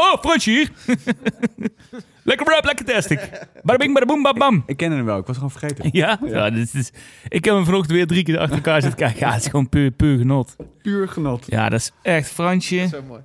[0.00, 0.70] oh, Fransje hier.
[2.30, 3.30] lekker rap, lekker testig.
[3.62, 4.62] Badabing, badaboom, babam.
[4.66, 5.88] Ik ken hem wel, ik was gewoon vergeten.
[5.92, 6.90] Ja, ja dit is,
[7.28, 9.26] ik heb hem vanochtend weer drie keer achter elkaar zitten kijken.
[9.26, 10.56] Ja, het is gewoon puur, puur genot.
[10.82, 11.44] Puur genot.
[11.48, 12.88] Ja, dat is echt Fransje.
[12.90, 13.20] Zo mooi.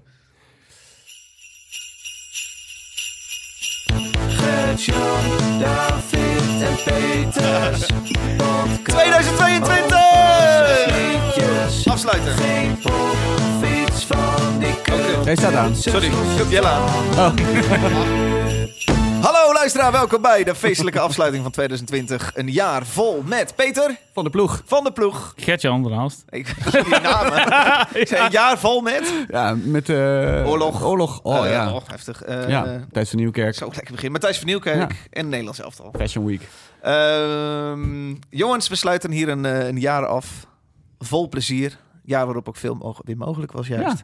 [4.28, 7.86] Gert-Jan, David en Peters.
[8.38, 10.16] Podcast 2022!
[11.36, 11.84] liedjes.
[14.08, 15.76] Hij staat aan.
[15.76, 16.84] Sorry, ik heb Jelle aan.
[19.26, 22.32] Hallo luisteraar, welkom bij de feestelijke afsluiting van 2020.
[22.36, 24.62] Een jaar vol met Peter Van de ploeg.
[24.66, 25.34] van de ploeg.
[25.38, 26.24] Gertjan daarnaast.
[26.30, 27.54] Ik weet die namen.
[27.94, 29.14] Een jaar vol met...
[29.28, 29.90] Ja, met...
[29.90, 29.96] eh
[30.48, 30.84] Oorlog.
[30.84, 31.20] Oorlog.
[31.24, 31.72] Oh Eh, ja.
[31.74, 32.22] oh, heftig.
[32.24, 33.56] Eh, ja, eh, Thijs van Nieuwkerk.
[33.56, 34.12] zo lekker begin.
[34.12, 34.98] Matthijs van Nieuwkerk Ja.
[35.10, 35.94] en Nederlands elftal.
[35.98, 36.42] Fashion Week.
[36.82, 40.28] Ehm, jongens, we sluiten hier een, eh, een jaar af.
[41.00, 41.78] Vol plezier.
[42.06, 44.04] Jaar waarop ook veel weer mogelijk was juist.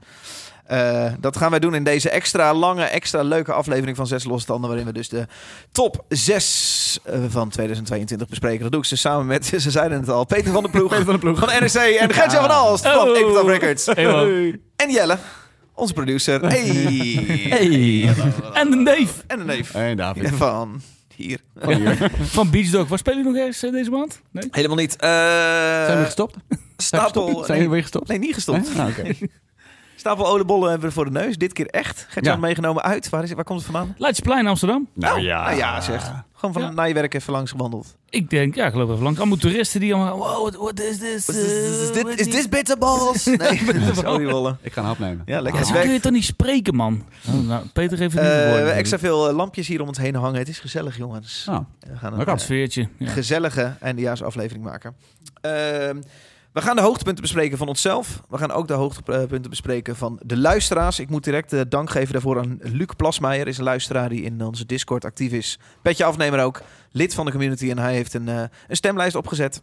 [0.65, 4.69] Eh, dat gaan wij doen in deze extra lange, extra leuke aflevering van Zes Losstanden.
[4.69, 5.27] Waarin we dus de
[5.71, 8.61] top 6 van 2022 bespreken.
[8.61, 11.05] Dat doe ik ze samen met, ze zeiden het al, Peter van der Ploeg, Peter
[11.05, 11.39] van de Ploeg.
[11.39, 13.17] van NRC en Gertjan van Alst van Oh.
[13.17, 13.87] Epitaph Records.
[14.75, 15.17] En Jelle,
[15.73, 16.41] onze producer.
[16.51, 16.65] Hey.
[17.49, 18.09] Hey.
[18.53, 20.29] En de neef En een neef Hey, David.
[20.35, 20.81] van
[21.23, 21.39] hier.
[21.55, 22.11] Van hier.
[22.37, 22.87] van Beach Dog.
[22.87, 24.21] Waar spelen jullie nog eens eh, deze maand?
[24.31, 24.47] Nee?
[24.51, 24.95] Helemaal niet.
[24.95, 25.09] Eh,
[25.85, 26.35] Zijn we gestopt?
[26.77, 27.43] Stapel.
[27.43, 28.07] Zijn nee, we weer gestopt?
[28.07, 28.69] nee, niet gestopt.
[28.77, 29.03] Ah, oké.
[30.01, 31.37] Stapel oliebollen hebben we voor de neus.
[31.37, 32.05] Dit keer echt.
[32.09, 32.39] Gert-Jan Ja.
[32.41, 33.09] meegenomen uit.
[33.09, 33.95] Waar, is het, waar komt het vandaan?
[33.97, 34.87] Leidseplein Amsterdam.
[34.93, 36.11] Nou ja, zeg.
[36.33, 36.71] Gewoon van Ja.
[36.71, 37.95] na je werk even langs gewandeld.
[38.09, 39.19] Ik denk, ja, ik geloof even langs.
[39.19, 41.29] Allemaal toeristen die allemaal, wow, what, what is this?
[41.29, 43.25] Is, dit, what is dit bitterballs?
[43.37, 44.57] Nee, oliebollen.
[44.61, 45.21] Ik ga een hap nemen.
[45.25, 45.65] Ja, Ja, lekker.
[45.65, 47.03] zo We- kun je toch niet spreken, man?
[47.27, 48.55] Oh, nou, Peter heeft het niet Eh, we gehoord.
[48.57, 50.39] hebben extra veel eh, lampjes hier om ons heen hangen.
[50.39, 51.45] Het is gezellig, jongens.
[51.49, 52.35] Oh, We gaan een aan.
[52.35, 52.87] eh, sfeertje.
[52.97, 53.09] Ja.
[53.09, 54.95] gezellige eindejaarsaflevering maken.
[55.41, 56.01] Ehm,
[56.53, 58.21] we gaan de hoogtepunten bespreken van onszelf.
[58.29, 60.99] We gaan ook de hoogtepunten bespreken van de luisteraars.
[60.99, 63.47] Ik moet direct eh, dank geven daarvoor aan Luc Plasmeijer.
[63.47, 65.59] Is een luisteraar die in onze Discord actief is.
[65.81, 66.61] Petje afnemer ook.
[66.91, 67.69] Lid van de community.
[67.69, 69.61] En hij heeft een, eh, een stemlijst opgezet.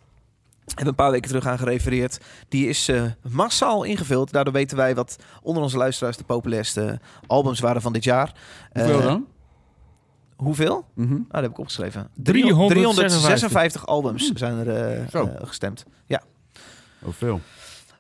[0.67, 2.21] Hebben een paar weken terug aan gerefereerd.
[2.49, 4.31] Die is eh, massaal ingevuld.
[4.33, 8.35] Daardoor weten wij wat onder onze luisteraars de populairste albums waren van dit jaar.
[8.73, 9.27] Hoeveel dan?
[10.37, 10.85] Hoeveel?
[10.97, 12.09] Ah, dat heb ik opgeschreven.
[12.15, 15.31] 356 356 albums zijn er eh, Zo.
[17.01, 17.15] Eh, gestemd.
[17.15, 17.41] Oh, veel.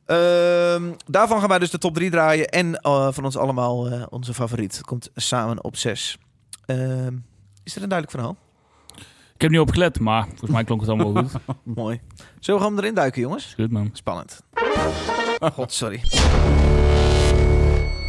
[0.06, 2.46] Ehm, daarvan gaan wij dus de top 3 draaien.
[2.48, 4.80] En eh, van ons allemaal eh, onze favoriet.
[4.84, 6.18] Komt samen op 6.
[6.66, 8.36] is er een duidelijk verhaal?
[9.34, 11.32] Ik heb niet opgelet, maar volgens mij klonk het allemaal goed.
[11.62, 12.00] Mooi.
[12.40, 13.52] Zullen we gewoon erin duiken, jongens?
[13.56, 13.90] Goed, man.
[13.92, 14.40] Spannend.
[15.54, 16.00] God, sorry.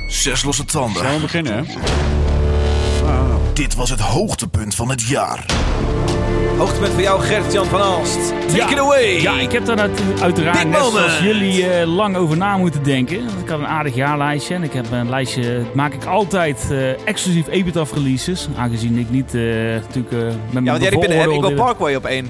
[0.08, 1.02] Zes losse tanden.
[1.02, 1.74] Gaan we beginnen, hè?
[3.06, 5.46] Ah, Dit was het hoogtepunt van het jaar.
[6.60, 8.34] Hoogtepunt voor jou, Gert-Jan van Alst.
[8.48, 8.70] Take Ja.
[8.72, 9.22] it away.
[9.22, 10.94] Ja, ik heb daar uit- uiteraard Big net moment.
[11.12, 13.26] zoals jullie eh, lang over na moeten denken.
[13.26, 17.08] Want Ik had een aardig jaarlijstje en ik heb een lijstje, maak ik altijd eh,
[17.08, 18.48] exclusief Epitaph releases.
[18.58, 21.56] Aangezien ik niet eh, natuurlijk met mijn Ja, want jij de app, ik wil bevooroordeelde-
[21.56, 22.28] Parkway op één.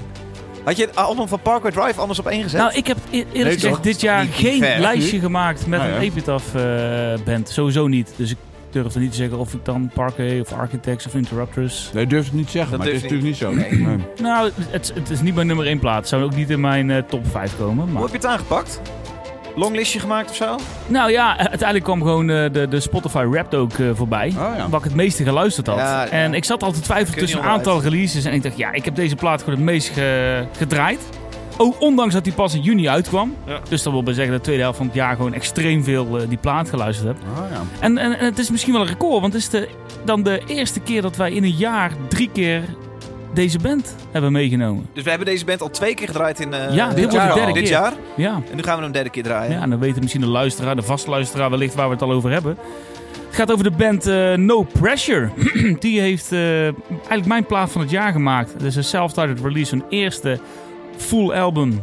[0.64, 2.60] Had je het album van Parkway Drive anders op één gezet?
[2.60, 4.80] Nou, ik heb e- eerlijk Nee, gezegd dit jaar Niet geen ver.
[4.80, 6.00] lijstje gemaakt met Ah, een.
[6.00, 6.62] Epitaph eh,
[7.24, 7.48] band.
[7.48, 8.12] Sowieso niet.
[8.16, 8.36] Dus ik
[8.72, 11.90] durf er niet te zeggen of ik dan Parkway of Architects of Interrupters...
[11.94, 13.52] Nee, durf het niet te zeggen, Dat maar het is natuurlijk niet zo.
[13.54, 13.96] Nee.
[14.22, 15.96] Nou, het, het is niet mijn nummer 1 plaat.
[15.98, 17.84] Het zou ook niet in mijn eh, top 5 komen.
[17.84, 18.02] Hoe Maar...
[18.02, 18.80] heb je het aangepakt?
[19.56, 20.56] Longlistje gemaakt of zo?
[20.86, 24.28] Nou ja, uiteindelijk kwam gewoon eh, de, de Spotify Wrapped ook eh, voorbij.
[24.28, 24.68] Oh ja.
[24.68, 25.76] Waar ik het meeste geluisterd had.
[25.76, 26.08] Ja, ja.
[26.10, 28.24] En ik zat altijd te twijfelen tussen een aantal releases.
[28.24, 31.00] En ik dacht, ja, ik heb deze plaat gewoon het meest ge- gedraaid.
[31.62, 33.34] Ook ondanks dat die pas in juni uitkwam.
[33.46, 33.60] Ja.
[33.68, 36.18] Dus dat wil bij zeggen dat de tweede helft van het jaar gewoon extreem veel
[36.18, 37.16] eh, die plaat geluisterd heb.
[37.38, 37.60] Oh, ja.
[37.80, 39.68] En, en, en het is misschien wel een record, want het is de,
[40.04, 42.62] dan de eerste keer dat wij in een jaar drie keer
[43.34, 44.86] deze band hebben meegenomen.
[44.92, 47.14] Dus we hebben deze band al twee keer gedraaid in eh, Ja, dit dit wordt
[47.16, 47.28] jaar.
[47.28, 47.72] de derde Dit keer.
[47.72, 47.92] jaar.
[48.16, 48.34] Ja.
[48.50, 49.52] En nu gaan we hem een derde keer draaien.
[49.52, 52.12] Ja, en dan weten misschien de luisteraar, de vaste luisteraar wellicht waar we het al
[52.12, 52.56] over hebben.
[53.26, 55.30] Het gaat over de band eh, No Pressure.
[55.80, 58.52] Die heeft eh, eigenlijk mijn plaat van het jaar gemaakt.
[58.52, 60.40] Het is een self-titled release, hun eerste
[61.00, 61.82] full album.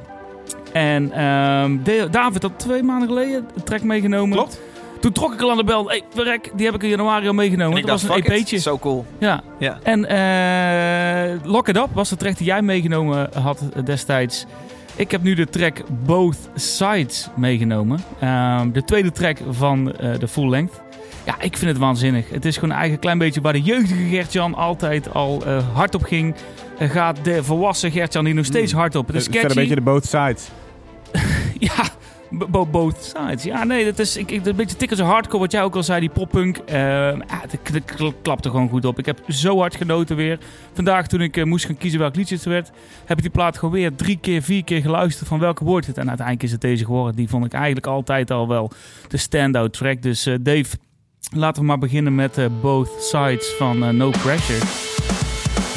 [0.72, 1.78] En ehm,
[2.12, 4.38] David had twee maanden geleden een track meegenomen.
[4.38, 4.60] Klopt.
[5.00, 5.90] Toen trok ik al aan de bel.
[5.90, 7.82] Hey, verrek, die heb ik in januari al meegenomen.
[7.82, 8.58] Dat was een EP'tje.
[8.58, 9.06] Zo cool.
[9.18, 9.42] Ja.
[9.60, 9.80] Ja.
[9.84, 14.46] En eh Lock It Up was de track die jij meegenomen had destijds.
[14.96, 18.00] Ik heb nu de track Both Sides meegenomen.
[18.20, 20.82] Ehm, de tweede track van eh, de full length.
[21.26, 22.30] Ja, ik vind het waanzinnig.
[22.30, 25.96] Het is gewoon eigenlijk een klein beetje waar de jeugdige Gertjan altijd al eh, hard
[25.96, 26.36] op ging.
[26.80, 29.08] Eh, gaat de volwassen Gertjan hier nog steeds hard op.
[29.08, 29.48] Het is catchy.
[29.48, 30.48] een beetje de both sides.
[31.60, 31.84] Ja,
[32.30, 33.44] bo- bo- both sides.
[33.44, 35.84] Ja, nee, dat is ik, ik, een beetje tikken zo hardcore wat jij ook al
[35.84, 36.58] zei, die poppunk.
[36.58, 39.00] Eh, ja, k- klapte gewoon goed op.
[39.00, 40.40] Ik heb zo hard genoten weer.
[40.74, 42.72] Vandaag toen ik eh, moest gaan kiezen welk liedje het werd,
[43.06, 45.98] heb ik die plaat gewoon weer drie keer, vier keer geluisterd van welke wordt het.
[45.98, 47.16] En uiteindelijk is het deze geworden.
[47.16, 48.72] Die vond ik eigenlijk altijd al wel
[49.08, 50.02] de standout track.
[50.02, 50.78] Dus eh, Dave,
[51.36, 54.66] Laten we maar beginnen met eh, Both Sides van eh, No Pressure.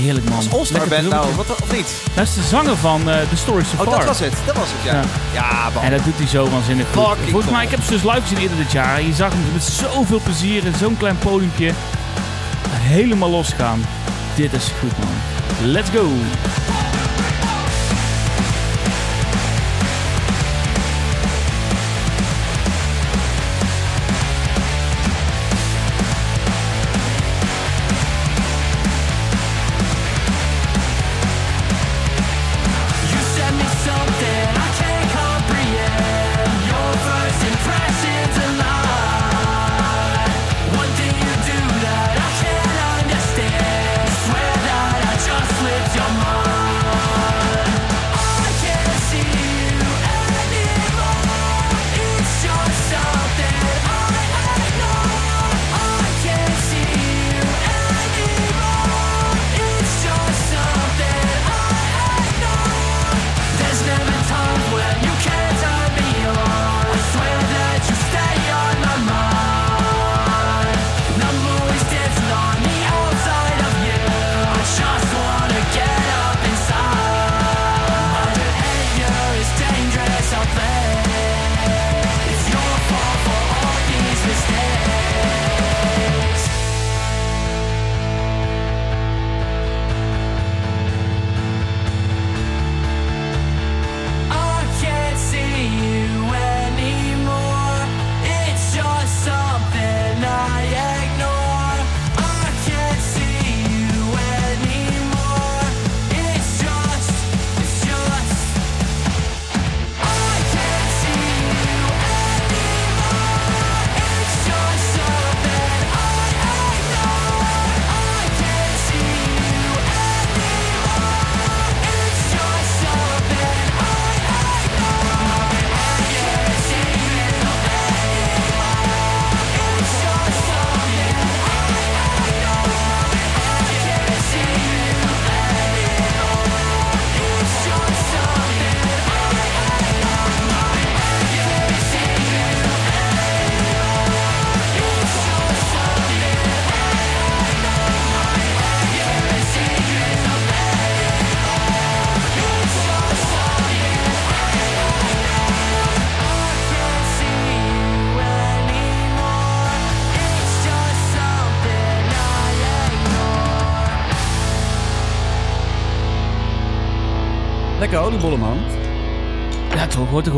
[0.01, 0.39] Heerlijk man.
[0.51, 1.95] Als Band nou, wat, of niet?
[2.15, 4.33] Dat is de zanger van eh The Story So Oh, dat was het.
[4.47, 4.95] Dat was het, ja.
[4.95, 5.03] Ja.
[5.33, 5.83] Ja, man.
[5.83, 7.07] En dat doet hij zo waanzinnig goed.
[7.07, 9.03] Fucking Volgens mij, ik heb ze dus live gezien eerder dit jaar.
[9.03, 11.73] Je zag hem met zoveel plezier in zo'n klein podiumpje
[12.71, 13.81] helemaal losgaan.
[14.35, 15.71] Dit is goed man.
[15.71, 16.09] Let's go.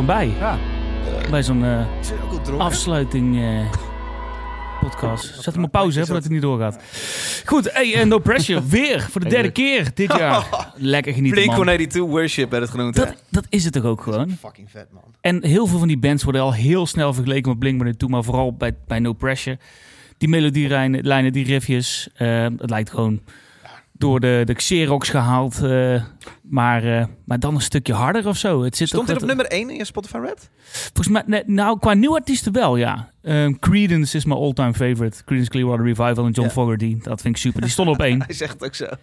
[0.07, 0.33] Bij.
[0.39, 0.59] Ja.
[1.31, 3.71] Bij zo'n eh, afsluiting eh,
[4.81, 5.43] podcast.
[5.43, 6.83] Zet hem op pauze hè, voordat hij niet doorgaat.
[7.45, 8.67] Goed, hey, No Pressure.
[8.69, 10.47] Weer voor de derde keer dit jaar.
[10.77, 11.67] Lekker genieten man.
[11.67, 12.97] Blink-182 Worship werd het genoemd?
[12.97, 14.37] Dat, dat is het toch ook gewoon.
[14.41, 15.03] Fucking vet, man.
[15.21, 18.53] En heel veel van die bands worden al heel snel vergeleken met Blink-182, maar vooral
[18.53, 19.59] bij, bij No Pressure.
[20.19, 23.21] Die melodielijnen, lijnen, die riffjes, eh, het lijkt gewoon
[24.03, 25.63] door de, de Xerox gehaald.
[25.63, 26.03] eh,
[26.43, 28.63] maar, eh, maar dan een stukje harder of zo.
[28.63, 30.51] Het zit Stond toch dit op nummer 1 in je Spotify Red?
[30.63, 33.09] Volgens mij, nee, nou, qua nieuwe artiesten wel, ja.
[33.23, 35.25] Ehm Creedence is mijn all-time favorite.
[35.25, 36.51] Creedence Clearwater Revival en John Ja.
[36.53, 36.97] Fogerty.
[37.03, 37.61] Dat vind ik super.
[37.61, 38.23] Die stonden op één.
[38.27, 38.85] Hij zegt het ook zo.
[38.87, 38.99] Dat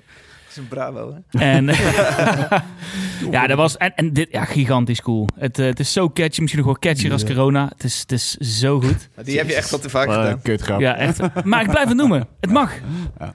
[0.49, 1.39] is een bravo, hè?
[1.39, 1.65] En
[3.31, 5.27] ja, dat was en, en dit ja, gigantisch cool.
[5.35, 7.67] Het, eh, het is zo catchy, misschien nog wel catchier als corona.
[7.73, 9.09] Het is, het is zo goed.
[9.23, 10.41] Die heb je echt al te vaak Uh, gedaan.
[10.41, 10.79] kutgrap.
[10.79, 11.43] Ja, echt.
[11.43, 12.27] Maar ik blijf het noemen.
[12.39, 12.73] Het mag.
[13.19, 13.33] Ja.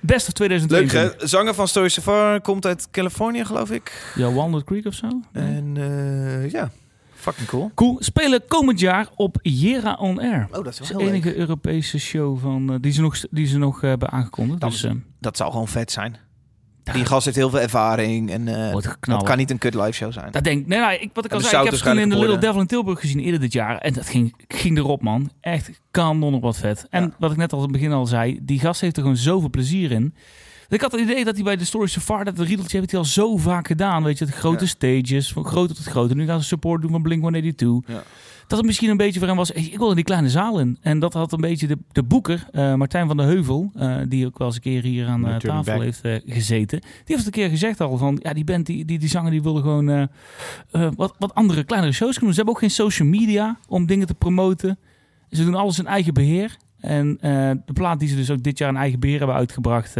[0.00, 1.20] Best of Leuk, 2022.
[1.20, 1.26] hè?
[1.26, 4.12] Zanger van Story Safar komt uit Californië, geloof ik.
[4.14, 5.08] Ja, Walnut Creek of zo?
[5.32, 6.70] En eh, ja,
[7.14, 7.70] fucking cool.
[7.74, 7.96] Cool.
[8.00, 10.46] Spelen komend jaar op Jera On Air.
[10.50, 11.36] Oh, dat is Dat wel is de enige leuk.
[11.38, 14.60] Europese show van, eh, die ze nog, die ze nog eh, hebben aangekondigd.
[14.60, 16.16] Dan- Dus eh Dat zou gewoon vet zijn.
[16.92, 20.12] Die gast heeft heel veel ervaring en wordt dat kan niet een kut live show
[20.12, 20.32] zijn.
[20.32, 20.66] Dat denk ik.
[20.66, 22.38] Nee, nee, ik, wat ik En al de zei, ik heb toen in de Little.
[22.38, 23.78] Devil in Tilburg gezien eerder dit jaar.
[23.78, 25.30] En dat ging, ging erop, man.
[25.40, 26.86] Echt kanon op wat vet.
[26.90, 27.10] En Ja.
[27.18, 29.50] wat ik net al aan het begin al zei, die gast heeft er gewoon zoveel
[29.50, 30.14] plezier in.
[30.68, 33.00] Ik had het idee dat hij bij de Story So Far, dat riedeltje heeft hij
[33.00, 34.02] al zo vaak gedaan.
[34.04, 34.70] Weet je, de grote Ja.
[34.70, 36.14] stages, van grote tot grote.
[36.14, 37.86] Nu gaan ze support doen van Blink-182.
[37.86, 38.02] Ja.
[38.48, 40.78] Dat het misschien een beetje voor hem was, ik wil in die kleine zaal in.
[40.80, 44.26] En dat had een beetje de, de boeker, eh, Martijn van der Heuvel, eh, die
[44.26, 45.82] ook wel eens een keer hier aan Natuurlijk tafel back.
[45.82, 46.80] heeft gezeten.
[46.80, 49.42] Die heeft een keer gezegd al van, ja, die band, die, die, die zanger, die
[49.42, 50.08] wilde gewoon
[50.96, 52.32] wat, wat andere, kleinere shows kunnen doen.
[52.32, 54.78] Ze hebben ook geen social media om dingen te promoten.
[55.30, 56.56] Ze doen alles in eigen beheer.
[56.80, 57.18] En
[57.66, 59.94] de plaat die ze dus ook dit jaar in eigen beheer hebben uitgebracht,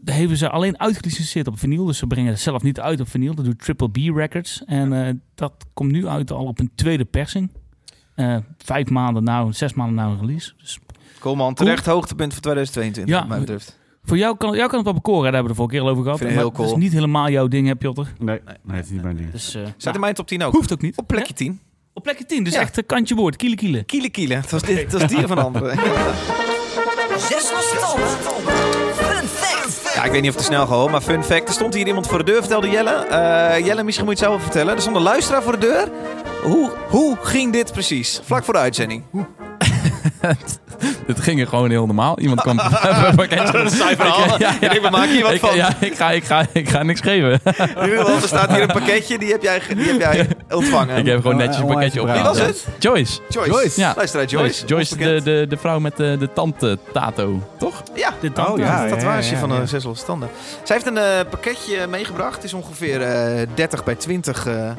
[0.00, 1.84] daar hebben ze alleen uitgelicenseerd op vinyl.
[1.84, 3.34] Dus ze brengen het zelf niet uit op vinyl.
[3.34, 4.62] Dat doet Triple B Records.
[4.66, 7.50] En eh, dat komt nu uit al op een tweede persing.
[8.14, 10.52] eh, vijf maanden nou, zes maanden nou een release.
[10.60, 10.78] Dus
[11.18, 13.20] Cool man, terecht hoogtepunt van 2022 Ja.
[13.20, 13.78] wat mij betreft.
[14.04, 15.90] voor jou kan, jou kan het wel bekoren, daar hebben we de vorige keer al
[15.90, 16.18] over gehad.
[16.18, 16.68] Vind ik Maar heel cool.
[16.68, 18.12] Het is niet helemaal jouw ding, heb Jotter.
[18.18, 19.30] Nee, nee, het is niet mijn ding.
[19.30, 20.52] Dus, eh, Staat nou, in mijn top 10 ook.
[20.52, 20.96] hoeft ook niet.
[20.96, 21.34] Op plekje Ja?
[21.34, 21.60] 10.
[21.92, 22.60] Op plekje 10, dus Ja.
[22.60, 23.82] echt een kantje boord, kiele kiele.
[23.84, 24.34] Kiele kiele.
[24.34, 25.78] Het was, dit, het was die van anderen.
[27.28, 27.52] Zes.
[30.00, 31.48] Ja, ik weet niet of het snel gaat, maar fun fact.
[31.48, 32.90] Er stond hier iemand voor de deur, vertelde Jelle.
[32.90, 34.74] Eh, Jelle, misschien moet je het zelf vertellen.
[34.74, 35.88] Er stond een luisteraar voor de deur.
[36.42, 38.20] Hoe, hoe ging dit precies?
[38.24, 39.02] Vlak voor de uitzending.
[41.06, 42.18] Het ging er gewoon heel normaal.
[42.18, 42.58] Iemand kwam
[43.18, 43.52] een.
[43.52, 44.38] Dat saai verhaal.
[44.38, 45.56] Ja, Ik denk, we maken hier wat ik, van.
[45.56, 47.40] Ja, ik ga, ik, ga, ik ga niks geven.
[47.44, 49.18] Er staat hier een pakketje.
[49.18, 50.96] Die heb jij, die heb jij ontvangen.
[50.96, 52.36] ik heb gewoon netjes een Oh, pakketje opgehaald.
[52.36, 52.66] Wie was het?
[52.78, 53.20] Joyce.
[53.28, 53.80] Joyce.
[53.80, 53.92] Ja.
[53.96, 54.66] Luisteraar Joyce.
[54.66, 57.82] Joyce, de, de, de vrouw met de, de tand-tato, toch?
[57.94, 58.08] Ja.
[58.08, 58.82] Oh, ja.
[58.82, 59.56] een tatoeage ja, van ja.
[59.56, 60.28] een zes losse tanden.
[60.62, 62.34] Zij heeft een eh, pakketje meegebracht.
[62.34, 64.70] Het is ongeveer eh 30 bij 20 eh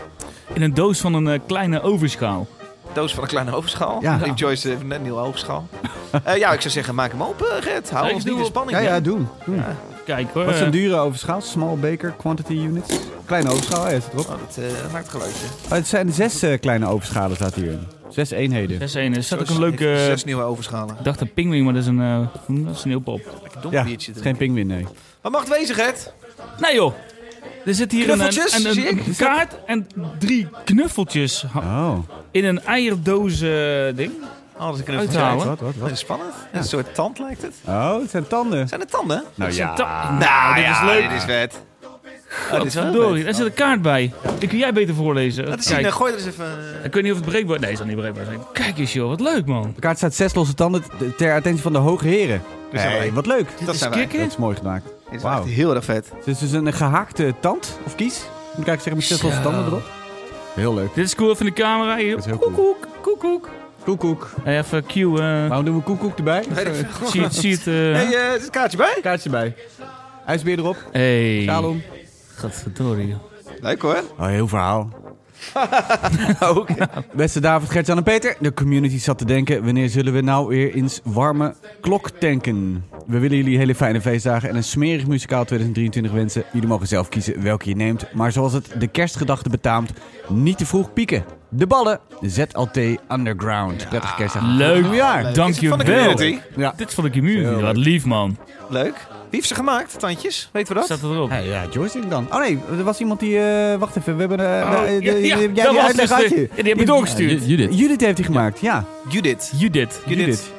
[0.53, 2.47] In een doos van een eh, kleine overschaal.
[2.93, 3.97] Doos van een kleine overschaal.
[4.01, 4.17] Ja.
[4.17, 5.67] Denk Joyce heeft net een nieuwe overschaal.
[6.23, 7.89] Eh, ja, ik zou zeggen, maak hem open, Gert.
[7.89, 8.77] Hou Kijk, ons niet in spanning.
[8.77, 9.27] Ja, ja, doen.
[9.45, 9.63] doen.
[10.05, 10.45] Kijk hoor.
[10.45, 11.41] Wat is een eh, dure overschaal?
[11.41, 12.99] Small baker quantity units.
[13.25, 14.25] Kleine overschaal, ja, is het erop.
[14.25, 15.45] Oh, dat eh, maakt geluidje.
[15.65, 17.77] Oh, het zijn zes eh, kleine overschalen staat hier.
[18.09, 18.77] Zes eenheden.
[18.77, 19.15] Zes ene.
[19.15, 19.95] Er staat ook een leuke...
[19.97, 20.95] Zes nieuwe overschalen.
[20.97, 23.21] Ik dacht een pinguïn, maar dat is een, dat is een sneeuwpop.
[23.41, 24.11] Lekker dom Ja, biertje.
[24.21, 24.85] geen pingwin, nee.
[25.21, 26.13] Wat mag het wezen, Gert?
[26.59, 26.93] Nee joh.
[27.65, 28.63] Er zit hier een, een, Knuffeltjes,
[29.07, 29.87] een, kaart en
[30.19, 31.97] drie knuffeltjes Oh.
[32.31, 33.49] in een eierdoos eh,
[33.95, 34.11] ding.
[34.57, 35.37] Oh, dat is een Uithalen.
[35.37, 35.91] Wat, wat, Dat wat?
[35.91, 36.33] is spannend.
[36.51, 37.55] Een soort tand lijkt het.
[37.67, 38.67] Oh, het zijn tanden.
[38.67, 39.23] Zijn het tanden?
[39.35, 39.75] Nou ja.
[39.75, 41.09] da- Nou, dit is leuk.
[41.09, 41.61] Dit is vet.
[42.51, 42.73] Oh, dit is
[43.23, 44.13] daar zit een kaart bij.
[44.39, 45.45] Die kun jij beter voorlezen.
[45.63, 46.45] Zien, Kijk, eh, gooi er eens even...
[46.79, 48.39] eh, ik weet niet of het breekbaar Nee, het zal niet breekbaar zijn.
[48.53, 49.71] Kijk eens joh, wat leuk man.
[49.75, 50.83] De kaart staat zes losse tanden
[51.17, 52.41] ter attentie van de hoge heren.
[52.71, 53.47] Hey, wat leuk.
[53.65, 53.99] Dat is zijn wij.
[53.99, 54.19] kicken.
[54.19, 54.85] Dat is mooi gemaakt.
[55.11, 55.41] Dit is Wauw.
[55.43, 56.11] echt heel erg vet.
[56.17, 58.19] Het is dus een gehaakte tand of kies.
[58.55, 59.43] Moet ik eigenlijk zeggen met zes losse Zo.
[59.43, 59.83] tanden erop.
[60.55, 60.93] Heel leuk.
[60.93, 61.97] Dit is cool van de camera.
[61.97, 62.09] Hier.
[62.15, 62.51] Dat is heel cool.
[62.51, 63.49] Koekoek, koekoek.
[63.83, 64.29] Koekoek.
[64.45, 64.95] Even Q.
[64.95, 66.41] eh Waarom doen we koekoek erbij?
[66.41, 66.47] Ik
[67.05, 67.67] zie, het- zie het.
[67.67, 68.97] eh, Hey, eh, er is een kaartje bij.
[69.01, 69.55] Kaartje bij.
[70.25, 70.77] IJsbeer erop.
[70.91, 71.41] hey.
[71.43, 71.81] Shalom.
[72.37, 73.07] Godverdorie.
[73.07, 73.17] joh.
[73.61, 74.03] Leuk hoor.
[74.19, 74.89] Oh, heel verhaal.
[76.39, 76.67] Ook.
[77.13, 78.35] Beste David, Gert-Jan en Peter.
[78.39, 82.85] De community zat te denken, wanneer zullen we nou weer eens warme klok tanken?
[83.07, 86.43] We willen jullie hele fijne feestdagen en een smerig muzikaal 2023 wensen.
[86.53, 88.05] Jullie mogen zelf kiezen welke je neemt.
[88.13, 89.91] Maar zoals het de kerstgedachte betaamt,
[90.29, 91.23] niet te vroeg pieken.
[91.49, 92.77] De ballen, ZLT
[93.11, 93.89] Underground.
[93.89, 94.43] Prettige kerstdag.
[94.45, 94.81] Leuk.
[94.83, 95.21] Nieuwjaar.
[95.21, 95.77] Van de Dankjewel.
[95.77, 96.37] community.
[96.55, 96.73] Ja.
[96.77, 97.61] Dit is van de community.
[97.61, 98.37] Wat lief man.
[98.69, 98.93] Leuk.
[99.29, 100.49] Wie heeft ze gemaakt, tandjes?
[100.53, 100.83] Weten we dat?
[100.85, 101.29] Staat er erop.
[101.29, 102.27] Hey, ja, Joyce dan.
[102.31, 103.39] Oh nee, er was iemand die...
[103.39, 104.39] eh, wacht even, we hebben...
[104.39, 106.41] eh, Oh, eh, ja, de- ja, jij dat die was uitleg dus had de- je.
[106.55, 107.45] ja, die heb ik doorgestuurd.
[107.47, 107.77] Judith.
[107.79, 108.85] Judith heeft die gemaakt, ja.
[109.09, 109.51] Judith.
[109.57, 110.01] Judith.
[110.05, 110.51] Judith.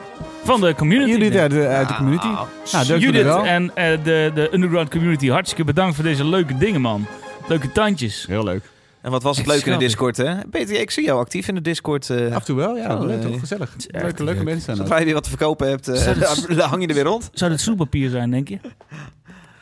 [0.45, 1.11] Van de community.
[1.11, 2.27] Judith uit de, uit de community.
[2.27, 2.33] Ah.
[2.33, 3.45] Nou, dank jullie Judith wel.
[3.45, 5.29] en eh, de, de underground community.
[5.29, 7.07] Hartstikke bedankt voor deze leuke dingen, man.
[7.49, 8.25] Leuke tandjes.
[8.29, 8.63] Heel leuk.
[9.03, 9.79] En wat was het leuk in de.
[9.79, 10.35] Discord, hè?
[10.51, 12.11] Peter, ik zie jou actief in de Discord.
[12.11, 12.91] eh Af en toe wel, ja.
[12.97, 13.41] Zo, leuk, eh, toch?
[13.41, 13.75] Gezellig.
[13.87, 14.45] Leuke, leuke leuk.
[14.45, 14.99] mensen zijn Zodra dat.
[14.99, 17.31] je weer wat te verkopen hebt, eh, Zou dat- dan hang je er weer rond.
[17.33, 18.59] Zou dit snoeppapier zijn, denk je?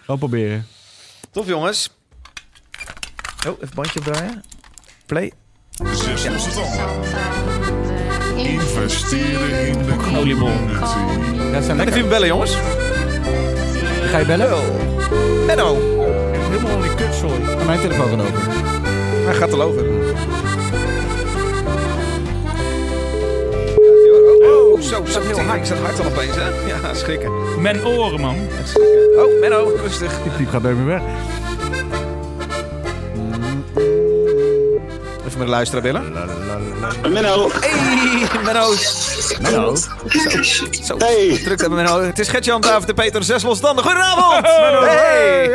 [0.07, 0.67] Wel proberen.
[1.31, 1.91] Tof, jongens.
[3.47, 4.43] Oh, even bandje opdraaien.
[5.07, 5.33] Play.
[5.95, 6.29] Zes.
[8.45, 10.49] Investeren in de Oliebol.
[10.49, 11.53] community.
[11.53, 12.57] Ja, zijn Lekker even bellen, jongens.
[14.11, 14.49] Ga je bellen?
[15.47, 15.77] Menno.
[16.51, 17.41] Helemaal in die kutzooi.
[17.61, 18.43] Aan mijn telefoon gaan over.
[19.25, 19.85] Hij gaat er over.
[24.43, 25.59] Oh, zo, zo heel hard.
[25.61, 26.49] Ik zat hard al opeens, hè?
[26.67, 27.31] Ja, schrikken.
[27.63, 28.37] Mijn oren, man.
[28.65, 29.25] schrikken.
[29.25, 30.13] Oh, Menno, rustig.
[30.37, 31.03] Die gaat nooit meer weg.
[35.41, 36.13] De luisteraar bellen.
[37.09, 38.73] Menno, Hey, Menno.
[39.43, 39.77] Hallo.
[40.85, 41.41] Zo, Hey.
[41.45, 42.03] druk hebben, Menno.
[42.03, 43.85] Het is Gert-Jan, David de Peter, zes losstanden.
[43.85, 44.47] Goedenavond.
[44.47, 45.51] Hey.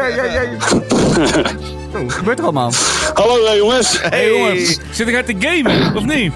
[1.92, 2.72] Wat gebeurt er allemaal?
[3.14, 4.00] hallo jongens.
[4.02, 4.78] Hey, Hey, jongens.
[4.92, 6.34] Zit ik uit te gamen, of niet?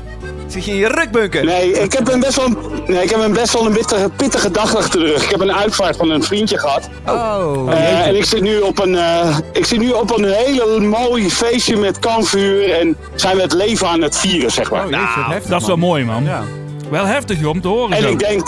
[0.49, 1.45] Zit je in je rukbunker?
[1.45, 2.49] Nee, ik heb een best wel,
[2.87, 5.23] nee, ik heb een best wel een pittige, pittige dag achter de rug.
[5.23, 6.89] Ik heb een uitvaart van een vriendje gehad.
[7.07, 7.73] Oh.
[7.73, 11.29] Eh, en ik zit, nu op een, eh, ik zit nu op een hele mooi
[11.31, 12.71] feestje met kampvuur.
[12.71, 14.85] En zijn we het leven aan het vieren, zeg maar.
[14.87, 14.91] Oh,
[15.29, 15.87] heftig, Dat is wel man.
[15.89, 16.23] mooi, man.
[16.23, 16.43] Ja.
[16.89, 18.09] Wel heftig, joh, om te horen En zo.
[18.09, 18.47] ik denk,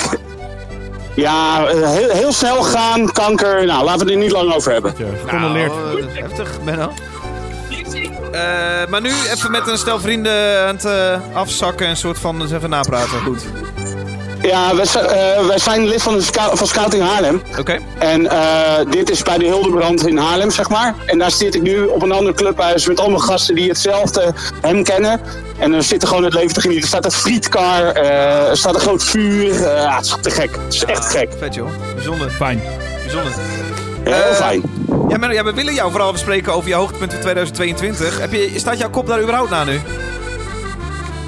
[1.15, 3.65] ja, eh, heel, heel snel gaan, kanker.
[3.65, 4.93] Nou, laten we het er niet lang over hebben.
[5.25, 5.71] Gecondoleerd.
[5.73, 6.91] Nou, heftig, Menno.
[8.31, 12.19] Eh, maar nu even met een stel vrienden aan het eh, afzakken en een soort
[12.19, 13.21] van eens even napraten.
[13.21, 13.43] Goed.
[14.41, 16.23] Ja, wij, eh, wij zijn lid van, de
[16.53, 17.41] van Scouting Haarlem.
[17.59, 17.77] Oké.
[17.99, 20.95] En eh, dit is bij de Hildebrand in Haarlem, zeg maar.
[21.05, 24.83] En daar zit ik nu op een ander clubhuis met allemaal gasten die hetzelfde hem
[24.83, 25.21] kennen.
[25.57, 26.83] En dan zitten gewoon het leven te genieten.
[26.83, 29.53] Er staat een frietkar, eh, er staat een groot vuur.
[29.61, 30.55] Ja, het is te gek.
[30.63, 31.29] Het is echt gek.
[31.39, 31.69] Vet joh.
[31.95, 32.29] Bijzonder.
[32.29, 32.61] Fijn.
[33.03, 33.33] Bijzonder.
[34.03, 34.80] Heel fijn.
[35.11, 38.19] Ja, Menno, ja, we willen jou vooral bespreken over je hoogtepunten van 2022.
[38.19, 39.79] Heb je, staat jouw kop daar überhaupt na nu?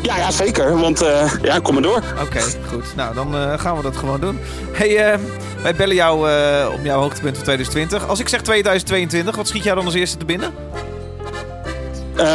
[0.01, 0.79] Ja, ja, zeker.
[0.79, 2.03] Want eh, ja, kom maar door.
[2.21, 2.95] Oké, goed.
[2.95, 4.39] Nou, dan eh, gaan we dat gewoon doen.
[4.71, 5.19] Hey, eh,
[5.61, 6.17] wij bellen jou
[6.73, 8.07] op jouw hoogtepunt van 2020.
[8.07, 10.53] Als ik zeg 2022, wat schiet jou dan als eerste te binnen?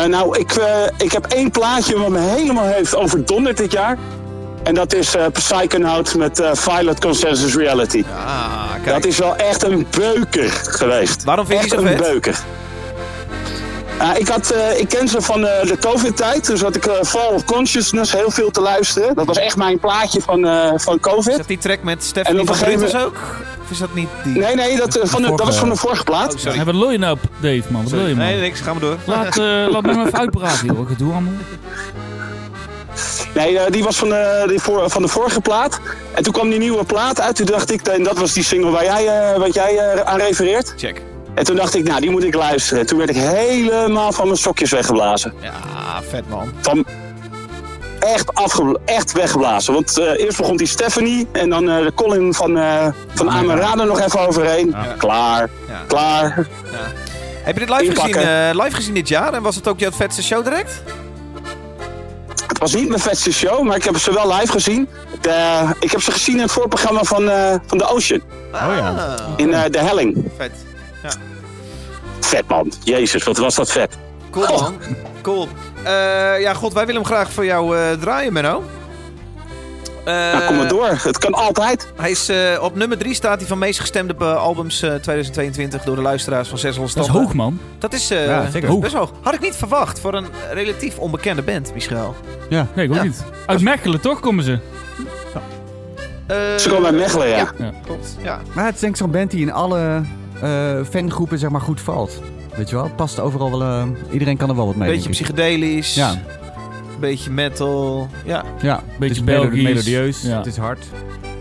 [0.09, 0.53] Nou, ik,
[0.97, 3.99] ik heb één plaatje wat me helemaal heeft overdonderd dit jaar.
[4.69, 8.05] En dat is eh Psychonaut met eh Violet Consensus Reality.
[8.27, 8.95] Ah, kijk.
[8.95, 11.25] Dat is wel echt een beuker geweest.
[11.25, 12.11] Waarom vind je echt die zo een vet?
[12.13, 12.39] beuker.
[13.99, 16.47] Ah, ik, had, eh, ik ken ze van eh, de COVID-tijd.
[16.47, 19.15] Dus had ik eh, Fall of Consciousness heel veel te luisteren.
[19.15, 21.37] Dat was echt mijn plaatje van, eh, van Is COVID.
[21.37, 23.17] dat die track met En Stephanie op van een gegeven Bruntes ook?
[23.63, 24.39] Of is dat niet die?
[24.39, 26.35] Nee, nee, dat, van de, dat was van de vorige plaat.
[26.35, 26.59] Oh, sorry.
[26.59, 27.83] Ja, wat je nou, op, Dave, man?
[27.83, 28.25] Wat wil je, man?
[28.25, 28.61] Nee, niks.
[28.61, 28.97] Gaan we door.
[29.05, 30.89] Laat, eh, laat me maar even uitpraten, joh.
[30.89, 31.33] Gedoe allemaal.
[33.35, 35.81] Nee, eh, die was van de, die voor, van de vorige plaat.
[36.15, 37.37] En toen kwam die nieuwe plaat uit.
[37.37, 40.19] Toen dacht ik, en dat was die single waar jij, eh, wat jij eh, aan
[40.19, 40.75] refereert.
[40.77, 41.03] Check.
[41.35, 42.87] En toen dacht ik, nou, die moet ik luisteren.
[42.87, 45.35] Toen werd ik helemaal van mijn sokjes weggeblazen.
[45.41, 45.53] Ja,
[46.09, 46.53] vet man.
[46.61, 46.85] Van
[47.99, 48.33] echt,
[48.85, 49.73] echt weggeblazen.
[49.75, 53.85] Want eh, eerst begon die Stephanie en dan eh, de Colin van, eh van Amerada
[53.85, 54.75] nog even overheen.
[54.99, 55.83] Klaar, Ja.
[55.87, 56.47] klaar.
[57.43, 58.49] Heb je dit live gezien, Inpakken.
[58.49, 59.33] eh, live gezien dit jaar?
[59.35, 60.83] En was het ook jouw vetste show direct?
[62.59, 64.89] Het was niet mijn vetste show, maar ik heb ze wel live gezien.
[65.21, 68.21] De, ik heb ze gezien in het voorprogramma van, eh, van The Ocean.
[68.53, 69.17] Oh ja.
[69.37, 70.25] In eh, De Helling.
[70.37, 70.53] Vet.
[72.21, 72.73] Vet man.
[72.85, 73.97] Jezus, wat was dat vet.
[74.31, 74.79] Cool man.
[75.23, 75.49] Cool.
[75.83, 78.65] Eh, ja, god, wij willen hem graag voor jou eh, draaien, Menno.
[80.09, 80.89] Eh, Nou, kom maar door.
[81.03, 81.93] Het kan altijd.
[81.97, 85.83] Hij is, eh, op nummer 3 staat hij van meest gestemde eh, albums eh, 2022
[85.83, 87.59] door de luisteraars van 600 Dat is hoog, man.
[87.79, 88.79] Dat is eh, Ja, zeker.
[88.79, 89.13] best hoog.
[89.23, 92.15] Had ik niet verwacht voor een relatief onbekende band, Michel.
[92.49, 92.67] Ja.
[92.75, 93.03] Nee, ik ook Ja.
[93.03, 93.25] niet.
[93.47, 94.59] Uit Mechelen, toch, komen ze?
[96.27, 97.53] Eh, Ze komen uit Mechelen, ja.
[97.85, 98.41] Klopt, ja.
[98.55, 100.03] Maar het is denk ik zo'n band die in alle
[100.43, 102.21] eh, fangroepen zeg maar goed valt.
[102.57, 102.85] Weet je wel?
[102.85, 103.63] Het past overal wel...
[103.63, 104.91] eh, iedereen kan er wel wat mee.
[104.91, 105.95] Beetje psychedelisch.
[105.95, 106.15] Ja.
[107.01, 108.09] Beetje metal.
[108.25, 108.43] Ja.
[108.61, 109.63] Ja, Beetje het is melo- Belgisch.
[109.63, 110.23] melodieus.
[110.23, 110.37] Ja.
[110.37, 110.85] Het is hard.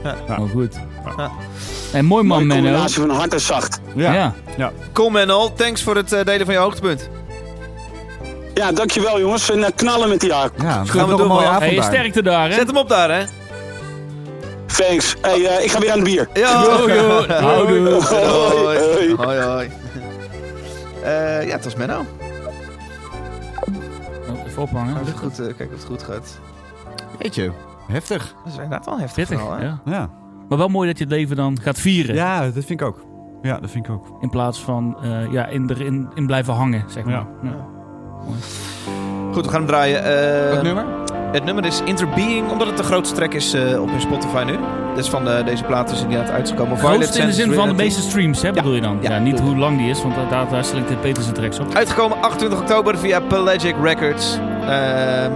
[0.03, 0.15] Ja.
[0.39, 0.75] Oh, goed.
[1.17, 1.31] Ja.
[1.93, 2.63] En mooi man, Mooie Menno.
[2.63, 3.79] combinatie van hard en zacht.
[3.95, 4.33] Ja.
[4.93, 5.53] Cool man al.
[5.53, 7.09] Thanks voor het eh, delen van je hoogtepunt.
[8.53, 9.49] Ja, dankjewel jongens.
[9.51, 10.29] En eh, knallen met die.
[10.29, 11.83] Ja, Gaan we nog een doen, mooie avond Hey, daar.
[11.83, 12.55] sterkte daar, hè?
[12.55, 13.23] Zet hem op daar, hè.
[14.65, 15.15] Thanks.
[15.21, 16.27] Hey, eh, ik ga weer aan het bier.
[16.33, 16.49] Ja.
[16.53, 16.89] Houdoe.
[17.39, 18.77] Hoi.
[18.77, 19.15] Hoi.
[19.15, 19.69] Hoi, hoi.
[21.03, 22.05] Eh, ja, het was Menno.
[24.57, 24.93] Even ophangen.
[24.93, 26.39] Kijk of het goed, eh, kijk of het goed gaat.
[27.19, 27.51] Jeetje,
[27.87, 28.33] heftig.
[28.43, 29.65] Dat is inderdaad wel heftig Pittig, verhaal, hè?
[29.65, 29.79] ja.
[29.85, 30.09] Ja.
[30.49, 32.15] Maar wel mooi dat je het leven dan gaat vieren.
[32.15, 33.05] ja, dat vind ik ook.
[33.41, 34.17] Ja, dat vind ik ook.
[34.21, 37.13] In plaats van eh, ja, in, erin, in blijven hangen, zeg maar.
[37.13, 37.27] Ja.
[37.43, 37.55] Ja.
[39.33, 40.03] Goed, we gaan hem draaien.
[40.03, 40.85] Eh, Wat nummer?
[41.31, 44.57] Het nummer is Interbeing, omdat het de grootste track is eh, op hun Spotify nu.
[44.95, 46.77] Dus van de, deze plaat is inderdaad uitgekomen.
[46.77, 48.97] Grootste in de zin van de meeste streams, hè, bedoel je dan?
[49.01, 49.09] Ja.
[49.11, 51.73] Ja, niet hoe lang die is, want daar, daar, daar selecteert Peter zijn tracks op.
[51.75, 54.37] Uitgekomen 28 oktober via Pelagic Records.
[54.61, 55.31] Ehm,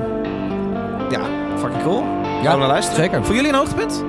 [1.10, 1.22] ja,
[1.58, 2.04] fucking cool.
[2.44, 3.04] Gaan we naar luisteren?
[3.04, 3.26] zeker.
[3.26, 4.04] Voor jullie een hoogtepunt?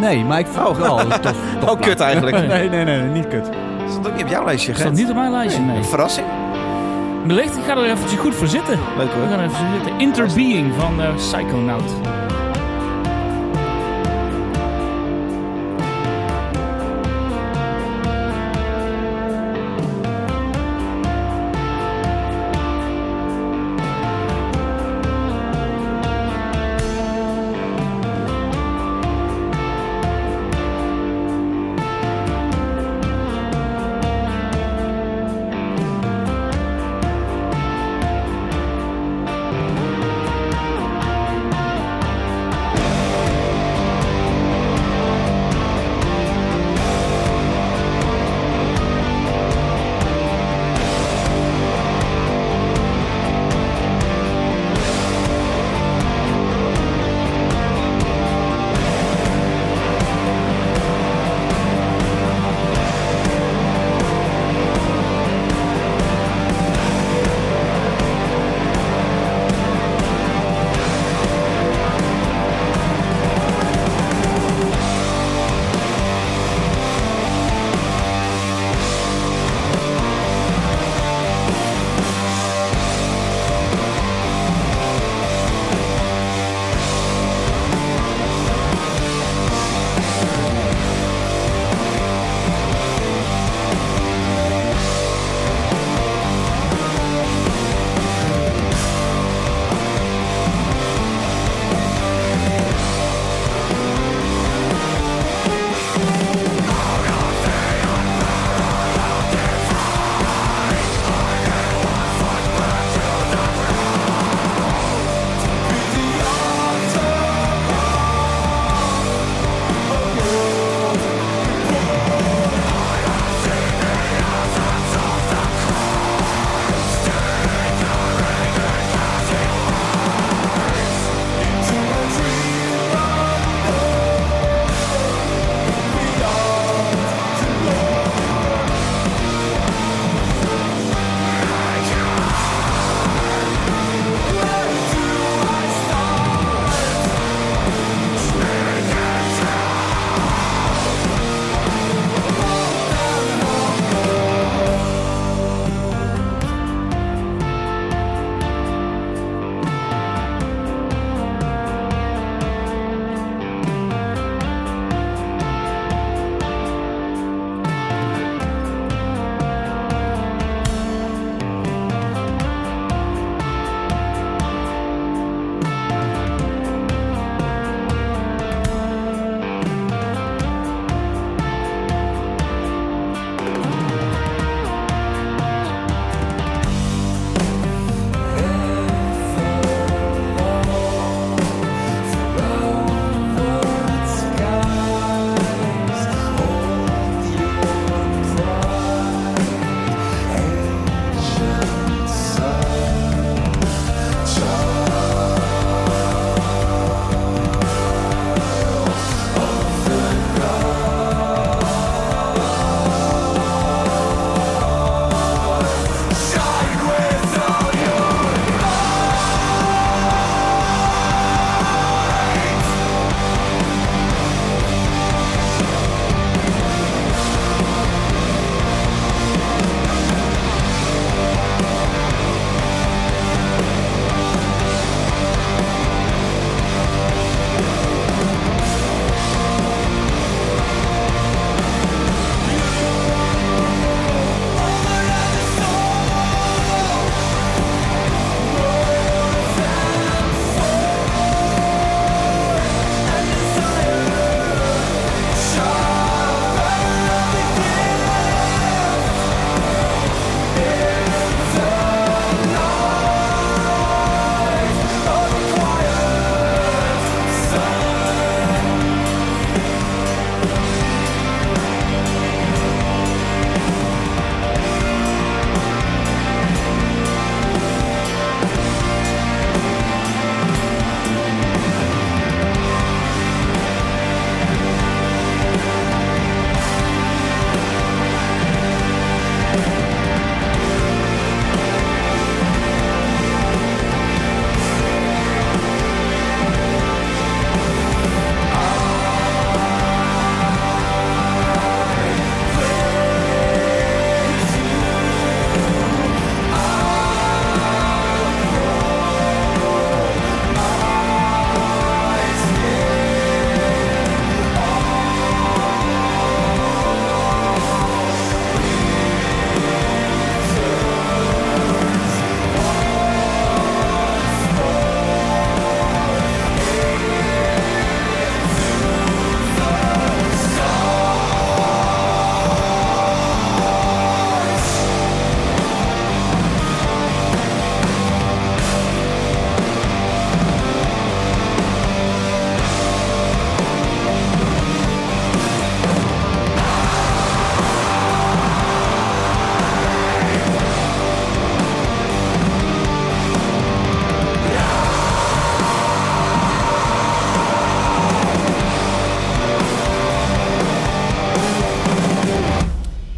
[0.00, 1.20] Nee, maar ik vond het wel tof.
[1.60, 2.36] tof Oh, kut eigenlijk.
[2.46, 3.44] Nee, nee, nee, niet kut.
[3.44, 4.96] Dat stond ook niet op jouw lijstje, Gent.
[4.96, 5.82] niet op mijn lijstje, nee.
[5.82, 6.26] Verrassing.
[7.26, 8.78] Wellicht, ik ga er eventjes goed voor zitten.
[8.96, 9.28] Leuk We hoor.
[9.28, 9.98] gaan even zitten.
[9.98, 11.90] Interbeing van eh Psychonaut.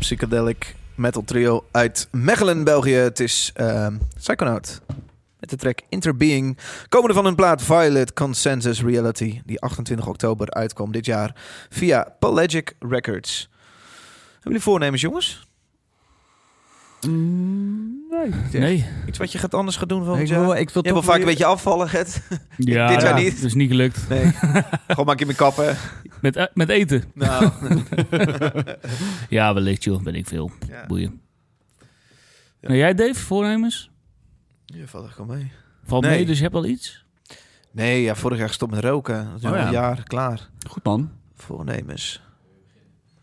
[0.04, 2.94] Psychedelic metal trio uit Mechelen, België.
[2.94, 4.80] Het is ehm Psychonaut.
[5.40, 6.58] Met de track Interbeing.
[6.88, 9.40] Komende van hun plaat Violet Consensus Reality.
[9.44, 11.34] Die 28 oktober uitkwam dit jaar
[11.68, 13.48] via Pelagic Records.
[14.32, 15.46] Hebben jullie voornemens, jongens?
[17.06, 18.60] Mm, nee.
[18.60, 18.86] Nee.
[19.06, 20.40] Iets wat je gaat anders gaat doen volgend Ik jaar?
[20.40, 22.20] wil, ik wil Je toch vaak een beetje afvallen, Gert.
[22.56, 23.34] Ja, dit jaar ja, niet.
[23.36, 24.08] Dat is niet gelukt.
[24.08, 24.32] Nee.
[24.86, 25.76] Gewoon maak je mijn kappen.
[26.20, 27.04] Met, eh, met eten.
[27.14, 27.50] Nou.
[29.28, 30.02] Ja, wellicht joh.
[30.02, 30.50] Ben ik veel.
[30.68, 30.86] ja.
[30.86, 31.20] Boeien.
[32.60, 32.68] Ja.
[32.68, 33.90] Nou, jij Dave, voornemens?
[34.64, 35.52] Je valt echt wel mee.
[35.84, 36.16] Valt Nee.
[36.16, 37.04] mee, dus je hebt al iets?
[37.70, 39.24] Nee, ja, vorig jaar gestopt met roken.
[39.32, 40.48] Dat is Oh, een jaar klaar.
[40.68, 41.10] Goed man.
[41.34, 42.22] Voornemens.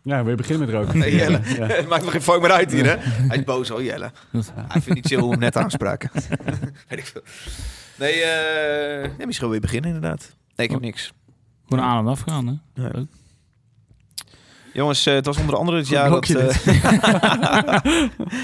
[0.02, 0.98] Ja, we beginnen met roken.
[1.02, 1.40] Nee, Jelle.
[1.44, 1.66] Ja.
[1.66, 2.96] Het maakt me geen fuck meer uit hier, hè?
[2.98, 4.10] Hij is boos, hoor, Jelle.
[4.54, 6.10] Hij vindt niet chill hem net aanspraken.
[6.88, 7.22] Weet ik veel.
[7.98, 10.20] Nee, eh ja, misschien weer beginnen, inderdaad.
[10.56, 10.84] Nee, ik heb Oh.
[10.86, 11.12] niks.
[11.68, 12.82] Gewoon aan en af gaan, hè?
[12.82, 12.92] Nee.
[12.92, 13.06] Leuk.
[14.72, 16.28] Jongens, eh, het was onder andere het jaar dat...
[16.28, 16.46] eh,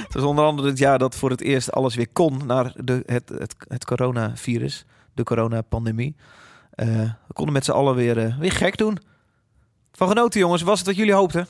[0.05, 2.41] het was onder andere het jaar dat voor het eerst alles weer kon...
[2.47, 6.17] naar de, het, het, het coronavirus, de coronapandemie.
[6.71, 6.87] Eh
[7.27, 8.99] we konden met z'n allen weer, weer gek doen.
[9.99, 10.63] Van genoten, jongens.
[10.63, 11.47] Was het wat jullie hoopten?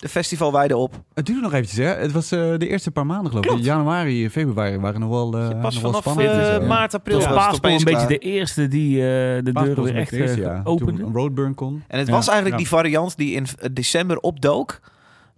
[0.00, 1.02] De festival wijde op.
[1.14, 1.84] Het duurde nog eventjes, hè?
[1.94, 3.50] Het was eh, de eerste paar maanden, geloof ik.
[3.50, 3.64] Klopt.
[3.64, 6.28] Januari, februari waren nog wel, eh Pas nog wel vanaf spannend.
[6.30, 6.66] eh, Ja.
[6.66, 9.02] maart, april Toen was Paaspoor een beetje de eerste die eh,
[9.44, 10.60] de deuren weer echt eerste, eh, ja.
[10.64, 11.00] opende.
[11.02, 11.82] Toen Roadburn kon.
[11.88, 12.62] En het Ja, was eigenlijk ja.
[12.68, 14.80] die variant die in eh, december opdook.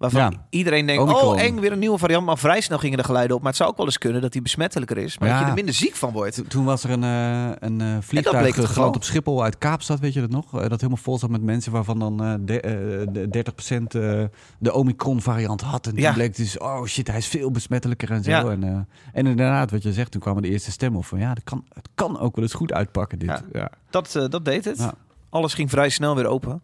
[0.02, 0.46] Waarvan Ja.
[0.50, 1.34] iedereen denkt, Omicron.
[1.34, 2.26] oh eng, weer een nieuwe variant.
[2.26, 3.42] Maar vrij snel gingen de geluiden op.
[3.42, 5.18] Maar het zou ook wel eens kunnen dat die besmettelijker is.
[5.18, 5.34] Maar Ja.
[5.34, 6.34] dat je er minder ziek van wordt.
[6.34, 8.66] Toen- Toen was er een, eh, een eh, vliegtuig geval.
[8.72, 10.44] geland op Schiphol uit Kaapstad, weet je dat nog?
[10.54, 12.70] Eh, dat helemaal vol zat met mensen waarvan dan eh, de, eh,
[13.12, 14.22] de 30% eh,
[14.58, 15.86] de Omicron-variant had.
[15.86, 16.12] En toen Ja.
[16.12, 18.48] bleek dus, oh shit, hij is veel besmettelijker en zo.
[18.48, 18.70] En, eh,
[19.12, 21.64] en inderdaad, wat je zegt, toen kwamen de eerste stemmen op van ja, dat kan,
[21.74, 23.42] het kan ook wel eens goed uitpakken dit.
[23.90, 24.88] Dat, eh, dat deed het.
[25.30, 26.62] Alles ging vrij snel weer open.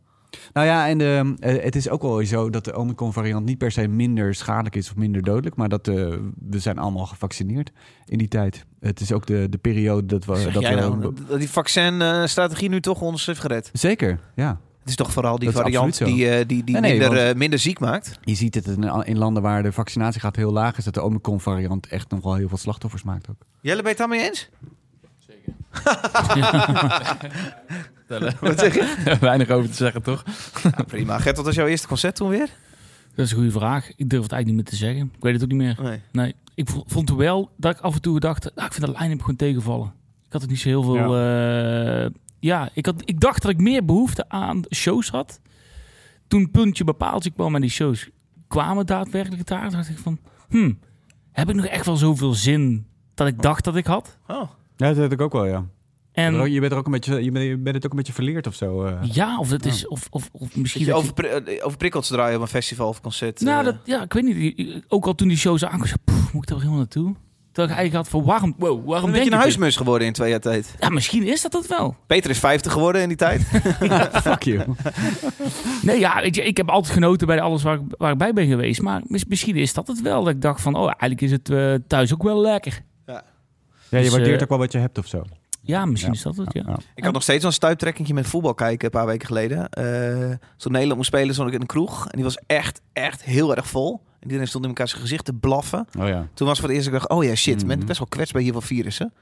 [0.53, 3.71] Nou ja, en de, eh, het is ook wel zo dat de Omicron-variant niet per
[3.71, 5.57] se minder schadelijk is of minder dodelijk.
[5.57, 5.95] Maar dat eh,
[6.49, 7.71] we zijn allemaal gevaccineerd
[8.07, 8.65] in die tijd.
[8.81, 10.37] Het is ook de, de periode dat we...
[10.37, 13.71] Zeg dat jij we nou, dat die vaccinstrategie nu toch ons heeft gered.
[13.73, 14.61] Zeker, ja.
[14.81, 17.59] Het is toch vooral die variant die, eh, die, die Nee, nee, minder, want- minder
[17.59, 18.19] ziek maakt.
[18.21, 21.87] Je ziet het in, in landen waar de vaccinatiegraad heel laag is, dat de Omicron-variant
[21.87, 23.37] echt nog wel heel veel slachtoffers maakt ook.
[23.61, 24.49] Jelle, ben je het daarmee eens?
[28.41, 29.17] Wat zeg je?
[29.21, 30.25] Weinig over te zeggen, toch?
[30.63, 31.19] Ja, prima.
[31.19, 32.49] Gert, wat was jouw eerste concert toen weer?
[33.15, 33.89] Dat is een goede vraag.
[33.97, 35.11] Ik durf het eigenlijk niet meer te zeggen.
[35.17, 35.77] Ik weet het ook niet meer.
[35.83, 36.01] Nee.
[36.13, 38.99] Nee, ik vo- vond wel dat ik af en toe dacht, nou, ik vind de
[38.99, 39.93] line-up gewoon tegenvallen.
[40.27, 40.95] Ik had het niet zo heel veel...
[41.17, 45.41] Ja, ja ik, had, ik dacht dat ik meer behoefte aan shows had.
[46.29, 48.09] Toen puntje bepaaltje kwam en die shows
[48.49, 50.19] kwamen daadwerkelijk daar, dacht ik van,
[50.49, 50.79] hmm,
[51.33, 54.19] heb ik nog echt wel zoveel zin dat ik dacht dat ik had?
[54.27, 54.51] Oh.
[54.77, 55.65] Ja, dat heb ik ook wel, ja.
[56.25, 58.13] En je bent er ook een beetje, je bent, je bent het ook een beetje
[58.13, 58.85] verleerd of zo.
[58.85, 58.93] eh.
[59.13, 62.43] ja, of het is, of, of, of misschien dat je- over, overprikkeld te draaien op
[62.43, 63.41] een festival of concert.
[63.41, 63.65] Nou, eh.
[63.65, 64.85] dat, ja, ik weet niet.
[64.89, 67.15] Ook al toen die shows aankwamen, zei ik, "Poeh, moet ik er wel helemaal naartoe?
[67.53, 69.41] Dat ik eigenlijk had van, waarom, wow, waarom Dan ben je een dit?
[69.41, 70.75] huismus geworden in twee jaar tijd.
[70.81, 71.97] Ja, misschien is dat het wel.
[72.07, 73.43] Peter is 50 geworden in die tijd.
[74.23, 74.65] Fuck you.
[75.83, 78.33] Nee, ja, weet je, ik heb altijd genoten bij alles waar ik, waar ik bij
[78.33, 78.83] ben geweest.
[78.83, 80.25] Maar mis- misschien is dat het wel.
[80.25, 82.83] Dat ik dacht van, oh, eigenlijk is het eh, thuis ook wel lekker.
[83.07, 83.23] Ja,
[83.91, 85.23] je Dus, waardeert eh, ook wel wat je hebt of zo.
[85.69, 86.19] Ja, misschien Ja.
[86.19, 86.63] is dat het, ja.
[86.67, 86.79] Ja.
[86.95, 89.69] Ik had nog steeds zo'n stuiptrekkingje met voetbal kijken een paar weken geleden.
[89.69, 92.05] Eh toen Nederland moest spelen, stond ik in een kroeg.
[92.09, 94.01] En die was echt, echt heel erg vol.
[94.21, 95.87] En iedereen stond in elkaar zijn gezicht te blaffen.
[95.99, 96.27] Oh ja.
[96.35, 97.67] Toen was voor het eerst, ik dacht, oh ja, shit, Mhm.
[97.67, 99.13] men best wel kwetsbaar hier van virussen.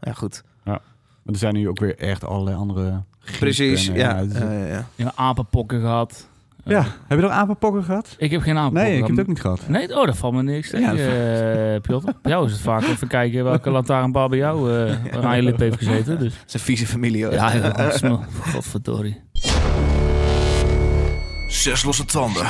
[0.00, 0.42] Ja, goed.
[0.64, 0.80] Maar
[1.26, 4.20] er zijn nu ook weer echt allerlei andere griepen Precies, ja.
[4.20, 4.86] Eh, ja.
[4.94, 6.28] Ja, apenpokken gehad.
[6.64, 6.78] Ja.
[6.78, 8.14] Eh, Heb je nog apenpokken gehad?
[8.18, 9.60] Ik heb geen apenpokken Nee, ik heb het ook niet gehad.
[9.68, 12.10] Nee, oh, dat valt me niks Ja, tegen, eh, Piotr.
[12.22, 15.58] Bij jou is het vaak even kijken welke lantaarnpaal bij jou eh aan je lip
[15.58, 16.18] heeft gezeten.
[16.18, 16.34] Dus.
[16.38, 17.24] Het is een vieze familie.
[17.24, 17.32] hoor.
[17.32, 17.92] Ja, ja.
[18.52, 19.20] Godverdorie.
[21.48, 22.46] Zes losse tanden.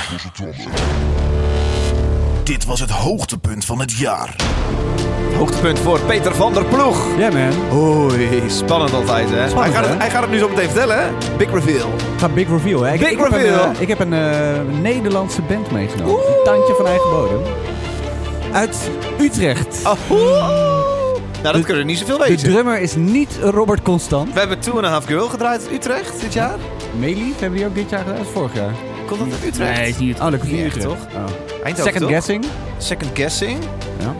[2.45, 4.37] Dit was het hoogtepunt van het jaar.
[5.37, 7.07] Hoogtepunt voor Peter van der Ploeg.
[7.19, 7.79] Ja man.
[7.81, 9.49] Oei, spannend altijd, hè?
[9.49, 9.91] Spannend, hij, gaat hè?
[9.91, 11.09] het, hij gaat het nu zo meteen vertellen, hè?
[11.37, 11.91] Big reveal.
[12.19, 12.83] Ga big reveal.
[12.83, 12.93] Hè?
[12.93, 13.65] Ik, Big ik Heb reveal.
[13.65, 16.15] een, eh, ik heb een eh, Nederlandse band meegenomen.
[16.15, 17.41] Een tandje van eigen bodem.
[18.53, 19.81] Uit Utrecht.
[19.85, 20.11] Oh,
[21.43, 22.51] nou, dat kunnen we niet zoveel De weten.
[22.51, 24.33] drummer is niet Robert Constant.
[24.33, 26.57] We hebben Two and a Half Girl gedraaid in Utrecht dit jaar.
[26.99, 28.25] Meelief hebben die ook dit jaar gedaan?
[28.33, 28.73] Vorig jaar?
[29.18, 29.79] Komt dat uit Utrecht?
[29.79, 30.87] Nee, is niet Oh, dat komt Niet Utrecht.
[30.87, 30.96] toch?
[31.14, 31.64] Oh.
[31.64, 32.11] Eindhoven, Second toch?
[32.11, 32.44] Guessing.
[32.79, 33.59] Second Guessing.
[33.98, 34.14] Ja.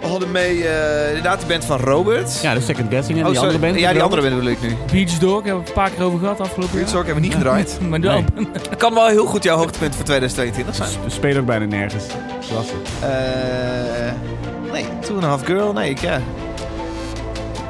[0.00, 2.38] We hadden mee eh, inderdaad de band van Robert.
[2.42, 3.54] ja, de Second Guessing en oh, die sorry.
[3.54, 3.84] andere band.
[3.84, 4.76] Ja, die andere band bedoel ik nu.
[4.92, 6.82] Beach Dog hebben we het een paar keer over gehad afgelopen jaar.
[6.82, 7.78] Beatsork hebben we niet gedraaid.
[7.88, 8.00] Maar.
[8.52, 11.04] Het kan wel heel goed jouw hoogtepunt voor 2022 zijn.
[11.04, 12.04] We spelen ook bijna nergens.
[12.48, 12.72] Klasse.
[13.00, 15.72] Eh nee, Two and a Half Girl.
[15.72, 16.20] Nee, ik, ja.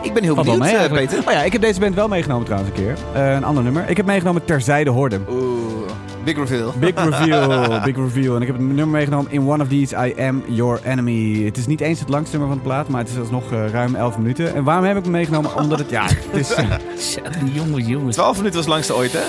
[0.03, 1.07] Ik ben heel Valt wel benieuwd, mee eh.
[1.07, 1.19] Peter.
[1.27, 2.95] Oh ja, ik heb deze band wel meegenomen trouwens een keer.
[3.15, 3.89] Eh, een ander nummer.
[3.89, 5.27] Ik heb meegenomen Terzijde Horden.
[5.31, 5.91] Oeh.
[6.27, 6.73] Big reveal.
[6.79, 8.35] Big reveal, big reveal.
[8.37, 9.33] En ik heb het nummer meegenomen.
[9.33, 11.45] In one of these, I am your enemy.
[11.45, 13.69] Het is niet eens het langste nummer van de plaat, maar het is alsnog eh,
[13.71, 14.55] ruim 11 minuten.
[14.55, 15.55] En waarom heb ik hem meegenomen?
[15.57, 16.55] Omdat het, ja, het is...
[16.55, 16.65] eh,
[16.99, 18.15] Shit, jongens, jongens.
[18.17, 19.23] 12 minuten was het langste ooit, hè?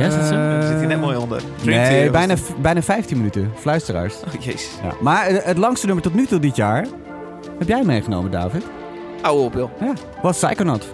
[0.00, 0.34] Ja, is dat zo?
[0.34, 1.42] Daar zit hij net mooi onder.
[1.62, 3.52] Dream Nee, Theater bijna, bijna 15 minuten.
[3.56, 4.14] Fluisteraars.
[4.14, 4.70] Oh, jezus.
[4.82, 4.92] Ja.
[5.00, 6.86] Maar eh, het langste nummer tot nu toe dit jaar,
[7.58, 8.64] heb jij meegenomen, David?
[9.22, 9.70] Oude op, joh.
[9.80, 10.88] Ja, was Psychonaut.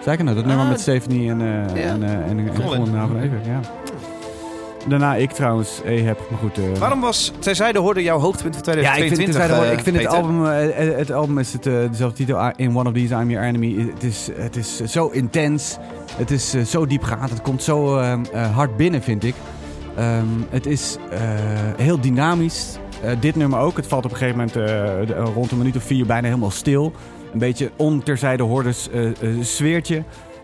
[0.00, 1.46] Psychonaut, dat nummer Ah, met Stephanie en, eh
[1.84, 1.90] ja.
[1.90, 2.78] en, eh, en, en Colin.
[2.84, 3.60] Colin van Even, ja.
[4.88, 6.58] Daarna ik trouwens, Ehab, maar goed.
[6.58, 9.56] eh, Waarom was Terzijde hoorde jouw hoogtepunt van Ja, ik vind, 2022?
[9.58, 10.20] het, eh, ik vind het, Peter?
[10.20, 13.30] album, eh, het album is het, eh, dezelfde titel, I- In One of These I'm
[13.30, 13.90] Your Enemy.
[13.94, 15.76] Het is, het is zo intens,
[16.16, 19.34] het is eh, zo diepgaand, het komt zo eh, eh, hard binnen vind ik.
[19.96, 21.18] Ehm, het is eh,
[21.76, 22.78] heel dynamisch.
[23.02, 23.76] Eh, dit nummer ook.
[23.76, 24.62] Het valt op een gegeven moment eh,
[25.06, 26.92] de- eh, rond een minuut of vier bijna helemaal stil.
[27.32, 30.02] Een beetje onterzijde hordes eh, eh, sfeertje.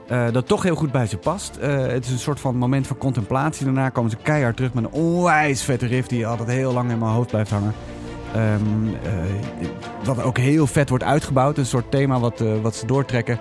[0.08, 1.56] Eh, dat toch heel goed bij ze past.
[1.56, 3.64] Eh, het is een soort van moment van contemplatie.
[3.64, 6.98] Daarna komen ze keihard terug met een onwijs vette riff die altijd heel lang in
[6.98, 7.74] mijn hoofd blijft hangen.
[8.34, 9.68] Ehm, eh,
[10.04, 11.58] wat ook heel vet wordt uitgebouwd.
[11.58, 13.38] Een soort thema wat, wat ze doortrekken.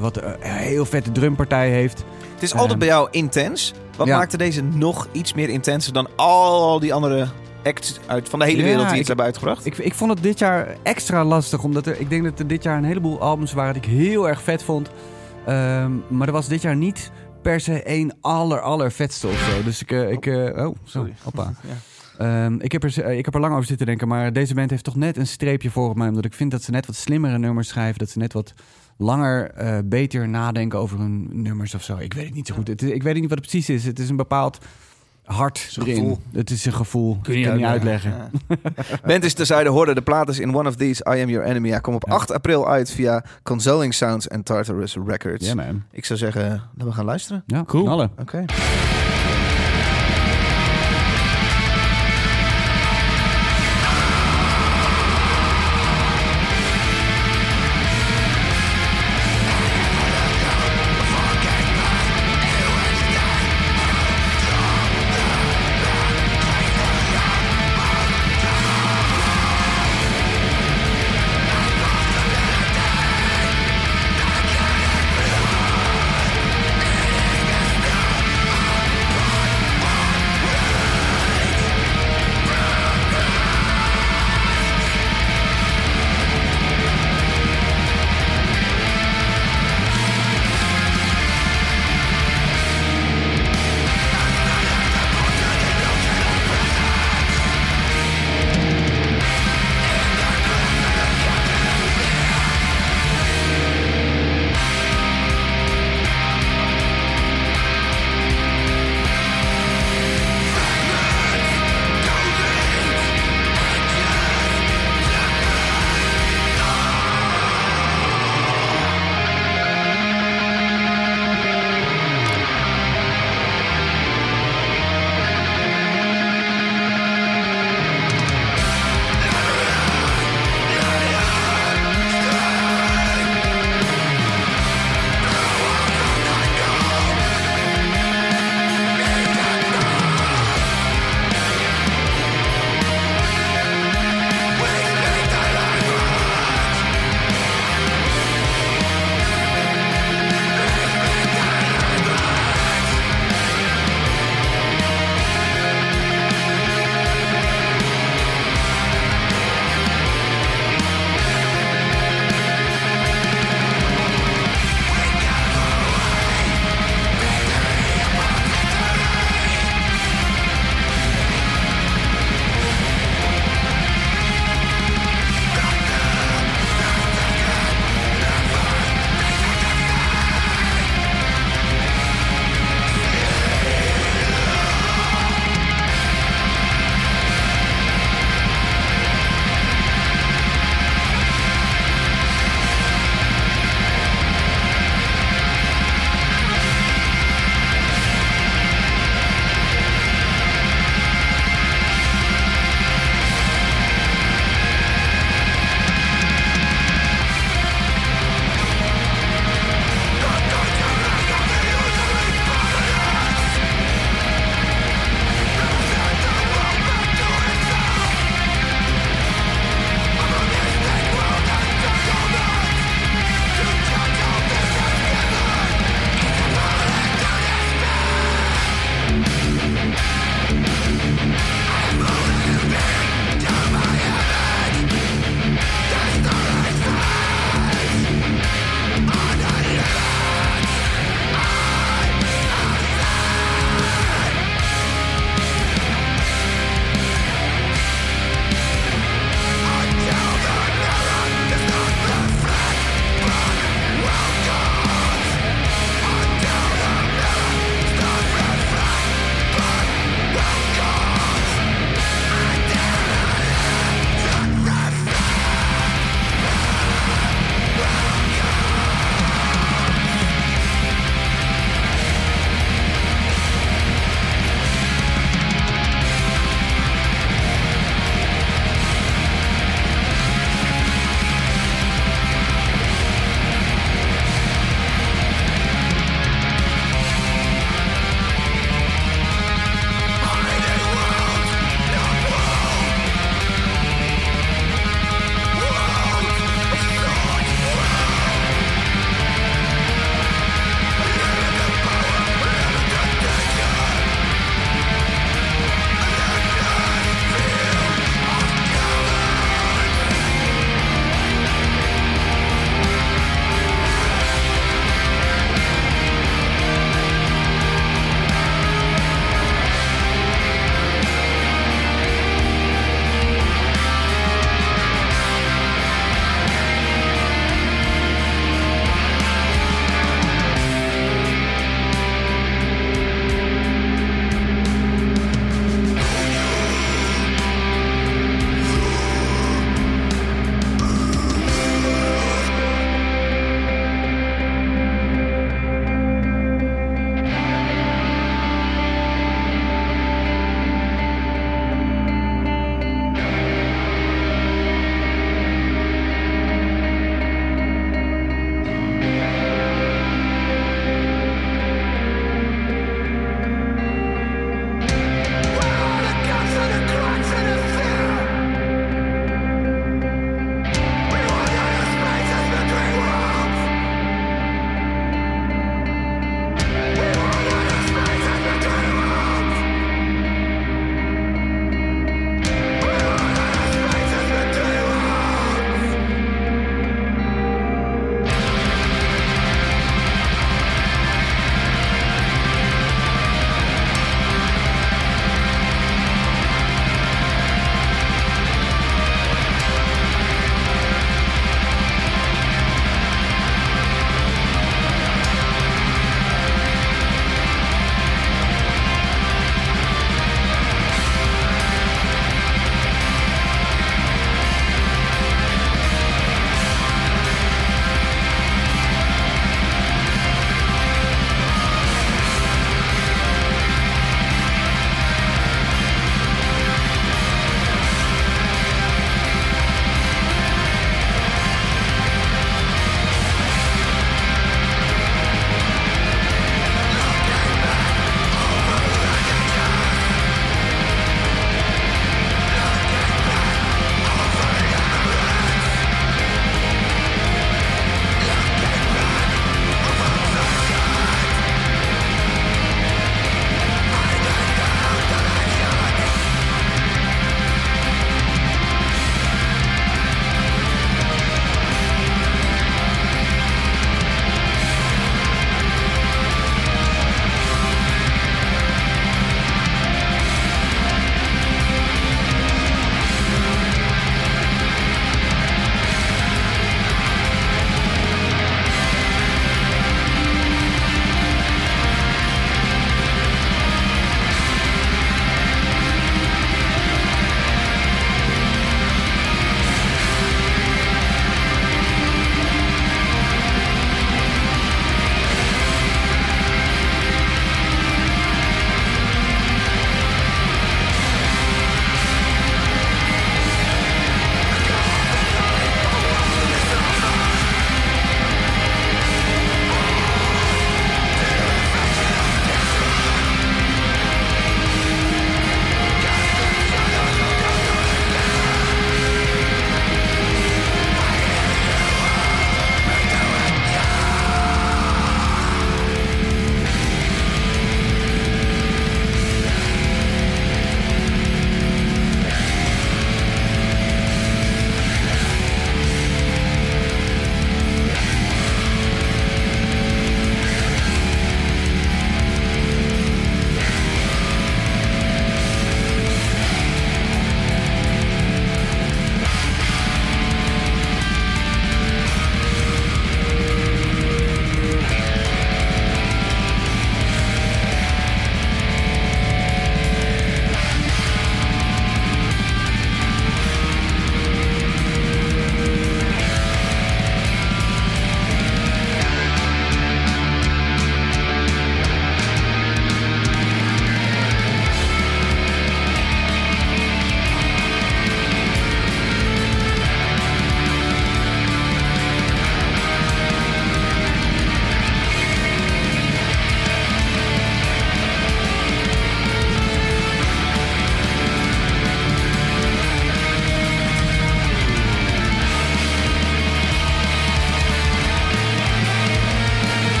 [0.00, 2.04] Wat een heel vette drumpartij heeft.
[2.34, 3.74] Het is altijd Ehm, bij jou intens.
[3.96, 4.16] Wat ja.
[4.16, 7.26] maakte deze nog iets meer intenser dan al die andere
[7.64, 9.66] acts uit van de hele Ja, wereld die ik- iets hebben uitgebracht?
[9.66, 11.62] Ik, ik vond het dit jaar extra lastig.
[11.62, 14.28] Omdat er, ik denk dat er dit jaar een heleboel albums waren die ik heel
[14.28, 14.90] erg vet vond.
[15.46, 17.10] Ehm, maar er was dit jaar niet
[17.42, 19.62] per se één aller, aller vetste of zo.
[19.62, 19.90] Dus ik...
[19.90, 20.74] eh, ik eh, oh, zo.
[20.84, 21.14] Sorry.
[21.22, 21.52] Hoppa.
[21.68, 22.44] Ja.
[22.44, 24.70] Ehm, ik, heb er, eh, ik heb er lang over zitten denken, maar deze band
[24.70, 26.08] heeft toch net een streepje voor op mij.
[26.08, 27.98] Omdat ik vind dat ze net wat slimmere nummers schrijven.
[27.98, 28.54] Dat ze net wat
[28.96, 29.52] langer,
[29.84, 31.96] beter nadenken over hun nummers of zo.
[31.96, 32.68] Ik weet het niet zo goed.
[32.68, 33.84] Het ik weet niet wat het precies is.
[33.84, 34.58] Het is een bepaald
[35.24, 35.94] hart erin.
[35.94, 36.18] gevoel.
[36.32, 37.18] Het is een gevoel.
[37.22, 38.30] Kun je ik kan niet uitleggen.
[38.48, 38.56] Ja.
[39.06, 41.80] Band is terzijde hoorde de plaat is in One of These, I Am Your Enemy.
[41.80, 42.14] Kom op Ja.
[42.14, 45.46] 8 april uit via Consoling Sounds en Tartarus Records.
[45.46, 45.82] Ja, man.
[45.90, 47.42] Ik zou zeggen dat we gaan luisteren.
[47.46, 48.08] Ja, Cool.
[48.18, 48.44] Oké.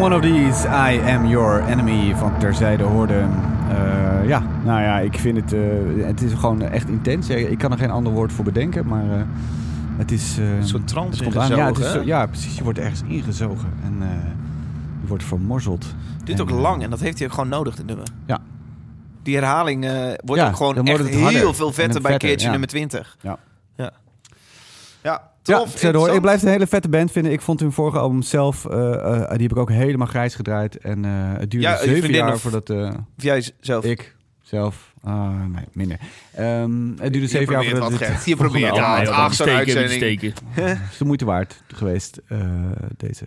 [0.00, 3.14] One of These, I Am Your Enemy van Terzijde Hoorde.
[3.70, 5.52] Eh, ja, nou ja, ik vind het...
[5.52, 5.60] eh,
[6.06, 7.28] het is gewoon echt intens.
[7.28, 9.10] Ik kan er geen ander woord voor bedenken, maar...
[9.10, 9.22] eh,
[9.96, 10.36] het is...
[10.36, 11.32] Een soort trance het.
[11.48, 12.56] Ja, het zo- ja, precies.
[12.56, 13.72] Je wordt ergens ingezogen.
[13.84, 13.94] En
[15.00, 15.94] je wordt vermorzeld.
[16.24, 18.06] Dit ook En, eh, lang en dat heeft hij ook gewoon nodig, dit nummer.
[18.26, 18.38] Ja.
[19.22, 19.84] Die herhaling
[20.24, 22.50] wordt Ja, ook gewoon echt het harder heel veel vetter bij vetter, keertje ja.
[22.50, 23.16] nummer 20.
[23.20, 23.38] Ja.
[23.76, 23.90] Ja,
[25.02, 26.14] ja Ja, Hoorde.
[26.14, 27.32] Ik blijf het een hele vette band vinden.
[27.32, 28.64] Ik vond hun vorige album zelf...
[28.66, 30.76] eh, eh, die heb ik ook helemaal grijs gedraaid.
[30.78, 32.70] En eh, het duurde Ja, zeven jaar voordat...
[32.70, 32.86] eh,
[33.16, 33.84] Of jij zelf.
[33.84, 34.92] Ik zelf.
[35.02, 35.98] Ah, nee, minder.
[36.34, 38.24] Ehm, het duurde zeven jaar voordat wat, het.
[38.24, 40.20] Je probeert Ja, zo'n uitzending.
[40.50, 42.38] Het is de moeite waard geweest, eh,
[42.96, 43.24] deze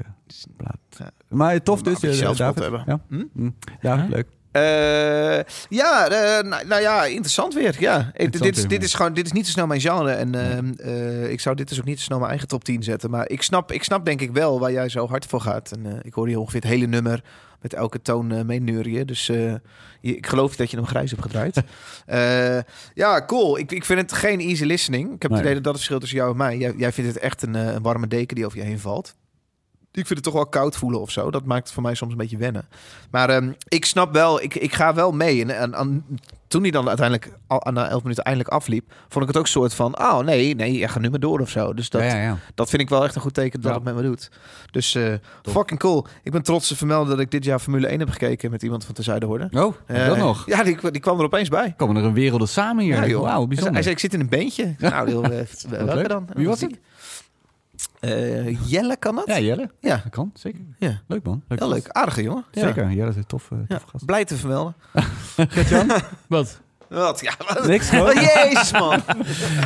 [0.58, 0.78] plaat.
[0.98, 1.10] Ja.
[1.30, 2.62] Maar tof dus, Nou, David.
[2.64, 2.84] hebben.
[2.86, 3.00] Ja?
[3.10, 3.24] Hm?
[3.34, 3.50] Hm.
[3.82, 4.28] David, leuk.
[4.58, 7.76] Eh, ja, eh, nou, nou ja, interessant weer.
[7.80, 8.12] Ja.
[8.14, 10.12] Interessant dit, is, dit, is gewoon, dit is niet zo snel mijn genre.
[10.12, 12.84] En ehm, eh, ik zou dit dus ook niet zo snel mijn eigen top 10
[12.84, 13.10] zetten.
[13.10, 15.72] Maar ik snap, ik snap denk ik wel waar jij zo hard voor gaat.
[15.72, 17.24] En ik hoorde je ongeveer het hele nummer
[17.62, 19.06] met elke toon eh meeneurien.
[19.06, 19.62] Dus je-
[20.02, 21.62] ik geloof dat je hem grijs hebt gedraaid.
[22.94, 23.58] Ja, cool.
[23.58, 25.14] Ik, ik vind het geen easy listening.
[25.14, 25.40] Ik heb Nee.
[25.40, 26.58] het idee dat dat het verschil tussen jou en mij.
[26.58, 29.16] Jij, jij vindt het echt een, een warme deken die over je heen valt.
[29.92, 31.32] Ik vind het toch wel koud voelen of zo.
[31.32, 32.68] Dat maakt het voor mij soms een beetje wennen.
[33.12, 35.42] Maar ehm, ik snap wel, ik, ik ga wel mee.
[35.42, 36.06] En, en, en
[36.48, 39.50] toen hij dan uiteindelijk al, na elf minuten eindelijk afliep, vond ik het ook een
[39.50, 41.74] soort van, oh nee, nee, je gaat nu maar door of zo.
[41.74, 42.38] Dus dat, ja, ja, ja.
[42.56, 44.30] dat vind ik wel echt een goed teken dat het met me doet.
[44.72, 45.14] Dus eh,
[45.44, 46.06] fucking cool.
[46.24, 48.86] Ik ben trots te vermelden dat ik dit jaar Formule 1 heb gekeken met iemand
[48.86, 49.50] van de Zuidenhoorde.
[49.52, 50.46] Oh, Eh, dat nog.
[50.46, 51.74] Ja, die, die kwam er opeens bij.
[51.78, 52.96] Komen er een werelden samen hier.
[52.96, 53.22] Ja, joh.
[53.22, 53.82] Wauw, Hij bijzonder.
[53.84, 54.76] zei, ik zit in een beentje.
[54.88, 55.40] Nou, heel, eh,
[55.86, 56.28] welke dan?
[56.34, 56.80] Wie was het?
[58.00, 59.26] Eh, Jelle kan dat?
[59.28, 59.70] Ja, Jelle.
[59.80, 59.96] Ja.
[60.04, 60.60] Dat kan, zeker.
[60.80, 61.02] Ja.
[61.08, 61.44] Leuk man.
[61.48, 61.88] Leuk Heel leuk.
[61.90, 62.46] Aardige jongen.
[62.52, 62.62] Ja.
[62.62, 63.78] Zeker, Jelle is een tof, eh, Ja.
[63.78, 64.06] tof gast.
[64.06, 64.76] Blij te vermelden.
[66.28, 66.60] Wat?
[66.90, 67.20] Wat?
[67.22, 67.68] Ja, wat?
[67.68, 68.14] Niks Oh, gewoon.
[68.24, 69.02] jezus, man.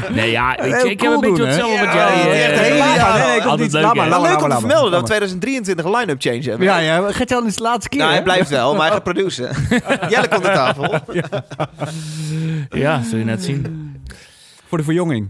[0.09, 1.51] Nee, ja, ik, ik heb cool een beetje doen, hè?
[1.53, 2.39] hetzelfde Ja, jij...
[2.39, 3.27] ja, eh, hele altijd jaar.
[3.27, 6.67] Nee, ik leuk, maar, leuk om te vermelden dat we 2023 een line-up change hebben.
[6.67, 7.11] Ja, ja.
[7.11, 7.99] Gert-Jan is de laatste keer.
[7.99, 9.55] Nou, hij blijft wel, maar hij gaat produceren.
[10.09, 10.99] Jelle komt aan tafel.
[12.69, 13.89] Ja, zul je net zien.
[14.67, 15.29] Voor de verjonging.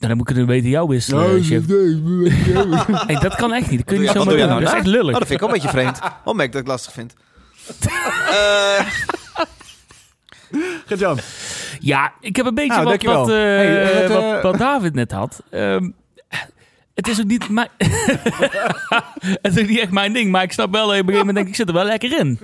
[0.00, 1.64] Nou, dan moet ik het weten jou wisselen, chef.
[3.06, 3.78] Hey, dat kan echt niet.
[3.78, 4.38] Dat kun je niet zo doen.
[4.38, 4.76] nou Dat is na?
[4.76, 5.14] echt lullig.
[5.14, 5.98] Oh, dat vind ik ook een beetje vreemd.
[6.24, 7.14] Wat merk ik dat ik lastig vind.
[8.30, 8.86] Eh,
[10.86, 11.18] Gert-Jan.
[11.80, 15.12] Ja, ik heb een beetje Nou, wat, eh, Hey, wat, eh, wat, wat David net
[15.12, 15.42] had.
[15.50, 15.90] Ehm,
[16.94, 17.68] het is ook niet mijn...
[19.42, 21.14] het is ook niet echt mijn ding, maar ik snap wel dat je op een
[21.14, 22.38] gegeven moment denkt, ik zit er wel lekker in.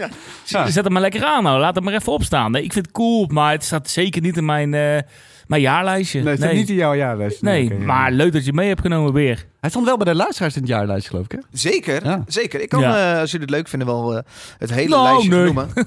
[0.45, 0.71] Ja.
[0.71, 2.51] Zet hem maar lekker aan nou, laat hem maar even opstaan.
[2.51, 4.99] Nee, ik vind het cool, maar het staat zeker niet in mijn, eh,
[5.47, 6.19] mijn jaarlijstje.
[6.21, 7.43] Nee, het staat niet in jouw jaarlijst.
[7.43, 9.47] Nee, maar leuk dat je mee hebt genomen weer.
[9.61, 11.39] Hij stond wel bij de luisteraars in het jaarlijst, geloof ik, hè?
[11.53, 12.25] zeker, Ja.
[12.27, 12.61] zeker.
[12.61, 13.13] Ik kan, Ja.
[13.15, 14.23] eh, als jullie het leuk vinden, wel eh,
[14.59, 15.45] het hele Nou, lijstje nee.
[15.45, 15.69] noemen.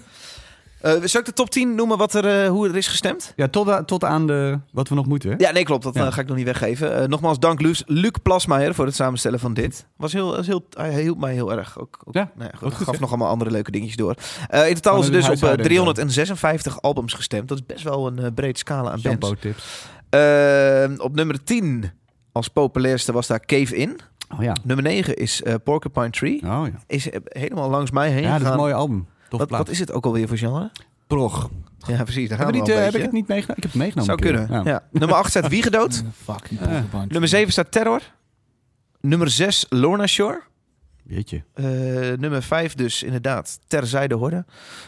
[0.82, 3.34] Eh zal ik de top 10 noemen wat er, eh, hoe er is gestemd?
[3.36, 5.36] Ja, tot, a- tot aan de, wat we nog moeten, hè?
[5.38, 5.84] Ja, nee, klopt.
[5.84, 6.06] Dat Ja.
[6.06, 7.10] eh, ga ik nog niet weggeven.
[7.10, 9.86] Nogmaals, dank Luc, Luc Plasmeijer voor het samenstellen van dit.
[9.98, 11.80] Was heel, was heel, hij hielp mij heel erg.
[11.80, 14.16] Ook, ook, Ja, nou ja, goed, gaf nog allemaal andere leuke dingetjes door.
[14.68, 15.84] In totaal is er dus op eh, huishouden en zo.
[15.84, 17.48] 356 albums gestemd.
[17.48, 19.34] Dat is best wel een uh, breed scala aan bands.
[19.40, 19.88] Tips.
[20.10, 21.92] Eh, op nummer 10
[22.32, 24.00] als populairste was daar Cave In.
[24.38, 24.56] Oh ja.
[24.64, 26.42] Nummer 9 is Porcupine Tree.
[26.46, 26.72] Oh ja.
[26.88, 29.08] Is helemaal langs mij heen Ja, dat is een mooie album.
[29.30, 30.72] Tof wat, wat is het ook alweer voor genre?
[31.08, 31.50] Prog.
[31.88, 32.30] Ja, precies.
[32.30, 33.58] Daar gaan we ik, niet, al eh, een heb ik het niet meegenomen?
[33.58, 34.06] Ik heb het meegenomen.
[34.20, 34.64] Zou kunnen.
[34.64, 34.72] Ja.
[34.72, 34.84] Ja.
[34.92, 36.04] Nummer 8 staat Wiegedood.
[36.24, 36.82] Fucking Eh.
[37.08, 38.02] Nummer 7 staat Terror.
[39.02, 40.42] Nummer 6 Lorna Shore.
[41.04, 41.44] Jeetje.
[41.54, 41.66] Eh,
[42.18, 44.46] nummer 5 dus inderdaad Terzijde Horde.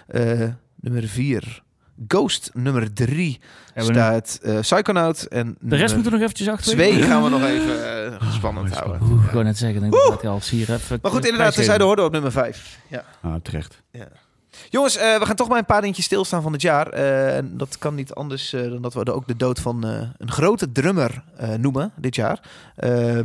[0.08, 1.64] Eh, nummer 4
[2.08, 2.50] Ghost.
[2.54, 3.40] Nummer 3
[3.74, 5.24] Hebben we een- staat eh Psychonaut.
[5.28, 6.72] En De rest moeten we nog eventjes achter.
[6.72, 9.02] 2 gaan we nog even eh, spannend houden.
[9.10, 11.00] Oeh, ik wou net zeggen, denk ik dat hij al hier even...
[11.02, 12.80] Maar goed, inderdaad, Terzijde Horde op nummer 5.
[12.88, 13.04] Ja.
[13.22, 13.82] Ah, terecht.
[14.70, 16.88] Jongens, eh, we gaan toch maar een paar dingetjes stilstaan van het jaar.
[16.90, 20.02] Eh, en dat kan niet anders eh, dan dat we ook de dood van eh,
[20.18, 22.50] een grote drummer eh, noemen dit jaar.
[22.76, 23.20] Eh,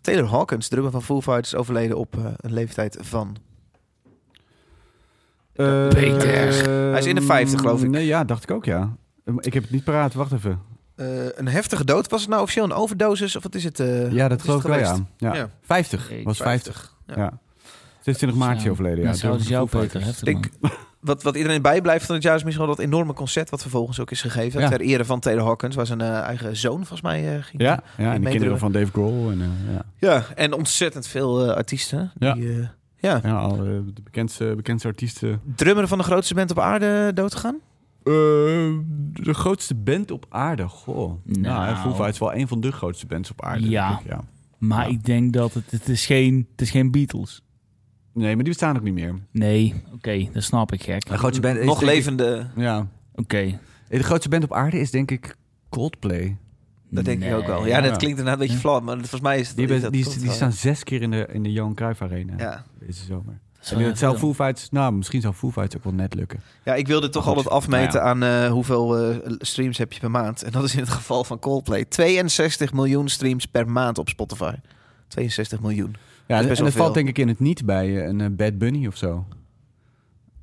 [0.00, 3.36] Taylor Hawkins, drummer van Foo Fighters, overleden op eh, een leeftijd van...
[5.54, 6.68] Eh, Peter.
[6.90, 7.88] Hij is in de 50, geloof ik.
[7.90, 8.96] Nee, ja, dacht ik ook, ja.
[9.38, 10.14] Ik heb het niet paraat.
[10.14, 10.60] Wacht even.
[10.94, 12.08] eh, een heftige dood.
[12.10, 13.36] Was het nou officieel een overdosis?
[13.36, 13.80] Of wat is het?
[13.80, 14.96] eh, Ja, dat geloof ik wel, ja.
[15.16, 15.34] ja.
[15.34, 15.50] Ja.
[15.62, 16.08] 50.
[16.08, 16.94] Hey, was 50.
[17.06, 17.16] Ja.
[17.16, 17.38] Ja.
[18.14, 19.08] 26 maart is overleden, ja.
[19.10, 20.00] Ja, zoals Drummer jou, van Foo Peter.
[20.00, 20.34] Fighters.
[20.34, 20.70] Heftig, Ik
[21.10, 23.50] wat, wat iedereen bijblijft van het jaar is misschien wel dat enorme concert...
[23.50, 24.60] wat vervolgens ook is gegeven.
[24.60, 24.68] Ja.
[24.68, 25.74] Ter ere van Taylor Hawkins.
[25.76, 27.62] Waar zijn eh, eigen zoon volgens mij eh, ging.
[27.62, 29.30] Ja, ja, en de kinderen van Dave Grohl.
[29.30, 29.84] En, eh, ja.
[29.98, 32.12] Ja, en ontzettend veel artiesten.
[32.18, 32.32] Ja.
[32.34, 33.20] Die, eh, ja.
[33.22, 35.40] Ja, al de bekendste, bekendste artiesten.
[35.56, 37.56] Drummer van de grootste band op aarde doodgegaan?
[38.02, 38.12] Eh,
[39.12, 40.68] de grootste band op aarde.
[40.68, 40.96] Goh.
[41.24, 41.76] Nou, Nou.
[41.76, 43.68] Foo Fighters is wel een van de grootste bands op aarde.
[43.68, 44.00] Ja.
[44.04, 44.20] ik, ja.
[44.58, 44.92] Maar Ja.
[44.92, 47.42] ik denk dat het, het is geen, het is geen Beatles.
[48.18, 49.14] Nee, maar die bestaan ook niet meer.
[49.30, 51.06] Nee, oké, dat snap ik gek.
[51.08, 52.46] De grootste band is Nog ik- levende.
[52.56, 52.86] Ja.
[53.14, 53.58] Oké.
[53.88, 55.36] De grootste band op aarde is denk ik
[55.68, 56.36] Coldplay.
[56.90, 57.66] Dat denk ik ook wel.
[57.66, 59.56] Ja, dat klinkt inderdaad een beetje flauw, maar volgens mij is het...
[59.56, 62.34] Die, is hebben- dat- die, staan zes keer in de, in de Johan Cruijff Arena
[62.38, 62.64] Ja.
[62.86, 63.38] deze zomer.
[63.62, 64.20] is En het zou veel.
[64.32, 66.40] Foo Fighters, nou, misschien zou Foo Fighters ook wel net lukken.
[66.64, 70.10] Ja, ik wilde toch altijd afmeten Nou aan eh, hoeveel eh, streams heb je per
[70.10, 70.42] maand.
[70.42, 71.84] En dat is in het geval van Coldplay.
[71.84, 74.54] 62 miljoen streams per maand op Spotify.
[75.08, 75.96] 62 miljoen.
[76.28, 78.86] Ja, en wel valt denk ik in het niet bij eh, een eh, Bad Bunny
[78.86, 79.26] of zo.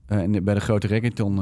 [0.07, 1.37] Eh, en bij de grote reggaeton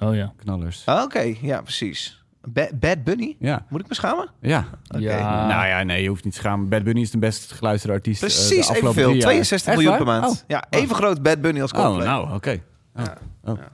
[0.00, 0.32] eh, Oh ja.
[0.36, 0.82] knallers.
[0.86, 2.24] Ah, Oké, ja, precies.
[2.44, 3.36] Ba- Bad Bunny?
[3.38, 4.30] Ja, Moet ik me schamen?
[4.40, 4.64] ja.
[4.88, 4.98] Oké.
[5.02, 5.46] Ja.
[5.46, 6.68] Nou ja, nee, je hoeft niet te schamen.
[6.68, 9.08] Bad Bunny is de best geluisterde artiest eh, de Precies afgelopen evenveel.
[9.08, 9.30] drie jaar.
[9.30, 10.30] 62 Echt miljoen per maand.
[10.32, 10.36] Oh.
[10.46, 12.06] Ja, even groot Bad Bunny als Oh, Coldplay.
[12.06, 12.60] nou, oké.
[12.96, 13.04] Oh.
[13.04, 13.16] Ja.
[13.44, 13.58] Oh.
[13.58, 13.68] Ja.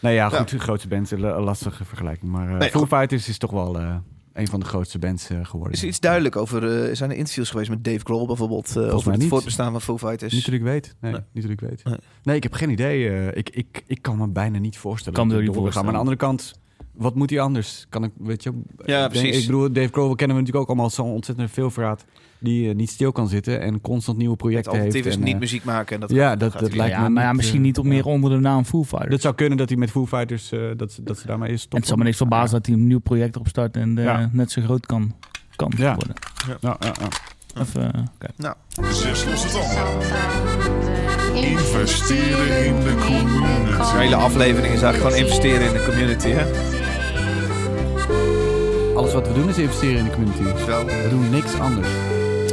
[0.00, 2.30] Nee, ja, goed, de grootste band, lastige vergelijking.
[2.32, 2.86] Maar eh Nee, Foo.
[2.86, 3.96] Fighters is toch wel eh,
[4.38, 5.72] een van de grootste bands eh, geworden.
[5.74, 6.88] Is er iets duidelijk over...
[6.88, 8.76] eh, zijn er interviews geweest met Dave Grohl bijvoorbeeld...
[8.76, 9.28] eh, over het niet.
[9.28, 10.32] voortbestaan van Foo Fighters?
[10.32, 10.94] Niet dat ik weet.
[11.00, 11.20] Nee, Nee.
[11.32, 11.84] niet dat ik weet.
[11.84, 11.96] Nee.
[12.22, 13.08] Nee, ik heb geen idee.
[13.08, 15.18] eh, ik, ik, ik kan me bijna niet voorstellen.
[15.18, 15.74] Kan dat niet doorgaat.
[15.74, 16.60] Maar aan de andere kant,
[16.98, 17.86] wat moet hij anders?
[17.88, 18.50] Kan ik, weet je,
[18.84, 19.40] Ja, ik denk- precies.
[19.40, 22.04] Ik bedoel, Dave Grohl kennen we natuurlijk ook allemaal als zo'n ontzettend veel verraad
[22.40, 24.84] die eh, niet stil kan zitten en constant nieuwe Het projecten heeft.
[24.84, 25.94] alternatief is en, niet eh, muziek maken.
[25.94, 27.64] En dat ja, gaat- dat, gaat dat hij lijkt ja, me maar ja, misschien eh,
[27.64, 27.90] niet op ja.
[27.90, 29.10] meer onder de naam Foo Fighters.
[29.10, 31.66] Dat zou kunnen dat hij met Foo Fighters, eh, dat, ze- dat ze daarmee is.
[31.68, 34.28] het zou me niks verbazen dat hij een nieuw project opstart en Ja.
[34.32, 35.14] net zo groot kan,
[35.56, 35.94] kan Ja.
[35.94, 36.14] worden.
[36.60, 37.08] Ja, ja, ja.
[37.62, 38.54] Even, kijk.
[38.92, 41.48] Zes losse tanden.
[41.48, 43.92] Investeren in de community.
[43.92, 46.28] De hele aflevering is eigenlijk gewoon investeren in de community.
[46.28, 46.44] Hè?
[48.98, 50.42] Alles wat we doen is investeren in de community.
[50.64, 50.84] Zo.
[50.84, 51.88] We doen niks anders.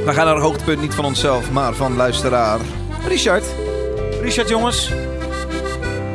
[0.05, 2.59] We gaan naar het hoogtepunt niet van onszelf, maar van luisteraar
[3.07, 3.45] Richard.
[4.21, 4.91] Richard, jongens.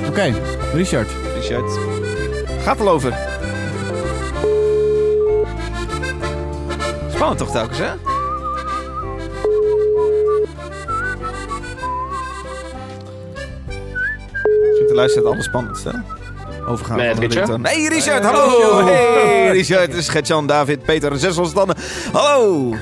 [0.08, 0.34] Oké,
[0.72, 1.10] Richard.
[1.34, 1.78] Richard.
[2.62, 3.14] Gaat al over.
[7.08, 7.92] Spannend toch telkens, hè?
[14.70, 16.19] Ik vind de luisteraar het allerspannendste.
[16.66, 17.58] Overgaan Met van de Richard?
[17.58, 18.84] Nee, Richard, hallo!
[18.84, 21.76] Hey, Richard, het is Gertjan, David, Peter, zes standen.
[22.12, 22.74] Hallo!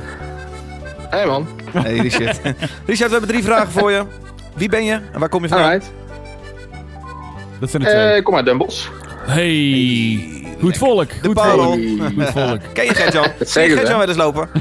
[1.10, 2.40] Hey man, Hey, Richard.
[2.86, 4.02] Richard, we hebben drie vragen voor je.
[4.54, 5.68] Wie ben je en waar kom je vandaan?
[5.68, 5.90] alright.
[7.60, 8.12] Dat zijn er twee.
[8.12, 8.88] Eh, kom uit Den Bosch.
[9.26, 11.08] Hey, goed volk.
[11.08, 11.62] De Goed parel.
[11.62, 11.78] volk.
[12.14, 12.58] Goed volk.
[12.72, 13.22] Ken je Gertjan?
[13.22, 13.76] Ken je zeggen ze.
[13.78, 14.48] Gertjan wel eens lopen?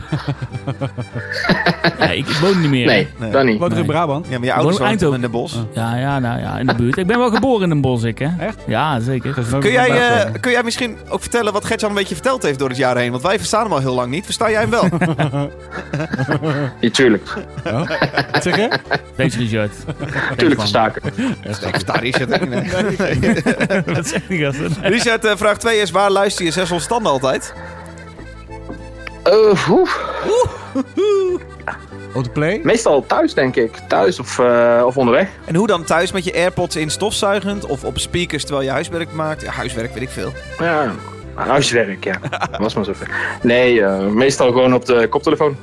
[1.99, 2.85] Ja, ik, ik woon niet meer.
[2.85, 3.31] Nee, Nee.
[3.31, 3.59] dat niet.
[3.59, 3.91] Wat is in Nee.
[3.91, 4.25] Brabant?
[4.29, 5.59] Ja, maar je ouders Woon in wonen in de bos.
[5.73, 6.97] Ja, ja, nou ja, in de buurt.
[6.97, 8.27] Ik ben wel geboren in een bos, ik hè.
[8.39, 8.57] Echt?
[8.67, 9.35] Ja, zeker.
[9.59, 12.69] Kun jij, eh, kun jij misschien ook vertellen wat Gertjan een beetje verteld heeft door
[12.69, 13.11] het jaar heen?
[13.11, 14.25] Want wij verstaan hem al heel lang niet.
[14.25, 14.87] Versta jij hem wel?
[16.79, 17.33] Ja, tuurlijk.
[17.65, 17.89] Oh?
[18.31, 18.69] Wat zeg je?
[19.17, 19.71] Thanks, Richard.
[20.35, 21.01] Tuurlijk verstaken.
[21.43, 22.71] Ik versta Richard ook niet.
[23.95, 24.59] Wat zegt die gast?
[24.81, 27.53] Richard, vraag 2 is waar luister je zes standen altijd?
[29.31, 29.67] Oef.
[32.13, 32.59] Op de play?
[32.63, 33.75] Meestal thuis, denk ik.
[33.87, 35.29] Thuis of, eh, of onderweg.
[35.45, 39.11] En hoe dan thuis met je airpods in stofzuigend of op speakers terwijl je huiswerk
[39.13, 39.41] maakt?
[39.41, 40.33] Ja, huiswerk weet ik veel.
[40.59, 40.91] Ja,
[41.33, 42.19] huiswerk, ja.
[42.59, 43.09] Was maar zover.
[43.41, 45.57] Nee, eh, meestal gewoon op de koptelefoon.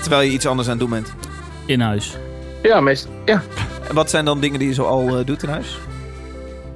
[0.00, 1.12] Terwijl je iets anders aan het doen bent.
[1.66, 2.16] In huis.
[2.62, 3.10] Ja, meestal.
[3.24, 3.42] Ja,
[3.88, 5.78] En wat zijn dan dingen die je zo al eh, doet in huis?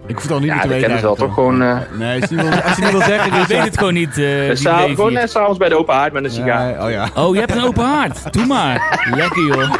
[0.07, 0.97] Ik hoef het al niet ja meer te weten.
[0.99, 1.63] ze wel toch gewoon...
[1.63, 3.41] eh Nee, als je niet wil, als je niet wil zeggen...
[3.41, 4.09] Ik weet het gewoon niet.
[4.19, 6.71] eh, leeft gewoon net s'avonds bij de open haard met een sigaar.
[6.71, 7.09] Ja, oh ja.
[7.15, 8.33] Oh, je hebt een open haard.
[8.33, 9.01] Doe maar.
[9.15, 9.75] Lekker joh.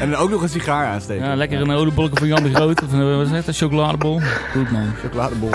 [0.00, 1.26] En dan ook nog een sigaar aansteken.
[1.26, 2.82] Ja, lekker een oliebolletje van Jan de Groot.
[2.82, 4.20] Of een, wat is het, een chocoladebol.
[4.52, 4.92] Goed man.
[5.02, 5.50] Chocoladebol.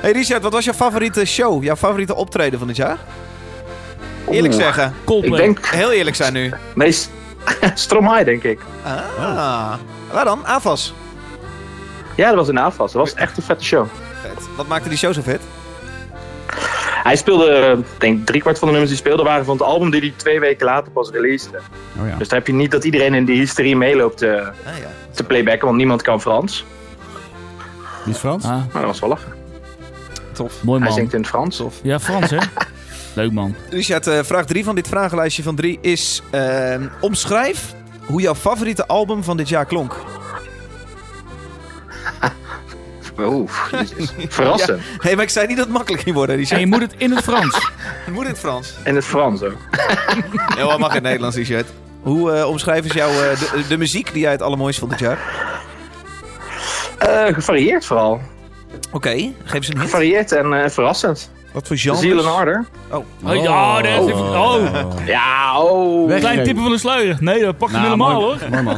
[0.00, 1.64] Hey Richard, wat was jouw favoriete show?
[1.64, 2.96] Jouw favoriete optreden van dit jaar?
[4.30, 4.62] Eerlijk Oeh.
[4.62, 4.84] zeggen.
[4.86, 5.40] Ik Coldplay.
[5.40, 5.66] denk...
[5.66, 6.52] Heel eerlijk zijn nu.
[6.74, 7.10] Meest...
[7.74, 8.60] Stromae, denk ik.
[9.18, 9.72] Ah.
[10.12, 10.46] Waar dan?
[10.46, 10.94] AFAS.
[12.18, 12.92] Ja, dat was een AFAS.
[12.92, 13.86] Dat was echt een vette show.
[14.22, 14.48] Vet.
[14.56, 15.40] Wat maakte die show zo vet?
[17.02, 20.00] Hij speelde, ik denk driekwart van de nummers die speelde waren van het album die
[20.00, 21.58] hij twee weken later pas releasede.
[22.00, 22.16] Oh ja.
[22.16, 24.90] Dus dan heb je niet dat iedereen in die hysterie meeloopt eh, Ah ja.
[25.14, 26.64] te playbacken, want niemand kan Frans.
[28.06, 28.44] Is Frans?
[28.44, 29.32] Ah, Maar dat was wel lachen.
[30.32, 30.62] Tof.
[30.62, 30.98] mooi Hij man.
[30.98, 31.56] zingt in het Frans.
[31.56, 31.74] Tof.
[31.82, 32.38] Ja, Frans hè?
[33.14, 33.54] Leuk man.
[33.70, 36.22] Richard, eh, vraag 3 van dit vragenlijstje van 3 is...
[36.30, 37.74] eh, omschrijf
[38.06, 39.96] hoe jouw favoriete album van dit jaar klonk.
[43.20, 43.50] Oeh.
[44.28, 44.80] Verrassend.
[44.80, 46.60] Hé, hey, maar ik zei niet dat het makkelijk ging worden, En Richard.
[46.60, 47.54] je moet het in het Frans.
[48.04, 48.74] Het moet in het Frans.
[48.84, 49.56] In het Frans ook.
[50.58, 51.66] Ja, wat mag in het Nederlands, Richard.
[52.02, 55.00] Hoe eh omschrijf eens jouw, eh, de, de muziek die jij het allermooist vond dit
[55.00, 55.18] jaar?
[56.98, 58.20] Eh, gevarieerd vooral.
[58.92, 59.84] Oké, geef eens een hint.
[59.90, 61.30] Gevarieerd en eh, verrassend.
[61.52, 61.98] Wat voor genre?
[61.98, 62.64] Ziel en harder.
[62.90, 63.04] Oh,
[63.42, 64.62] ja, dat is even- oh.
[65.06, 66.08] Ja, oh.
[66.08, 66.18] Weg.
[66.20, 67.16] Klein tippen van de sluier.
[67.20, 68.50] Nee, dat pakt hem Nou, helemaal mooi, hoor.
[68.50, 68.76] Mooi man.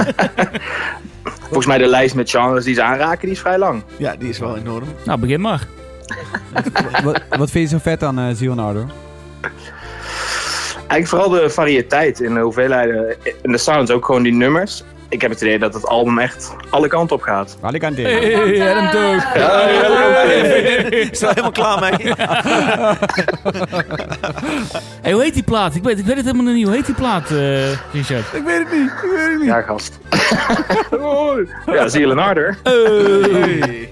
[1.50, 3.82] Volgens mij de lijst met genres die ze aanraken, die is vrij lang.
[3.96, 4.88] Ja, die is wel enorm.
[5.04, 5.66] Nou, begin maar.
[7.04, 8.86] wat, wat vind je zo vet aan uh, Ziel en Ardor?
[10.76, 13.16] Eigenlijk vooral de variëteit in de hoeveelheden.
[13.42, 14.84] En de sounds, ook gewoon die nummers.
[15.10, 17.56] Ik heb het idee dat het album echt alle kanten op gaat.
[17.60, 18.00] Alicante.
[18.02, 19.34] Hey, Adam Took.
[19.34, 19.60] Ja,
[20.90, 22.12] Is er helemaal klaar mee?
[25.02, 25.74] Hey, hoe heet die plaat?
[25.74, 26.66] Ik weet, ik weet het helemaal niet.
[26.66, 28.24] Hoe heet die plaat, eh, Richard?
[28.32, 28.90] Ik weet het niet.
[28.90, 29.46] Ik weet het niet.
[29.46, 29.98] Ja, gast.
[31.76, 32.50] ja, zie je Leonardo?
[32.62, 33.88] Hij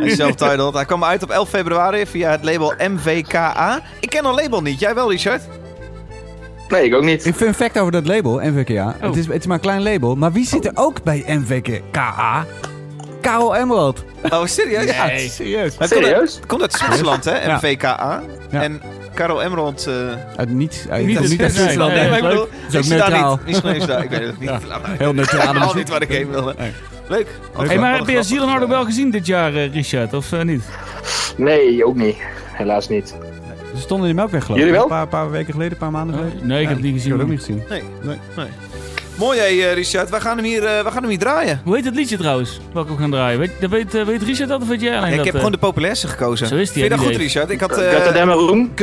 [0.00, 0.74] is self-titled.
[0.74, 3.80] Hij kwam uit op 11 februari via het label MVKA.
[4.00, 4.80] Ik ken dat label niet.
[4.80, 5.42] Jij wel, Richard?
[6.68, 7.24] Nee, ik ook niet.
[7.26, 8.86] Een fun fact over dat label, NVKA.
[8.96, 9.02] Oh.
[9.06, 10.14] Het, is, het is maar een klein label.
[10.16, 12.46] Maar wie zit er ook bij NVKA?
[13.20, 14.04] Karel Emerald.
[14.30, 14.84] Oh, serieus?
[14.94, 15.28] Ja, Nee.
[15.28, 15.62] serieus.
[15.64, 16.34] Het komt uit- Serieus?
[16.34, 17.44] Het komt uit Zwitserland, hè?
[17.46, 17.60] Ja.
[18.50, 18.62] Ja.
[18.62, 18.82] En
[19.14, 19.86] Karel Emerald...
[19.86, 19.94] eh,
[20.36, 22.08] Uit niet, uit, Niet niet, uit niet uit Zwitserland, nee.
[22.08, 22.18] nee.
[22.18, 23.38] ik bedoel, is ook ik neutraal.
[23.46, 23.54] niet.
[23.64, 24.50] Is daar, ik weet het niet.
[24.98, 25.54] Heel neutraal.
[25.54, 26.54] Al niet waar ik heen wilde.
[26.58, 26.72] Nee.
[27.08, 27.26] Leuk.
[27.56, 30.14] Hey, maar heb je Ziel Zielenhardo wel gezien dit jaar, eh, Richard?
[30.14, 30.62] Of eh, niet?
[31.36, 32.16] Nee, ook niet.
[32.52, 33.14] Helaas niet.
[33.74, 34.64] Ze stonden in de Melkweg geloof ik.
[34.64, 34.82] Jullie wel?
[34.90, 36.46] Een paar, paar weken geleden, een paar maanden geleden.
[36.46, 37.18] Nee, ik heb het niet Ik gezien.
[37.18, 37.56] heb het ook man.
[37.58, 37.82] niet gezien.
[38.02, 38.16] Nee.
[38.36, 38.48] Nee.
[39.18, 40.10] Mooi, hé, eh, Richard.
[40.10, 41.60] Wij gaan hem hier, eh, wij gaan hem hier draaien.
[41.64, 42.60] Hoe heet het liedje trouwens?
[42.72, 43.38] Welke we gaan draaien?
[43.38, 45.24] Weet, dat weet, eh, weet Richard dat of weet jij alleen ik dat?
[45.24, 45.40] heb eh?
[45.40, 46.46] gewoon de populairste gekozen.
[46.46, 47.26] Zo is die, Vind je hè, dat die goed, deed.
[47.26, 47.50] Richard?
[47.50, 47.60] Ik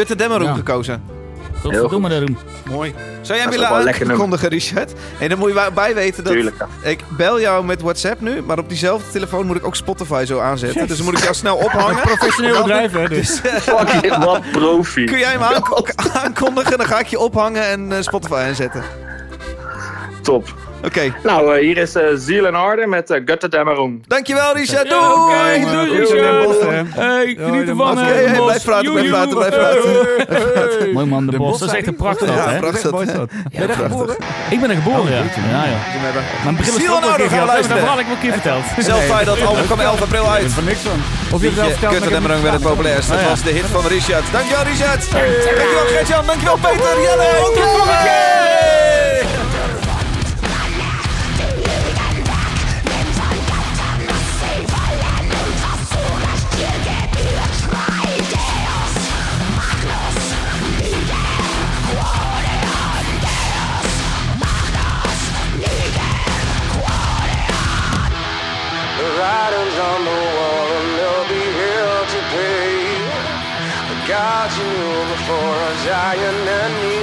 [0.07, 0.53] had Demmeroem Ja.
[0.53, 1.03] gekozen.
[1.71, 2.37] Godverdomme daarom.
[2.69, 2.93] Mooi.
[3.21, 3.67] Zou jij willen
[4.09, 4.93] aankondigen, Richard?
[5.19, 6.33] En dan moet je bij- bij weten dat...
[6.33, 6.55] Tuurlijk.
[6.83, 6.89] ja.
[6.89, 10.39] Ik bel jou met WhatsApp nu, maar op diezelfde telefoon moet ik ook Spotify zo
[10.39, 10.87] aanzetten.
[10.87, 12.01] Dus dan moet ik jou snel ophangen.
[12.15, 13.07] Professioneel bedrijf, hè?
[13.07, 13.41] Dus.
[13.41, 15.05] Dus, eh, Fucking wat profi.
[15.05, 16.77] kun jij hem aanko- aankondigen?
[16.77, 18.83] Dan ga ik je ophangen en eh, Spotify aanzetten.
[20.21, 20.53] Top.
[20.83, 21.13] Oké.
[21.23, 24.01] Nou, eh, hier is uh, Ziel en Harde met uh, Gutte Demmeroem.
[24.07, 24.87] Dankjewel, Richard.
[24.87, 25.13] Ja, Doei!
[25.13, 25.85] oké, jongen.
[25.87, 25.99] doei.
[25.99, 26.87] Richard.
[26.95, 27.97] Hey, geniet ervan.
[27.97, 30.93] Hè, Hey, blijf praten, blijf praten, blijf praten.
[30.93, 31.59] Mooi man, de, Bos.
[31.59, 32.59] Dat is echt een prachtstad, Ja, hè?
[32.59, 32.91] prachtig.
[32.91, 33.29] Mooi stad.
[33.29, 34.15] Ben je daar geboren?
[34.49, 35.17] Ik ben er geboren, ja.
[35.51, 35.77] Ja, ja.
[36.43, 37.77] Mijn begin Ziel en Harde, gaan we Dat luisteren.
[37.79, 38.63] verhaal ik wel een keer verteld.
[38.77, 40.51] Zelftijd, dat album kwam 11 april uit.
[40.53, 40.99] Van niks van.
[41.33, 43.09] Of je het wel verteld, werd het populairst.
[43.09, 43.27] Dat ja.
[43.27, 44.23] was de hit van Richard.
[44.31, 45.11] Dankjewel, Richard.
[45.11, 46.25] Dankjewel, Gertjan.
[46.25, 47.01] Dankjewel, Peter.
[47.01, 47.27] Jelle.
[47.43, 49.04] Tot de volgende keer.
[75.85, 76.94] dying enemy.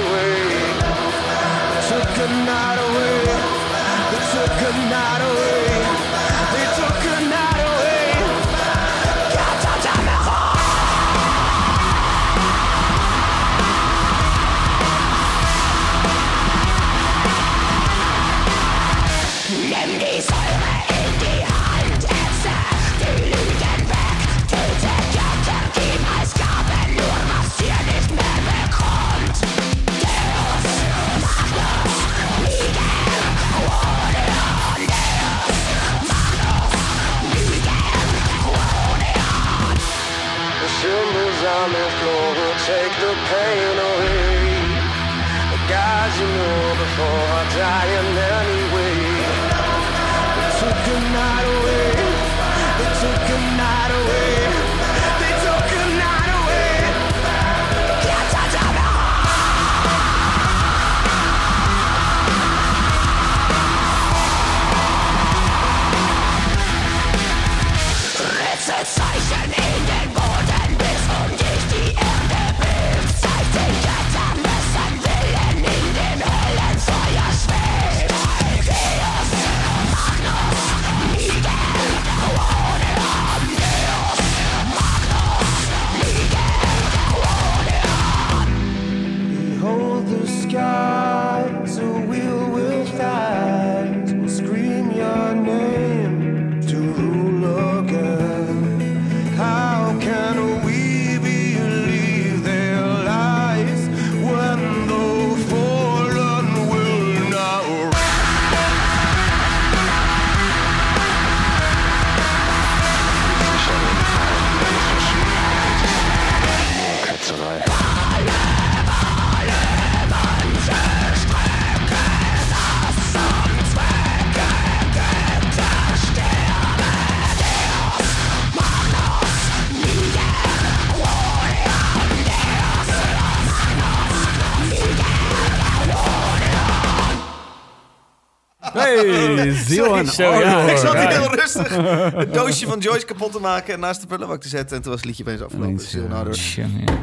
[140.05, 140.59] Zo, ja.
[140.59, 140.71] orde.
[140.71, 141.09] Ik zat hier Ja.
[141.09, 141.75] heel rustig
[142.15, 144.75] een doosje van Joyce kapot te maken en naast de prullenbak te zetten.
[144.77, 146.09] En toen was het liedje opeens afgelopen.
[146.09, 146.15] Ja.
[146.15, 146.31] Harde.
[146.31, 146.93] Tja, ja.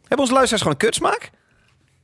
[0.00, 1.30] Hebben onze luisteraars gewoon een kutsmaak?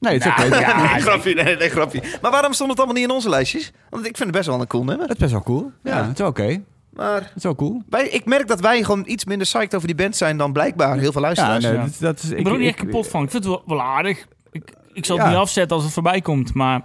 [0.00, 0.48] Nee, het is oké.
[0.92, 2.02] nee, grapje, nee, nee, grapje.
[2.22, 3.72] Maar waarom stond het allemaal niet in onze lijstjes?
[3.90, 5.02] Want ik vind het best wel een cool nummer.
[5.08, 5.72] Het is best wel cool.
[5.82, 6.06] Ja, Ja.
[6.08, 6.62] het is oké.
[6.90, 7.82] Maar Dat is wel cool.
[7.88, 10.98] wij, ik merk dat wij gewoon iets minder psyched over die band zijn dan blijkbaar
[10.98, 11.64] heel veel Ja, luisteraars.
[11.64, 11.78] nee, ja.
[11.80, 12.30] Dat, is- dat is...
[12.30, 13.22] Ik ben er ook niet echt kapot van.
[13.24, 14.26] Ik vind het wel, wel aardig.
[14.50, 15.30] Ik, ik zal het Ja.
[15.32, 16.80] niet afzetten als het voorbij komt, maar...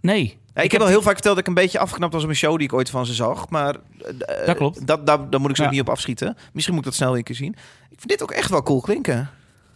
[0.00, 0.38] Nee.
[0.54, 2.34] Ja, ik, heb al heel vaak verteld dat ik een beetje afgeknapt was op een
[2.34, 3.48] show die ik ooit van ze zag.
[3.48, 4.86] Maar eh, Dat klopt.
[4.86, 6.36] Dat, daar, daar moet ik ze ook niet op afschieten.
[6.52, 7.54] Misschien moet ik dat snel weer een keer zien.
[7.90, 9.30] Ik vind dit ook echt wel cool klinken.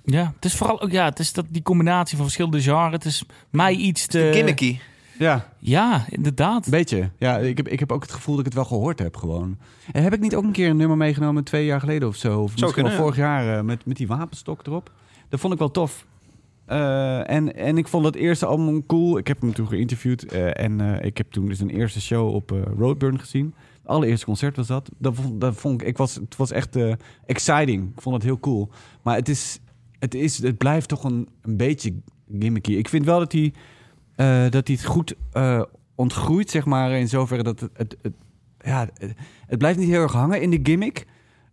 [0.05, 2.93] Ja, het is vooral ook ja, het is dat, die combinatie van verschillende genres.
[2.93, 4.31] Het is mij iets te...
[4.33, 4.79] Gimmicky.
[5.19, 6.71] Ja, Ja, inderdaad.
[6.71, 7.11] beetje.
[7.19, 9.59] Ja, ik heb, ik heb ook het gevoel dat ik het wel gehoord heb gewoon.
[9.93, 12.41] En heb ik niet ook een keer een nummer meegenomen twee jaar geleden of zo?
[12.41, 13.07] Of misschien kunnen, wel ja.
[13.07, 14.91] vorig jaar eh, met, met die wapenstok erop.
[15.29, 16.05] Dat vond ik wel tof.
[16.67, 19.19] Eh, en, en ik vond het eerste album cool.
[19.19, 20.25] Ik heb hem toen geïnterviewd.
[20.25, 23.55] eh, en eh, ik heb toen zijn eerste show op Roadburn gezien.
[23.79, 24.91] Het allereerste concert was dat.
[24.99, 26.77] Dat vond, dat vond ik, ik was, het was echt
[27.27, 27.91] exciting.
[27.95, 28.71] Ik vond het heel cool.
[29.03, 29.61] Maar het, is,
[29.99, 31.95] het, is, het blijft toch een, een beetje
[32.39, 32.73] gimmicky.
[32.73, 33.53] Ik vind wel dat hij,
[34.51, 35.15] dat hij het goed
[35.95, 36.91] ontgroeit, zeg maar.
[36.91, 38.13] In zoverre dat het, het, het-
[38.59, 39.15] ja, het,
[39.47, 41.07] het blijft niet heel erg hangen in de gimmick.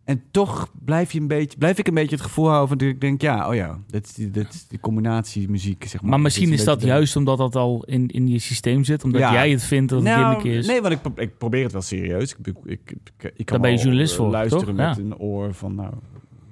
[0.04, 2.88] En toch blijf, je een beetje, blijf ik een beetje het gevoel houden van dat
[2.88, 6.10] ik denk, ja, oh ja, dat is die, dat is die combinatie muziek, zeg maar.
[6.10, 9.04] Maar misschien is dat juist omdat dat al in, in je systeem zit.
[9.04, 9.34] Omdat Ja.
[9.34, 10.68] jij het vindt dat het Nou, gimmick is.
[10.68, 12.32] Nee, want ik, ik probeer het wel serieus.
[12.36, 14.76] Ik, ik, ik, ik, ik kan Daar ben je journalist eh, voor, luisteren toch?
[14.76, 15.02] met Ja.
[15.04, 15.94] een oor van, nou,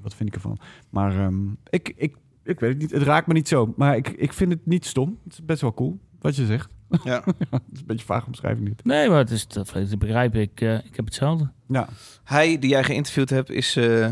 [0.02, 0.58] wat vind ik ervan?
[0.90, 1.40] Maar ehm,
[1.70, 2.92] ik, ik, ik weet het niet.
[2.92, 3.74] Het raakt me niet zo.
[3.78, 5.18] Maar ik, ik vind het niet stom.
[5.24, 6.74] Het is best wel cool, wat je zegt.
[7.04, 7.22] Ja.
[7.26, 8.86] het is een beetje vage omschrijving dit.
[8.86, 10.62] Nee, maar het is, dat, dat begrijp ik.
[10.62, 11.52] eh, ik heb hetzelfde.
[11.72, 11.88] Ja,
[12.24, 14.08] Hij, die jij geïnterviewd hebt, is eh,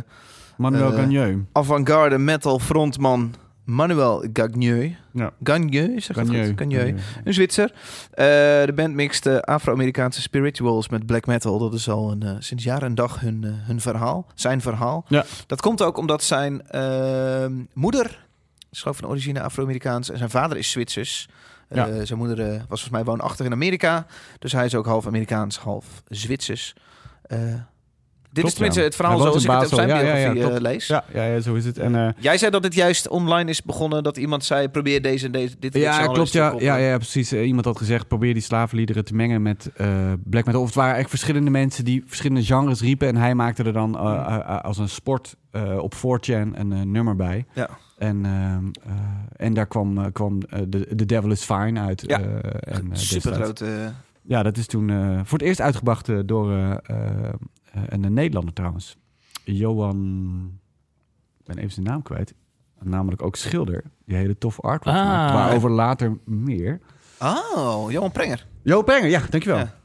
[0.58, 1.38] Manuel Eh, Gagneux.
[1.52, 4.96] avant-garde metal frontman Manuel Gagneux.
[5.14, 5.32] Ja.
[5.44, 6.52] Gagneux, zeg Gagneux.
[6.56, 7.02] Gagneux.
[7.24, 7.72] Een Zwitser.
[8.12, 8.26] Eh,
[8.66, 11.60] de band mixt eh, Afro-Amerikaanse spirituals met black metal.
[11.60, 14.28] Dat is al een, sinds jaar en dag hun, hun verhaal.
[14.36, 15.06] Zijn verhaal.
[15.08, 15.26] Ja.
[15.48, 18.26] Dat komt ook omdat zijn ehm, moeder
[18.72, 21.28] is van origine Afro-Amerikaans en zijn vader is Zwitsers.
[22.04, 24.06] Zijn moeder was volgens mij woonachtig in Amerika.
[24.40, 26.76] Dus hij is ook half Amerikaans, half Zwitsers.
[28.32, 28.86] Dit is tenminste ja.
[28.86, 29.88] het verhaal zoals ik het op zijn.
[29.88, 30.62] Ja, ja, ja, biografie eh, klopt.
[30.62, 30.88] lees.
[30.88, 31.78] Ja, ja, ja, zo is het.
[31.78, 35.26] En, eh, Jij zei dat dit juist online is begonnen, dat iemand zei: probeer deze
[35.26, 35.56] en deze.
[35.60, 36.32] Dit, Ja, klopt.
[36.32, 37.32] Ja, ja, ja, precies.
[37.32, 39.72] Eh, iemand had gezegd, probeer die slavenliederen te mengen met
[40.24, 40.62] black metal.
[40.62, 43.08] Of het waren echt verschillende mensen die verschillende genres riepen.
[43.08, 45.36] En hij maakte er dan eh, als een sport
[45.80, 47.46] op 4chan een nummer bij.
[47.54, 47.70] Ja.
[47.98, 48.26] En,
[49.36, 52.04] en daar kwam, kwam de The Devil is Fine uit.
[52.08, 52.20] Ja.
[52.60, 53.94] en, Super grote.
[54.30, 56.76] Ja, dat is toen eh, voor het eerst uitgebracht eh, door eh,
[57.88, 58.98] een Nederlander trouwens.
[59.44, 60.60] Johan...
[61.40, 62.34] Ik ben even zijn naam kwijt.
[62.80, 63.84] Namelijk ook schilder.
[64.06, 65.06] Die hele toffe artwork Ah.
[65.06, 65.34] maakt.
[65.34, 66.80] Waarover later meer.
[67.20, 68.46] Oh, Johan Prenger.
[68.62, 69.58] Jo Prenger, ja, dankjewel.
[69.58, 69.79] Ja.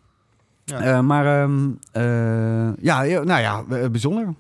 [0.65, 0.81] Ja.
[0.81, 4.35] Eh, maar ehm, eh, ja, nou ja, eh, bijzonder.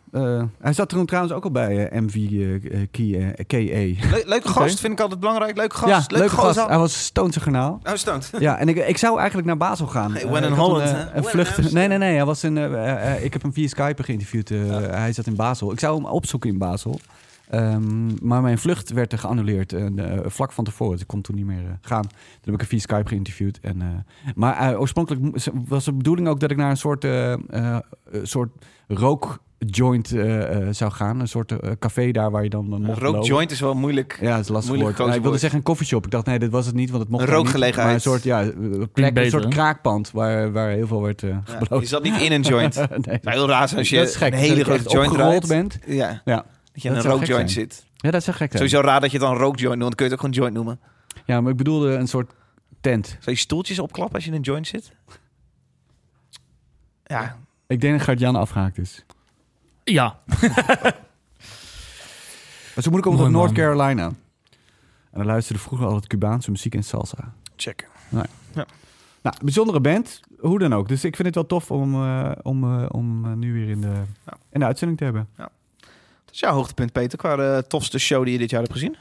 [0.60, 2.12] Hij zat er trouwens ook al bij MV
[2.90, 3.96] Key, KE.
[4.10, 5.56] Le- leuke gast, vind ik altijd belangrijk.
[5.56, 5.88] Leuke gast.
[5.90, 6.66] ja, leuke leuke gast.
[6.68, 7.80] Hij was Stoonse garnaal.
[8.34, 8.40] Oh.
[8.40, 10.12] Ja, en ik, ik zou eigenlijk naar Basel gaan.
[10.12, 11.72] Hey, when in Holland, een, in vlucht.
[11.72, 12.14] Nee, nee, nee.
[12.16, 14.48] Hij was een, eh, ik heb hem via Skype geïnterviewd.
[14.90, 15.72] Hij zat in Basel.
[15.72, 17.00] Ik zou hem opzoeken in Basel.
[17.54, 20.92] Ehm, maar mijn vlucht werd er geannuleerd eh, eh, vlak van tevoren.
[20.92, 22.02] Dus ik kon toen niet meer eh, gaan.
[22.02, 22.12] Toen
[22.44, 23.58] heb ik hem via Skype geïnterviewd.
[23.60, 23.88] En, eh,
[24.34, 25.20] maar oorspronkelijk
[25.68, 27.80] was de bedoeling ook dat ik naar een soort, eh, eh, eh,
[28.22, 28.50] soort
[28.88, 31.20] rookjoint eh, eh, zou gaan.
[31.20, 33.28] Een soort café daar waar je dan uh, mocht Rook lopen.
[33.28, 34.18] joint is wel moeilijk.
[34.20, 35.14] Ja, dat is lastig Moeilijk woord.
[35.14, 36.04] ik wilde zeggen een coffeeshop.
[36.04, 37.84] Ik dacht, nee, dit was het niet, want het mocht Een rookgelegenheid.
[37.86, 41.36] Maar een soort, ja, een plek, een soort kraakpand waar, waar heel veel werd eh
[41.70, 42.74] Ja, je zat niet in een joint.
[42.74, 43.18] Het nee.
[43.22, 44.32] heel raar als je dat is gek.
[44.32, 45.78] een hele grote joint opgerold bent.
[45.86, 46.44] Ja, Ja.
[46.74, 47.70] Dat je in een gek rookjoint zijn.
[47.70, 47.84] zit.
[47.96, 48.68] ja, dat zou gek zijn.
[48.68, 49.80] Sowieso raar dat je het dan rookjoint noemt.
[49.80, 50.80] Dan kun je het ook gewoon joint noemen.
[51.24, 52.30] Ja, maar ik bedoelde een soort
[52.80, 53.06] tent.
[53.06, 54.92] Zou je stoeltjes opklappen als je in een joint zit?
[57.04, 59.04] Ja, Ik denk dat Gert-Jan afgehaakt is.
[59.84, 60.18] Ja,
[62.74, 63.52] Maar zo moet ik om Mooi tot North.
[63.52, 64.04] Carolina.
[64.06, 64.16] En
[65.20, 67.34] dan luisterde vroeger altijd Cubaanse muziek en salsa.
[67.56, 67.88] check.
[69.22, 70.88] Nou, bijzondere band, hoe dan ook.
[70.88, 73.80] Dus ik vind het wel tof om, eh, om, eh, om eh, nu weer in
[73.80, 74.36] de, Ja.
[74.50, 75.28] in de uitzending te hebben.
[75.36, 75.50] Dat
[76.34, 78.96] is jouw hoogtepunt, Peter, qua de tofste show die je dit jaar hebt gezien.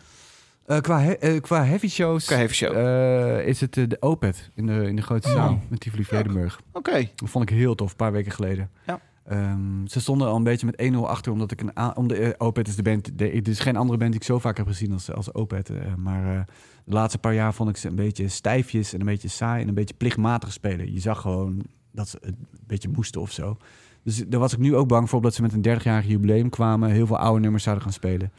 [0.66, 2.76] Eh, qua, he- eh, qua heavy shows Qua heavy show.
[2.78, 5.34] eh, is het de Opet in de, in de grote Oh.
[5.34, 6.60] zaal met Tivoli Vredenburg.
[6.72, 7.10] Oké.
[7.16, 8.70] Dat vond ik heel tof, een paar weken geleden.
[8.86, 9.00] Ja.
[9.26, 11.96] Ehm, ze stonden al een beetje met 1-0 achter, omdat ik een...
[11.98, 13.18] Om de, Opet is de band...
[13.18, 15.70] De, er is geen andere band die ik zo vaak heb gezien als, als Opet.
[15.98, 16.46] maar
[16.86, 19.68] de laatste paar jaar vond ik ze een beetje stijfjes en een beetje saai en
[19.68, 20.94] een beetje plichtmatig spelen.
[20.94, 23.58] Je zag gewoon dat ze het een beetje moesten of zo.
[24.04, 26.90] Dus daar was ik nu ook bang voor, omdat ze met een 30-jarig jubileum kwamen.
[26.90, 28.32] Heel veel oude nummers zouden gaan spelen.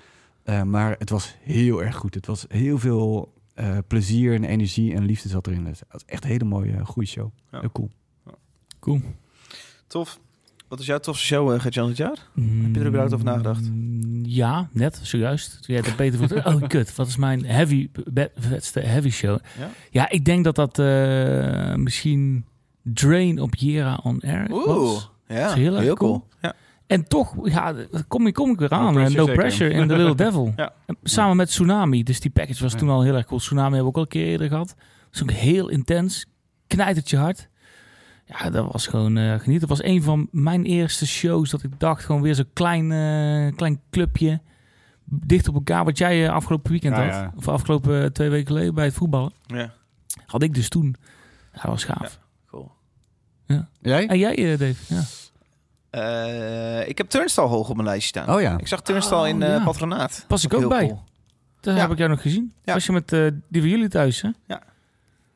[0.43, 2.15] Eh, maar het was heel erg goed.
[2.15, 5.65] Het was heel veel eh, plezier en energie en liefde zat erin.
[5.65, 7.31] Dus het was echt een hele mooie, eh, goede show.
[7.51, 7.61] Ja.
[7.61, 7.91] Heel cool.
[8.81, 9.01] cool.
[9.87, 10.21] Tof.
[10.69, 12.29] Wat is jouw tofste show, uh, Gert-Jan, dit jaar?
[12.35, 13.71] Heb je er überhaupt over nagedacht?
[13.71, 15.63] Mm, Ja, net, zojuist.
[15.63, 16.45] Toen jij het beter voelt.
[16.55, 16.95] Oh, kut.
[16.95, 17.89] Wat is mijn heavy,
[18.37, 19.39] vetste heavy show?
[19.59, 19.71] Ja?
[19.91, 22.45] Ja, ik denk dat dat eh, misschien
[22.83, 25.11] Drain op Jera on Air Oeh, was.
[25.35, 25.55] Ja.
[25.55, 26.11] Ja, is heel cool.
[26.11, 26.29] cool.
[26.41, 26.53] Ja.
[26.87, 27.75] En toch, ja,
[28.09, 28.93] kom, ik- kom ik weer aan.
[28.95, 30.53] pressure eh, no pressure in The Little Devil.
[30.57, 30.73] Ja.
[30.87, 32.03] En Samen met Tsunami.
[32.03, 32.79] Dus die package was Ja.
[32.79, 33.41] toen al heel erg cool.
[33.41, 34.69] Tsunami hebben we ook al een keer eerder gehad.
[34.77, 34.77] Dat
[35.11, 36.27] is ook heel intens.
[36.67, 37.49] Knijt het je hart.
[38.27, 39.69] Ja, dat was gewoon eh genieten.
[39.69, 43.57] Dat was een van mijn eerste shows dat ik dacht, gewoon weer zo'n klein, eh,
[43.57, 44.41] klein clubje.
[45.05, 47.13] Dicht op elkaar, wat jij eh, afgelopen weekend Ja, had.
[47.13, 47.33] ja.
[47.37, 49.33] Of afgelopen twee weken geleden bij het voetballen.
[49.47, 49.73] Ja,
[50.27, 50.95] Had ik dus toen.
[51.53, 52.19] Ja, dat was gaaf.
[52.47, 52.71] cool.
[53.81, 54.07] Jij?
[54.07, 54.95] En jij, eh, Dave?
[54.95, 55.03] Ja.
[55.95, 58.35] Eh, ik heb Turnstile hoog op mijn lijstje staan.
[58.35, 58.59] Oh ja.
[58.59, 59.65] Ik zag Turnstile Oh, in eh, ja.
[59.65, 60.25] Patronaat.
[60.29, 60.87] Was ik ook bij.
[60.87, 61.03] cool.
[61.61, 61.81] Dat Ja.
[61.81, 62.53] heb ik jou nog gezien.
[62.65, 62.73] Ja.
[62.73, 64.31] Was je met eh, die van jullie thuis, hè?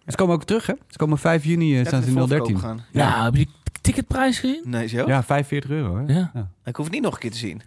[0.07, 0.75] Ze komen ook terug, hè?
[0.89, 2.59] Ze komen 5 juni, staan ze in in de voorverkoop 013.
[2.61, 2.85] gegaan.
[2.93, 3.09] Ja.
[3.11, 4.63] Nou, heb je die ticketprijs gezien?
[4.65, 5.07] Nee, zo?
[5.07, 6.15] Ja, 45 euro, hè?
[6.15, 6.33] Ja.
[6.65, 7.63] Ik hoef het niet nog een keer te zien.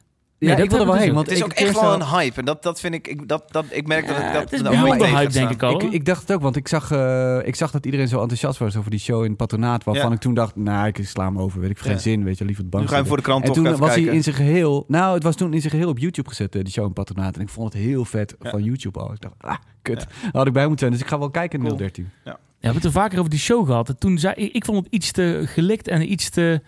[0.50, 1.06] Ja, dat ik wil er wel heen.
[1.06, 2.40] dus Want het is ook echt wel een hype.
[2.40, 3.08] En dat, dat vind ik...
[3.08, 4.42] ik dat, dat, ik merk dat ik dat...
[4.42, 5.82] het is tegen hype, denk ik al.
[5.82, 8.60] Ik, ik dacht het ook, want ik zag, eh, ik zag dat iedereen zo enthousiast
[8.60, 9.84] was over die show in Patronaat.
[9.84, 10.14] Waarvan Ja.
[10.16, 11.60] ik toen dacht, nou, ik sla hem over.
[11.60, 11.98] Weet ik, geen Ja.
[11.98, 13.78] zin, weet je, liever het bank Nu ga je voor de krant En toch toen
[13.78, 14.84] was hij in zijn geheel...
[14.88, 17.36] Nou, het was toen in zijn geheel op YouTube gezet, eh, die show in Patronaat.
[17.36, 19.14] En ik vond het heel vet van YouTube al.
[19.14, 19.98] Ik dacht, ah, kut.
[20.22, 20.92] Daar had ik bij moeten zijn.
[20.92, 21.78] Dus ik ga wel kijken in Cool.
[21.78, 22.10] 013.
[22.24, 23.90] Ja, we hebben het er vaker over die show gehad.
[23.90, 26.62] En toen zei ik, ik vond het iets te gelikt en iets te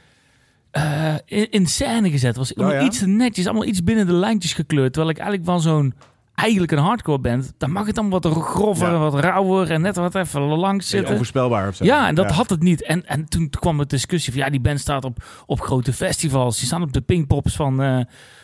[0.74, 2.36] eh, in, in scène gezet.
[2.36, 2.88] Was allemaal Oh ja?
[2.88, 4.94] iets te netjes, allemaal iets binnen de lijntjes gekleurd.
[4.94, 5.94] Terwijl ik eigenlijk van zo'n
[6.36, 8.98] eigenlijk een hardcore band, dan mag het allemaal wat grover, Ja.
[8.98, 11.10] wat rauwer en net wat even langs zitten.
[11.10, 11.86] Onvoorspelbaar of zo.
[11.86, 12.84] Ja, en dat had het niet.
[12.84, 16.58] En, en toen kwam de discussie van ja, die band staat op, op grote festivals.
[16.58, 18.00] Die staan op de Pinkpops van, eh,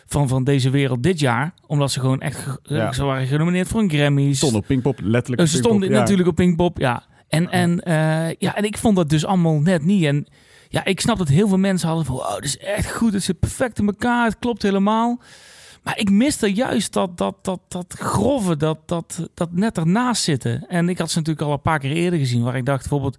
[0.05, 1.53] van, van deze wereld dit jaar.
[1.67, 2.91] Omdat ze gewoon echt Ja.
[2.91, 4.34] ze waren genomineerd voor een Grammy.
[4.34, 7.03] Stond op Pinkpop, letterlijk Eh, ze stonden natuurlijk op Pinkpop, ja.
[7.27, 8.55] En, en, eh, ja.
[8.55, 10.05] en ik vond dat dus allemaal net niet.
[10.05, 10.27] En
[10.72, 12.15] ja, ik snap dat heel veel mensen hadden van...
[12.15, 15.22] Wow, dit is echt goed, het zit perfect in elkaar, het klopt helemaal.
[15.84, 20.67] Maar ik miste juist dat, dat, dat, dat grove, dat, dat, dat net ernaast zitten.
[20.67, 22.43] En ik had ze natuurlijk al een paar keer eerder gezien...
[22.43, 23.17] waar ik dacht bijvoorbeeld...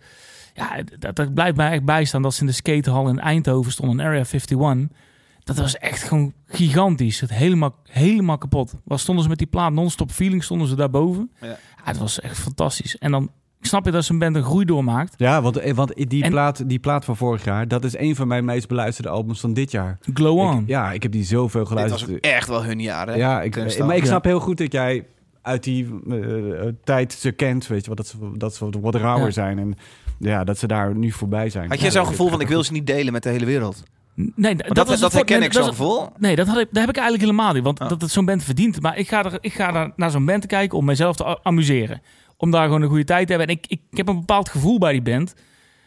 [0.55, 3.99] Ja, dat, dat blijft mij echt bijstaan dat ze in de skatehal in Eindhoven stonden,
[3.99, 4.89] in Area 51.
[5.45, 7.21] Dat was echt gewoon gigantisch.
[7.21, 8.75] Het helemaal, helemaal kapot.
[8.85, 11.31] Was stonden ze met die plaat non-stop feeling, stonden ze daarboven.
[11.41, 11.47] Ja.
[11.47, 12.99] Ja, het was echt fantastisch.
[12.99, 13.31] En dan
[13.61, 15.15] snap je dat zo'n band een groei doormaakt.
[15.17, 18.17] Ja, want, eh, want die, En- plaat, die plaat van vorig jaar, dat is een
[18.17, 19.99] van mijn meest beluisterde albums van dit jaar.
[20.15, 20.61] Glow On.
[20.61, 22.11] Ik, ja, ik heb die zoveel was geluisterd.
[22.11, 23.15] ook echt wel hun jaar, hè?
[23.15, 23.87] Ja, ik, Turnstile.
[23.87, 24.09] maar ik Ja.
[24.09, 25.07] snap heel goed dat jij
[25.43, 28.95] uit die eh, eh, tijd ze kent, weet je wel, dat ze, dat ze wat
[28.95, 29.33] rauwer Ja.
[29.33, 29.75] zijn en
[30.19, 31.69] ja, dat ze daar nu voorbij zijn.
[31.69, 33.45] Had jij Ja, zo'n dat- gevoel van ik wil ze niet delen met de hele
[33.47, 33.83] wereld?
[34.15, 36.09] Nee, dat, dat, was herken nee, ik dat zo'n gevoel.
[36.19, 37.63] Nee, dat, had ik, dat heb ik eigenlijk helemaal niet.
[37.63, 37.89] Want Oh.
[37.89, 38.81] dat het zo'n band verdient.
[38.81, 41.43] Maar ik ga, er, ik ga daar naar zo'n band te kijken om mezelf te
[41.43, 42.03] amuseren.
[42.41, 43.49] Om daar gewoon een goede tijd te hebben.
[43.49, 45.35] En ik, ik, ik heb een bepaald gevoel bij die band.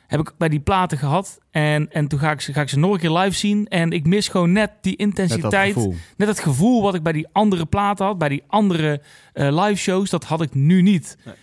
[0.07, 1.39] Heb ik bij die platen gehad.
[1.51, 3.67] En, en toen ga ik, ze, ga ik ze nog een keer live zien.
[3.67, 5.73] En ik mis gewoon net die dat intensiteit.
[5.73, 5.95] gevoel.
[6.17, 9.01] Net het gevoel wat ik bij die andere platen had, bij die andere
[9.33, 11.17] eh live shows, dat had ik nu niet.
[11.25, 11.35] Nee.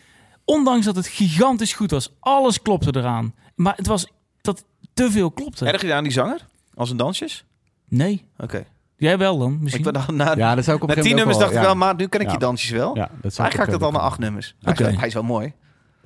[0.45, 2.17] Ondanks dat het gigantisch goed was.
[2.21, 3.35] Alles klopte eraan.
[3.55, 5.67] Maar het was dat te veel klopte.
[5.67, 6.47] Erg je aan die zanger?
[6.75, 7.45] Als een dansjes?
[7.89, 8.25] Nee.
[8.39, 8.67] Oké.
[9.01, 9.87] Jij wel dan, misschien?
[9.87, 11.61] Ik ben dan na, Ja, dat zou ik op na tien nummers moment dacht ik
[11.61, 12.33] wel, maar nu ken ik Ja.
[12.33, 12.97] je dansjes wel.
[12.97, 14.55] Ja, dat zou Eigenlijk ga ik dat al naar acht nummers.
[14.63, 15.53] Hij, is, wel- hij is wel mooi.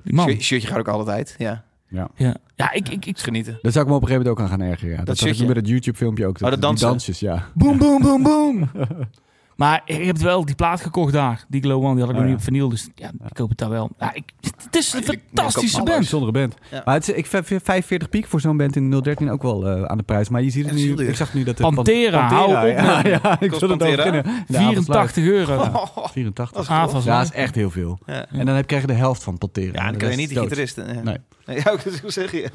[0.03, 0.27] Die man.
[0.29, 1.35] Shirt- Shirtje ga ik ook altijd.
[1.37, 2.09] Ja, Ja,
[2.55, 3.59] ja ik, ik, ik, genieten.
[3.61, 4.91] Daar zou ik me op een gegeven moment ook aan gaan ergeren.
[4.91, 4.97] Ja.
[4.97, 5.47] Dat, dat had ik shirtje?
[5.53, 6.35] met het YouTube-filmpje ook.
[6.35, 6.87] Oh, dat die dansen?
[6.87, 7.47] dansjes, ja.
[7.53, 8.69] boom, boom, boom, boom.
[9.55, 11.45] maar ik heb wel die plaat gekocht daar.
[11.47, 12.29] Die Glow One, die had ik Oh, nog ja.
[12.29, 12.69] niet op vinyl.
[12.69, 13.89] Dus ja, ik koop het daar wel.
[13.99, 14.23] Ja, ik,
[14.63, 15.99] het is een ik- ik fantastische koop Een band.
[15.99, 16.55] bijzondere band.
[16.71, 16.81] Ja.
[16.85, 19.83] Maar het is, ik vind 45 piek voor zo'n band in 013 ook wel eh,
[19.83, 20.29] aan de prijs.
[20.29, 21.07] Maar je ziet het nu.
[21.07, 23.79] Ik zag nu dat de Pantera, hou op Ja, ja, ik wil het.
[23.79, 25.11] De avondsluit.
[25.11, 25.53] 84 euro.
[25.95, 26.51] Oh, 84.
[26.55, 27.99] Dat is Avonds Ja, dat is echt heel veel.
[28.05, 28.25] Ja.
[28.29, 29.83] En dan heb, krijg je de helft van Pantera.
[29.83, 31.03] Ja, dan kan je niet de gitaristen.
[31.03, 31.17] Nee.
[31.45, 32.49] Nee, ja, ik zou zeggen, ja.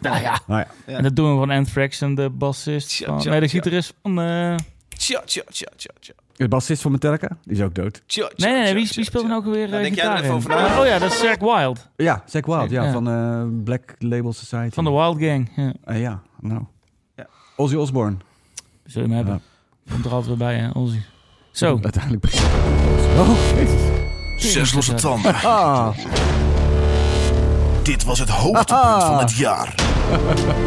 [0.00, 0.40] Nou ja.
[0.46, 0.66] Nou ja.
[0.86, 0.96] Ja.
[0.96, 3.06] En dat doen we van Anthrax en de bassist.
[3.24, 4.20] Nee, de gitarist van...
[4.20, 4.54] eh,
[4.88, 6.12] Tja, tja, tja, tja, tja.
[6.36, 8.02] De bassist van Metallica, die is ook dood.
[8.06, 9.32] Tja, tja, nee, nee, wie, wie speelt tja.
[9.32, 10.36] nou ook weer Nou, eh, denk jij er gitaar even in?
[10.36, 10.80] over na?
[10.80, 11.88] Oh ja, dat is Zack Wild.
[11.96, 12.92] Ja, Zack Wild, ja, Ja.
[12.92, 14.74] van eh, Black Label Society.
[14.74, 15.50] Van de Wild Gang.
[15.56, 15.72] Ja.
[15.84, 16.60] Eh, ja, nou.
[17.16, 17.26] Ja.
[17.56, 18.16] Ozzy Osbourne.
[18.84, 19.42] Zul je hem hebben.
[19.90, 21.00] Komt er altijd weer bij, hè, Ozzy.
[21.50, 21.78] Zo.
[21.82, 23.18] Uiteindelijk begint het.
[23.20, 24.52] Oh, jezus.
[24.52, 25.34] Zes losse tanden.
[25.34, 25.88] Ah,
[27.82, 29.06] Dit was het hoogtepunt Ah.
[29.06, 29.74] van het jaar.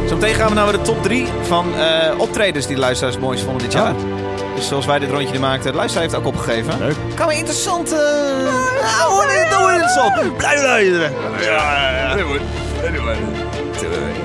[0.08, 3.62] Zometeen gaan we naar de top 3 van eh, optredens die de luisteraars mooist vonden
[3.62, 3.96] dit jaar.
[4.60, 6.80] Dus zoals wij dit rondje maakten, de luisteraar heeft ook opgegeven.
[6.80, 6.96] Leuk.
[7.16, 7.92] Kan we interessant...
[7.92, 7.98] eh
[8.82, 10.38] nou, hoor, dit doen we interessant.
[10.38, 11.12] Blijf luisteren.
[11.42, 12.16] Ja, ja.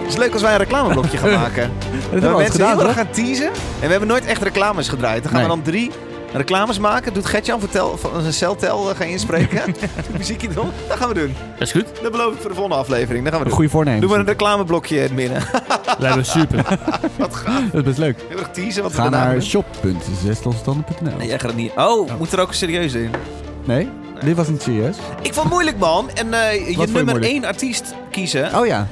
[0.03, 1.73] Het is leuk als wij een reclameblokje gaan maken.
[1.91, 3.47] dat hebben we mensen gedaan, heel erg gaan teasen.
[3.47, 5.23] En we hebben nooit echt reclames gedraaid.
[5.23, 5.49] Dan gaan Nee.
[5.51, 5.91] we dan drie
[6.35, 7.13] reclames maken.
[7.13, 9.75] Doet Gertjan vertel, van een celtel uh, gaan inspreken.
[10.19, 10.73] Muziekje erop.
[10.89, 11.35] Dat gaan we doen.
[11.59, 11.87] Dat is goed.
[12.03, 13.25] Dat beloof ik voor de volgende aflevering.
[13.25, 13.57] Dat gaan we doen.
[13.57, 14.01] goede voornemen.
[14.01, 15.43] Doen we een reclameblokje in het midden.
[15.99, 16.65] Lijkt me super.
[17.19, 18.19] Dat is best leuk.
[18.29, 19.43] Heel erg teasen wat Ga we naar doen.
[19.43, 21.73] shop.zeslosstanden.nl Nee, jij gaat het niet.
[21.77, 23.11] Oh, moet er ook een serieus in.
[23.65, 23.89] Nee?
[24.25, 24.97] Dit was niet serieus.
[25.23, 26.11] Ik vond het moeilijk, man.
[26.15, 28.59] En eh, je nummer één artiest kiezen.
[28.59, 28.87] Oh ja.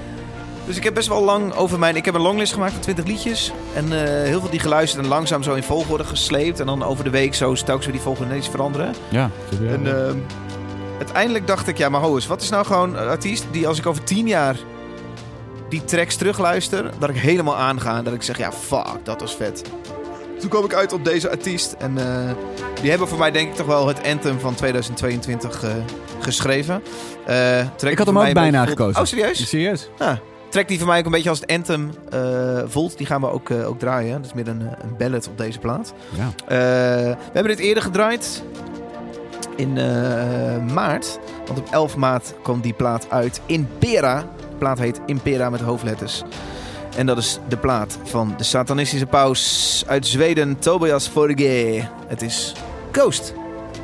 [0.66, 1.96] Dus ik heb best wel lang over mijn...
[1.96, 3.52] Ik heb een longlist gemaakt van 20 liedjes.
[3.74, 6.60] En eh, heel veel die geluisterd en langzaam zo in volgorde gesleept.
[6.60, 8.94] En dan over de week zo telkens weer die volgorde ineens veranderen.
[9.08, 9.30] Ja.
[9.68, 10.16] En ehm,
[10.98, 13.78] uiteindelijk dacht ik, ja, maar ho eens, wat is nou gewoon een artiest die als
[13.78, 14.56] ik over 10 jaar
[15.68, 19.34] die tracks terugluister, dat ik helemaal aanga en dat ik zeg, ja, fuck, dat was
[19.34, 19.62] vet.
[20.38, 22.34] Toen kwam ik uit op deze artiest en eh,
[22.80, 25.70] die hebben voor mij denk ik toch wel het anthem van 2022 eh,
[26.20, 26.82] geschreven.
[27.80, 29.00] Ik had hem ook bijna gekozen.
[29.00, 29.48] Oh, serieus?
[29.48, 29.88] Serieus?
[29.98, 30.20] Ja.
[30.52, 33.30] Track die voor mij ook een beetje als het anthem eh, voelt, die gaan we
[33.30, 34.16] ook, eh, ook draaien.
[34.16, 35.94] Dat is meer een, eh, een ballad op deze plaat.
[36.16, 36.30] Ja.
[36.46, 38.42] We hebben dit eerder gedraaid
[39.56, 39.72] in
[40.72, 41.18] maart.
[41.46, 43.40] Want op 11 maart kwam die plaat uit.
[43.46, 44.20] Impera.
[44.20, 46.22] De plaat heet Impera met hoofdletters.
[46.96, 51.88] En dat is de plaat van de satanistische paus uit Zweden, Tobias Forge.
[52.06, 52.52] Het is
[52.90, 53.34] Ghost.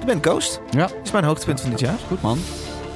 [0.01, 0.61] De band Ghost.
[0.71, 0.89] Ja.
[1.05, 1.99] is mijn hoogtepunt van dit jaar.
[2.09, 2.39] Goed man.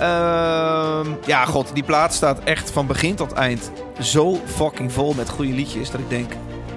[0.03, 5.28] Ehm, ja, god, die plaat staat echt van begin tot eind zo fucking vol met
[5.28, 5.90] goede liedjes.
[5.90, 6.32] Dat ik denk,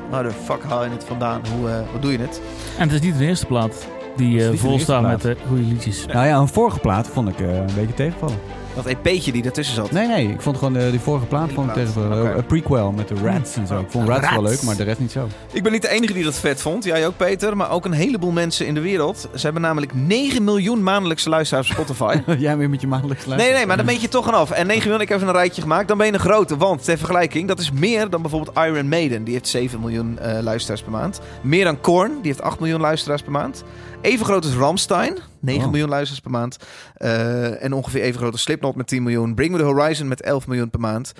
[0.09, 1.41] waar de fuck haal je het vandaan?
[1.57, 2.41] Hoe, eh, hoe doe je het?
[2.78, 6.05] En het is niet de eerste plaat die eh, vol staat met eh, goede liedjes.
[6.05, 8.38] Nou ja, een vorige plaat vond ik eh, een beetje tegenvallen.
[8.76, 9.91] Dat EP'tje die ertussen zat.
[9.91, 10.28] Nee, nee.
[10.28, 11.76] Ik vond gewoon de, die vorige plaat vond ik plaat.
[11.76, 12.21] tegenvallen.
[12.28, 12.38] Oké.
[12.38, 13.80] Een prequel met de Rats en zo.
[13.80, 14.51] Ik vond Rats, wel Rats.
[14.51, 15.28] leuk, maar de rest niet zo.
[15.51, 16.84] Ik ben niet de enige die dat vet vond.
[16.84, 17.57] Jij ook, Peter.
[17.57, 19.28] Maar ook een heleboel mensen in de wereld.
[19.36, 22.18] Ze hebben namelijk 9 miljoen maandelijkse luisteraars op Spotify.
[22.38, 24.52] Jij weer met je maandelijks Nee, nee, maar dan ben je toch vanaf.
[24.52, 25.88] En 9 miljoen, ik heb even een rijtje gemaakt.
[25.88, 26.57] Dan ben je een grote.
[26.57, 29.23] Want, ter vergelijking, dat is meer dan bijvoorbeeld Iron Maiden.
[29.23, 31.19] Die heeft 7 miljoen eh, luisteraars per maand.
[31.41, 33.64] Meer dan Korn, die heeft 8 miljoen luisteraars per maand.
[34.06, 35.69] Even groot is Ramstein, 9 Oh.
[35.72, 36.57] miljoen luisteraars per maand.
[36.94, 39.36] Eh, en ongeveer even groot is Slipknot met 10 miljoen.
[39.36, 41.11] Bring Me The Horizon met 11 miljoen per maand.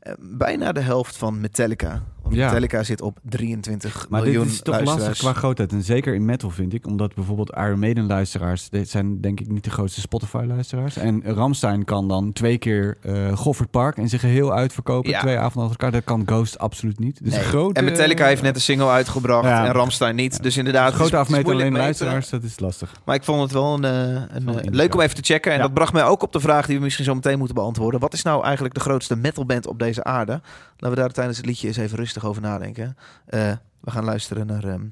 [0.00, 2.02] Eh, bijna de helft van Metallica.
[2.24, 2.44] Want Ja.
[2.46, 5.72] Metallica zit op 23 Maar miljoen dit is toch lastig qua grootheid.
[5.72, 6.86] En zeker in metal vind ik.
[6.86, 8.68] Omdat bijvoorbeeld Iron Maiden luisteraars...
[8.68, 10.96] Dit zijn denk ik niet de grootste Spotify luisteraars.
[10.96, 15.10] En Ramstein kan dan twee keer eh Goffert Park en zich geheel uitverkopen.
[15.10, 15.20] Ja.
[15.20, 16.00] Twee avonden achter elkaar.
[16.00, 17.24] Dat kan Ghost absoluut niet.
[17.24, 17.42] Dus Nee.
[17.42, 19.66] een grote, en Metallica heeft net een single uitgebracht Ja.
[19.66, 20.42] en Ramstein niet.
[20.42, 22.06] Dus inderdaad, grote afmeten moeilijk alleen meten.
[22.06, 22.28] luisteraars.
[22.28, 22.92] Dat is lastig.
[23.04, 23.90] Maar ik vond het wel een, eh,
[24.36, 25.52] een, Wel eh, een leuk om even te checken.
[25.52, 28.00] En dat bracht mij ook op de vraag die we misschien zo meteen moeten beantwoorden.
[28.00, 30.40] Wat is nou eigenlijk de grootste metalband op deze aarde?
[30.76, 32.96] Laten we daar tijdens het liedje eens even rustig over nadenken.
[33.26, 34.84] Eh, we gaan luisteren naar ehm,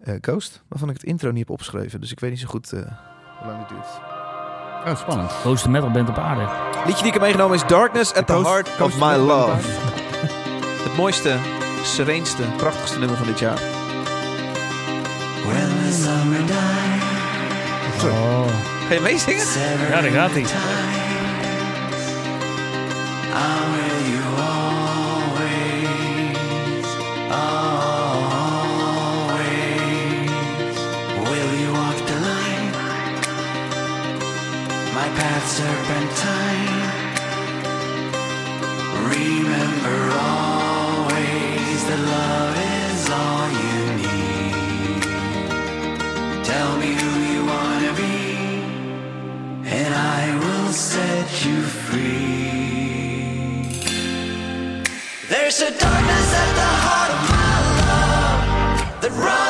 [0.00, 2.00] eh, Ghost, waarvan ik het intro niet heb opgeschreven.
[2.00, 2.80] Dus ik weet niet zo goed eh,
[3.38, 3.86] hoe lang het duurt.
[4.86, 5.30] Oh, spannend.
[5.30, 6.48] Grootste metalband op aarde.
[6.86, 9.50] liedje die ik heb meegenomen is Darkness at the Heart of Coast My Metal Band.
[9.54, 9.68] Love.
[10.88, 11.36] Het mooiste,
[11.82, 13.58] sereenste, prachtigste nummer van dit jaar.
[15.46, 17.06] When the summer dies,
[18.04, 18.46] Oh.
[18.88, 19.46] Ga je meezingen?
[19.90, 20.44] Ja, daar gaat hij.
[35.18, 36.86] Path serpentine.
[39.14, 39.98] Remember
[40.30, 45.02] always that love is all you need.
[46.50, 48.18] Tell me who you wanna be
[49.78, 52.28] and I will set you free.
[55.32, 57.54] There's a darkness at the heart of my
[57.90, 58.40] love
[59.02, 59.47] that runs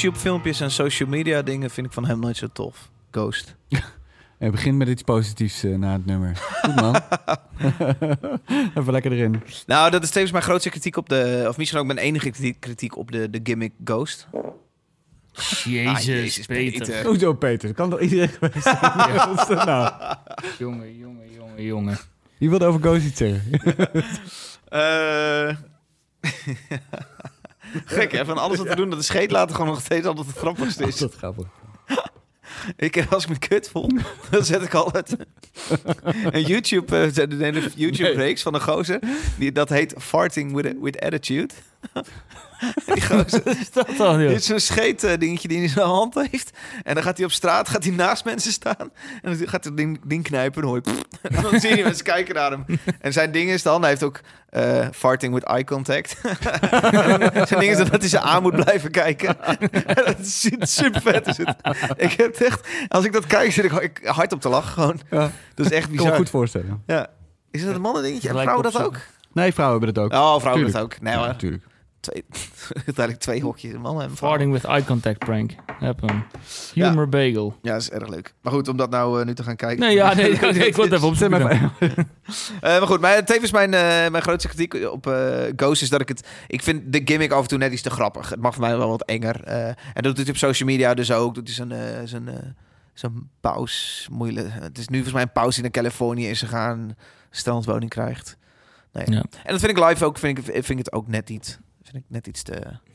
[0.00, 2.90] YouTube-filmpjes en social media dingen vind ik van hem nooit zo tof.
[3.10, 3.54] Ghost.
[4.38, 6.36] En begin met iets positiefs eh, na het nummer.
[6.36, 7.00] Goed man.
[8.76, 9.42] Even lekker erin.
[9.66, 11.44] Nou, dat is tevens mijn grootste kritiek op de...
[11.48, 14.28] Of misschien ook mijn enige kritiek, kritiek op de, de gimmick Ghost.
[15.64, 16.78] Jezus, Ah, Jezus, Peter.
[16.86, 17.06] Peter.
[17.06, 17.74] Hoezo Peter?
[17.74, 18.62] Kan toch iedereen geweest
[19.46, 19.66] zijn?
[19.66, 20.14] Nou?
[20.58, 21.98] Jongen, jongen, jongen, jongen.
[22.38, 23.42] Je wilde over Ghost iets zeggen.
[24.68, 25.56] Eh,
[27.84, 30.26] Gek hè, van alles wat we doen, dat de scheet laten gewoon nog steeds altijd
[30.26, 31.46] het grappigste Is dat grappig?
[32.76, 33.90] Ik, als ik me kut voel,
[34.30, 35.16] dan zet ik altijd
[36.30, 39.00] een YouTube, eh, de hele YouTube-reeks van een gozer.
[39.38, 41.54] Die, dat heet Farting with, with Attitude.
[42.94, 45.86] Die gozer, is dat dan, dit is zo'n scheet eh, dingetje die hij in zijn
[45.86, 46.50] hand heeft.
[46.82, 48.90] En dan gaat hij op straat, gaat hij naast mensen staan.
[49.22, 50.62] En dan gaat hij ding, ding knijpen.
[50.62, 51.02] En, dan, hoor je,
[51.36, 52.64] en dan zie je mensen kijken naar hem.
[53.00, 54.20] En zijn ding is dan, hij heeft ook
[54.50, 56.16] eh, farting with eye contact.
[57.48, 59.36] Zijn ding is dan dat hij ze aan moet blijven kijken.
[59.94, 61.26] dat is super, vet.
[61.26, 61.54] Is het.
[61.96, 64.72] Ik heb het echt, als ik dat kijk, zit ik, ik hard op te lachen
[64.72, 65.00] gewoon.
[65.10, 65.30] Ja.
[65.54, 66.16] Dat is echt Ik kan me bizar.
[66.16, 66.82] goed voorstellen.
[66.86, 67.06] Ja.
[67.50, 68.28] Is dat een mannen dingetje?
[68.28, 68.96] En vrouwen dat ook?
[69.32, 70.20] Nee, vrouwen hebben het ook.
[70.20, 70.72] Oh, vrouwen Tuurlijk.
[70.72, 71.00] dat ook.
[71.00, 71.64] Nee Ja, natuurlijk.
[72.06, 72.24] Twee,
[72.86, 74.16] uiteindelijk twee hokjes, mannen en.
[74.16, 75.50] Farting with eye contact prank.
[75.78, 76.24] Heb hem.
[76.74, 77.58] Humor bagel.
[77.62, 78.34] Ja, dat is erg leuk.
[78.40, 79.78] Maar goed, om dat nou eh, nu te gaan kijken.
[79.78, 81.42] Nee, ja, nee, ik, ik wil het even Zet opzoeken.
[81.42, 81.72] maar
[82.80, 83.80] maar goed, mijn, tevens mijn, eh,
[84.10, 86.28] mijn grootste kritiek op eh, Ghost is dat ik het...
[86.46, 88.30] Ik vind de gimmick af en toe net iets te grappig.
[88.30, 89.44] Het mag voor mij wel wat enger.
[89.44, 91.34] En dat doet hij op social media dus ook.
[91.34, 92.56] Doet hij zijn, eh, zijn,
[92.94, 94.06] zijn paus.
[94.10, 94.48] Moeilijk.
[94.50, 96.78] Het is nu volgens mij een paus die naar Californië is gegaan.
[96.78, 96.96] Een
[97.30, 98.36] strandwoning krijgt.
[98.92, 99.04] Nee.
[99.10, 99.24] Ja.
[99.44, 100.18] En dat vind ik live ook.
[100.18, 101.60] Vind ik, vind ik het ook net niet.
[101.96, 102.52] Vind ik net iets te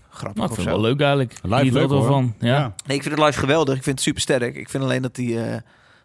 [0.09, 0.81] grappig Nou, ik of vind het zo.
[0.81, 1.33] wel leuk eigenlijk.
[1.43, 2.05] Live leuk, hoor.
[2.05, 2.33] van.
[2.39, 2.73] Ja.
[2.85, 3.75] Nee, ik vind het live geweldig.
[3.77, 4.55] Ik vind het super sterk.
[4.55, 5.43] Ik vind alleen dat die...
[5.43, 5.57] eh,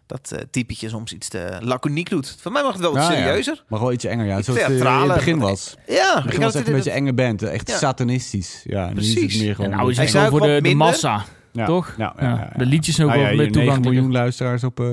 [0.06, 2.36] dat eh typetje soms iets te laconiek doet.
[2.40, 3.16] Van mij mag het wel wat Ja, ja.
[3.18, 3.64] serieuzer.
[3.68, 4.36] Mag wel iets enger, ja.
[4.36, 5.76] Ik Zoals het in theatrale- het begin was.
[5.86, 7.42] Ja, Het ik begin was echt het een in beetje enge band.
[7.42, 7.76] Echt Ja.
[7.76, 8.60] satanistisch.
[8.64, 9.32] Ja, nu is Precies.
[9.32, 9.70] het meer En gewoon...
[9.70, 11.24] nou is Hij het zei gewoon ook voor de, massa.
[11.52, 11.66] Ja.
[11.66, 11.94] Toch?
[11.98, 12.28] Ja, Ja.
[12.28, 12.52] ja, ja.
[12.58, 13.92] De liedjes ook Nou wel ja, meer hier 9 toegankelijker.
[14.02, 14.86] miljoen luisteraars op eh,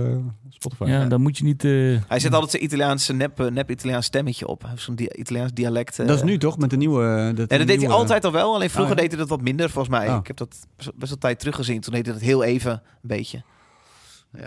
[0.70, 0.92] Spotify.
[0.92, 1.64] Ja, dan moet je niet...
[1.64, 1.72] eh,
[2.08, 4.62] Hij zet altijd zijn Italiaanse nep, eh, nep Italiaans stemmetje op.
[4.62, 6.00] Hij heeft zo'n Italiaans dialect.
[6.00, 6.08] eh.
[6.08, 7.32] Dat is nu toch, met de nieuwe...
[7.36, 8.54] Dat Ja, dat deed hij altijd al wel.
[8.54, 9.02] Alleen vroeger Oh, ja.
[9.02, 10.10] deed hij dat wat minder, volgens mij.
[10.10, 10.16] Oh.
[10.20, 10.56] Ik heb dat
[10.96, 11.82] best wel tijd teruggezien.
[11.82, 13.44] Toen deed hij dat heel even een beetje.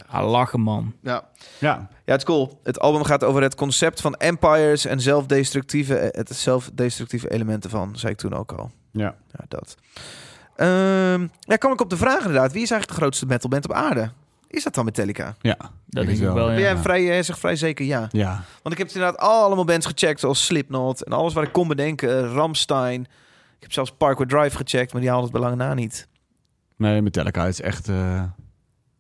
[0.07, 0.95] ah, lachen, man.
[1.03, 1.25] Ja.
[1.59, 2.61] Ja, ja, het is cool.
[2.63, 8.13] Het album gaat over het concept van empires en zelfdestructieve, het zelfdestructieve elementen van, zei
[8.13, 8.71] ik toen ook al.
[8.91, 9.15] ja.
[9.39, 9.77] Ja, dat.
[10.57, 12.53] Ehm ja, kom ik op de vraag inderdaad.
[12.53, 14.11] Wie is eigenlijk de grootste metalband op aarde?
[14.49, 15.37] Is dat dan Metallica?
[15.41, 15.57] ja.
[15.87, 16.79] Dat denk ik wel, Ben jij ja.
[16.79, 18.09] vrij, jij zegt vrij zeker ja.
[18.11, 18.33] Ja,
[18.63, 21.69] Want ik heb het inderdaad allemaal bands gecheckt, zoals Slipknot en alles waar ik kon
[21.69, 22.29] bedenken.
[22.29, 23.01] Ramstein.
[23.57, 26.09] Ik heb zelfs Parkway Drive gecheckt, maar die haalde het belang na niet.
[26.77, 28.23] nee, Metallica is echt eh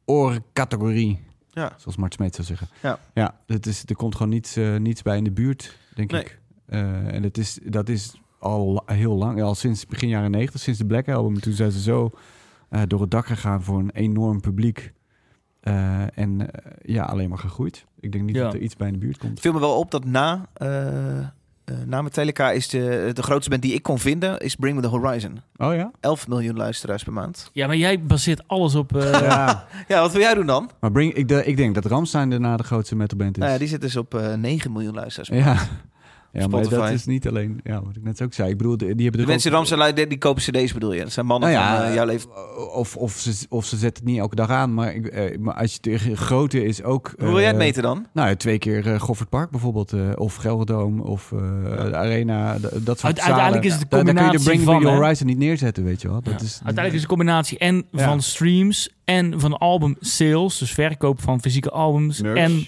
[0.04, 1.24] orencategorie.
[1.50, 1.72] Ja.
[1.76, 2.68] Zoals Mart Smeet zou zeggen.
[2.82, 2.98] Ja.
[3.14, 6.20] Ja, het is, er komt gewoon niets, eh, niets bij in de buurt, denk Nee.
[6.20, 6.38] ik.
[6.66, 6.80] Eh,
[7.14, 10.86] en het is, dat is al heel lang, al sinds begin jaren 90, sinds de
[10.86, 11.40] Black Album.
[11.40, 12.10] Toen zijn ze zo
[12.68, 14.92] eh, door het dak gegaan voor een enorm publiek.
[15.66, 17.84] Eh, en eh, ja, alleen maar gegroeid.
[18.00, 18.42] Ik denk niet Ja.
[18.42, 19.30] dat er iets bij in de buurt komt.
[19.30, 21.24] Het viel me wel op dat na, eh, eh,
[21.86, 24.88] na Metallica is de, de grootste band die ik kon vinden, is Bring Me The
[24.88, 25.40] Horizon.
[25.56, 25.90] Oh ja?
[26.00, 27.50] 11 miljoen luisteraars per maand.
[27.52, 28.96] Ja, maar jij baseert alles op...
[28.96, 29.64] eh, Ja.
[29.88, 30.70] Ja, wat wil jij doen dan?
[30.80, 33.42] Maar Bring, ik, de, ik denk dat Ramstein daarna de grootste metalband is.
[33.42, 35.68] Nou ja, die zit dus op eh 9 miljoen luisteraars per maand.
[36.40, 36.46] Ja.
[36.48, 36.86] maar Spotify.
[36.86, 37.60] dat is niet alleen...
[37.64, 38.50] Ja, wat ik net ook zei.
[38.50, 40.92] Ik bedoel, die, die hebben De mensen die ook- Ramstein luisteren, die kopen cd's bedoel
[40.92, 41.00] je?
[41.02, 42.28] Dat zijn mannen Nou ja, van eh, jouw leven.
[42.74, 44.74] Of, of, ze, of ze zetten het niet elke dag aan.
[44.74, 47.12] Maar, ik, eh, maar als je tegen grootte is ook...
[47.18, 48.06] Hoe wil jij het eh, meten dan?
[48.12, 49.92] Nou, ja, twee keer eh Goffert Park bijvoorbeeld.
[49.92, 51.00] eh, of Gelderdoom.
[51.00, 51.38] Of eh,
[51.90, 52.58] de Arena.
[52.58, 54.88] Dat soort Uite- uiteindelijk is het de daar kun je de combinatie Bring van, The
[54.88, 54.94] hè?
[54.94, 56.22] Horizon niet neerzetten, weet je wel.
[56.22, 56.46] Dat Ja.
[56.46, 58.04] is, Uiteindelijk is het een combinatie en Ja.
[58.04, 62.36] van streams en van album sales, dus verkoop van fysieke albums Merch.
[62.38, 62.64] en eh,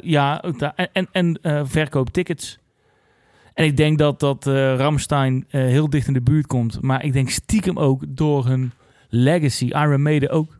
[0.00, 2.58] ja ook da- en en, en eh, verkoop tickets.
[3.54, 7.04] En ik denk dat dat eh Ramstein eh, heel dicht in de buurt komt, maar
[7.04, 8.72] ik denk stiekem ook door hun
[9.08, 10.58] legacy, Iron Maiden ook.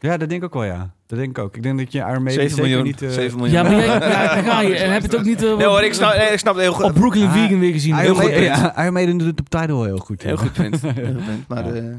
[0.00, 0.90] Ja, dat denk ik ook wel, ja.
[1.06, 1.56] Dat denk ik ook.
[1.56, 2.84] Ik denk dat je Iron Maiden 7 zeker miljoen.
[2.84, 3.02] niet...
[3.02, 3.54] eh, 7 miljoen.
[3.56, 4.74] Ja, maar jij, ja, ga je.
[4.74, 6.84] Heb het ook niet eh, Nee hoor, ik snap, nee, ik snap het heel goed.
[6.84, 7.90] op Brooklyn Ah, Vegan weer gezien?
[7.94, 8.22] Iron, Heel goed.
[8.24, 10.22] Maiden, ja, Iron Maiden doet het op Tidal heel goed.
[10.22, 10.36] Heel ja.
[10.40, 10.80] goed punt.
[10.82, 11.48] Heel goed punt.
[11.48, 11.72] Maar Ja.
[11.72, 11.94] eh, eh,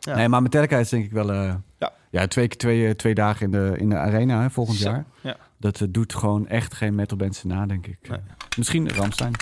[0.00, 0.14] ja.
[0.16, 1.32] Nee, maar Metallica is denk ik wel...
[1.32, 1.92] eh, Ja.
[2.20, 2.26] Ja.
[2.26, 5.04] twee, keer twee, eh, twee dagen in de, in de arena hè, volgend Zo, jaar.
[5.20, 5.36] ja.
[5.58, 7.98] Dat eh, doet gewoon echt geen metalbands na, denk ik.
[8.08, 8.18] Nee.
[8.56, 9.32] Misschien Ramstein.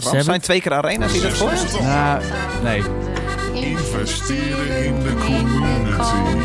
[0.00, 1.82] Ramstein twee keer arena, zie je dat voor?
[1.82, 2.22] Nou,
[2.62, 2.82] nee.
[3.52, 6.44] Investeren in de community.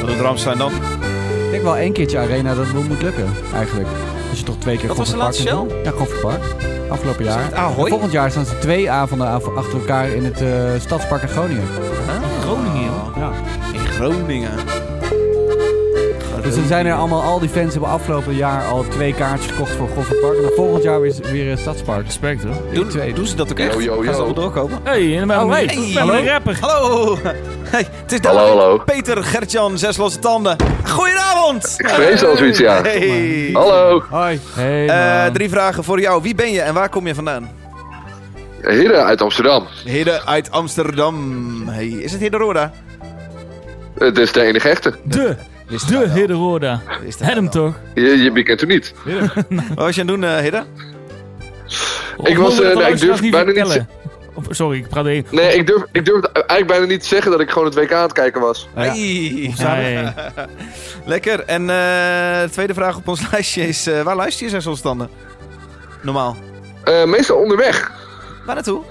[0.00, 0.72] Wat doet Ramstein dan?
[0.72, 3.88] Ik denk wel één keertje arena dat moet lukken, eigenlijk.
[4.30, 5.68] Als je toch twee keer Wat was de laatste doen.
[5.82, 6.75] Ja, Goffertpark.
[6.88, 7.54] Afgelopen jaar.
[7.54, 7.84] Ahoy?
[7.84, 10.48] En volgend jaar staan ze twee avonden af- achter elkaar in het eh,
[10.78, 11.64] Stadspark in Groningen.
[12.40, 12.82] Groningen.
[12.84, 13.16] joh.
[13.16, 13.30] Ja.
[13.72, 14.50] In Groningen.
[16.42, 19.70] Dus er zijn er allemaal, al die fans hebben afgelopen jaar al twee kaartjes gekocht
[19.72, 20.36] voor Goffertpark.
[20.36, 22.04] En dan volgend jaar weer, weer een Stadspark.
[22.04, 22.54] Respect hoor.
[22.72, 23.12] Doen, twee.
[23.14, 23.72] doen ze dat ook echt?
[23.74, 24.24] Yo, yo, Gaan ze yo.
[24.24, 24.78] wel doorkomen?
[24.82, 25.64] Hey, en dan Oh, hey.
[25.64, 25.92] Hey.
[25.94, 26.12] Hallo.
[26.12, 26.58] een rapper.
[26.60, 27.18] Hallo!
[27.70, 28.78] Hey, het is hallo.
[28.84, 30.56] Peter Gertjan, zes losse tanden.
[30.88, 31.74] Goedenavond!
[31.76, 32.82] Ik vrees al zoiets, ja.
[32.82, 33.50] Hey.
[33.52, 34.40] Hallo, Hoi.
[34.54, 35.32] Hey, Eh, man.
[35.32, 36.22] drie vragen voor jou.
[36.22, 37.50] Wie ben je en waar kom je vandaan?
[38.60, 39.66] heren uit Amsterdam.
[39.84, 41.68] Hidde uit Amsterdam.
[41.68, 42.72] Hey, is het Hidde Roda?
[43.98, 44.94] Het is de enige echte.
[45.02, 45.36] De,
[45.68, 46.08] Wist de.
[46.14, 46.80] Hidde Roda.
[47.18, 47.74] Hem toch?
[47.94, 48.94] Je, je bekent hem niet.
[49.04, 50.64] Wat was je aan het doen, eh, Hidde?
[52.22, 53.84] Ik was, eh, nee, ik durf bijna niet
[54.50, 55.34] sorry, ik praat even.
[55.34, 57.92] Nee, ik durf, ik durf eigenlijk bijna niet te zeggen dat ik gewoon het WK
[57.92, 58.68] aan het kijken was.
[58.74, 58.82] Ja.
[58.82, 59.54] Hey.
[59.58, 60.08] Nee.
[61.04, 61.44] Lekker.
[61.44, 61.66] En eh,
[62.42, 63.86] de tweede vraag op ons lijstje is...
[63.86, 65.10] eh, waar luister je zes losse tanden?
[66.02, 66.36] Normaal.
[66.84, 67.92] Eh, meestal onderweg.
[68.46, 68.82] Waar naartoe?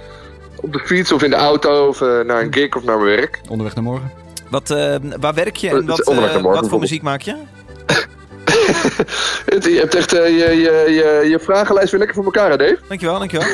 [0.55, 3.41] Op de fiets of in de auto of naar een gig of naar mijn werk.
[3.49, 4.23] Onderweg naar morgen.
[4.49, 7.21] Wat, eh, waar werk je en wat, onderweg eh, naar morgen wat voor muziek maak
[7.21, 7.35] je?
[9.45, 12.57] Het, je hebt echt eh, je, je, je, je vragenlijst weer lekker voor elkaar, hè
[12.57, 12.77] Dave?
[12.87, 13.47] Dankjewel, dankjewel.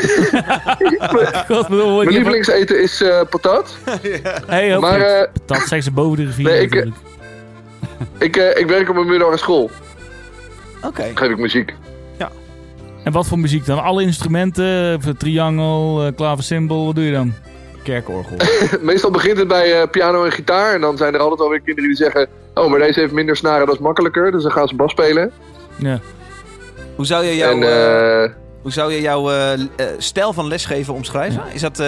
[1.56, 3.76] God, bedoel, Mijn lievelingseten is eh patat.
[4.48, 6.98] Hey, ook Maar eh, Dat zeggen ze boven de rivier Nee, ik, eh, natuurlijk.
[8.18, 9.70] ik, ik werk op een middelbare school.
[10.82, 11.12] Oké.
[11.14, 11.74] Geef ik muziek.
[13.04, 13.84] En wat voor muziek dan?
[13.84, 15.02] Alle instrumenten?
[15.18, 17.34] Triangel, uh, klaversymbol, wat doe je dan?
[17.84, 18.38] Kerkorgel.
[18.82, 20.74] Meestal begint het bij eh, piano en gitaar.
[20.74, 22.28] En dan zijn er altijd alweer kinderen die zeggen...
[22.54, 24.32] Oh, maar deze heeft minder snaren, dat is makkelijker.
[24.32, 25.32] Dus dan gaan ze bas spelen.
[25.76, 26.00] Ja.
[26.96, 29.60] Hoe zou je jouw, en eh, eh, hoe zou je jouw eh,
[29.98, 31.44] stijl van lesgeven omschrijven?
[31.54, 31.88] Is dat eh,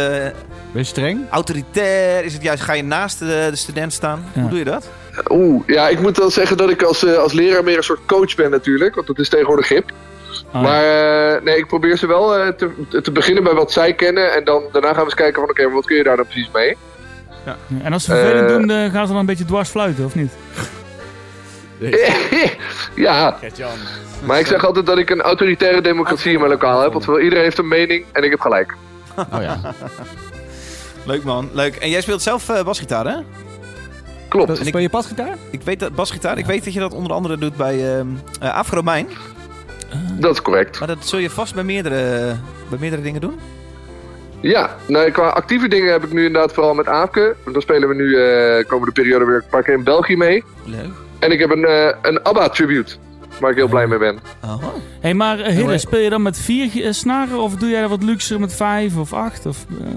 [0.72, 1.20] Wees streng.
[1.30, 2.24] autoritair?
[2.24, 4.26] Is het juist, ga je naast de, de student staan?
[4.34, 4.42] Ja.
[4.42, 4.90] Hoe doe je dat?
[5.30, 8.36] Oeh, ja, ik moet wel zeggen dat ik als, als leraar meer een soort coach
[8.36, 8.96] ben natuurlijk.
[8.96, 9.92] Want dat is tegenwoordig hip.
[10.52, 10.84] Ah, Maar
[11.36, 12.70] eh, nee, ik probeer ze wel eh, te,
[13.02, 14.34] te beginnen bij wat zij kennen.
[14.34, 16.50] En dan, daarna gaan we eens kijken van oké, wat kun je daar dan precies
[16.54, 16.78] mee?
[17.46, 17.58] Ja.
[17.84, 20.16] En als ze vervelend Eh, doen, dan gaan ze dan een beetje dwars fluiten, of
[20.16, 20.32] niet?
[22.96, 23.38] ja,
[24.26, 26.92] maar ik zeg altijd dat ik een autoritaire democratie in mijn lokaal heb.
[26.92, 28.76] Want wel iedereen heeft een mening en ik heb gelijk.
[29.34, 29.60] Oh ja.
[31.06, 31.76] Leuk man, leuk.
[31.76, 33.16] En jij speelt zelf eh, basgitaar hè?
[34.28, 34.58] Klopt.
[34.66, 35.38] Speel je pasgitaar?
[35.50, 38.08] Ik weet dat, basgitaar, ik weet dat je dat onder andere doet bij ehm
[38.40, 39.08] eh, Afro Mijn.
[40.14, 40.80] Dat is correct.
[40.80, 42.36] Maar dat zul je vast bij meerdere,
[42.70, 43.40] bij meerdere dingen doen?
[44.44, 47.36] Ja, nou, qua actieve dingen heb ik nu inderdaad vooral met Aafke.
[47.44, 50.44] Want Dan spelen we nu eh komende periode weer een paar keer in België mee.
[50.66, 50.92] Leuk.
[51.20, 52.96] En ik heb een, eh, een ABBA-tribute.
[53.40, 54.20] Waar ik heel blij mee ben.
[54.44, 54.62] Oh.
[54.62, 54.68] Hé,
[55.02, 57.82] hey, maar uh, Hidde, maar- speel je dan met vier eh, snaren of doe jij
[57.82, 59.46] dat wat luxer met vijf of acht?
[59.46, 59.88] Of, eh,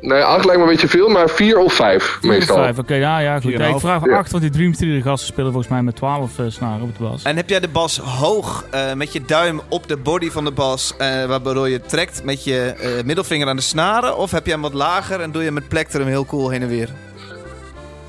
[0.00, 2.56] Nee, acht lijkt me een beetje veel, maar vier of vijf vier of meestal.
[2.56, 2.78] vijf?
[2.78, 3.58] Oké, ja, ja, goed.
[3.58, 4.16] Nee, ik vraag Ja.
[4.18, 7.02] acht, want die Dream Theater gasten spelen volgens mij met twaalf eh, snaren op de
[7.02, 7.22] bas.
[7.22, 10.50] En heb jij de bas hoog eh, met je duim op de body van de
[10.50, 14.16] bas, eh, waardoor je trekt met je eh, middelvinger aan de snaren?
[14.16, 16.68] Of heb jij hem wat lager en doe je met plektrum heel cool heen en
[16.68, 16.88] weer?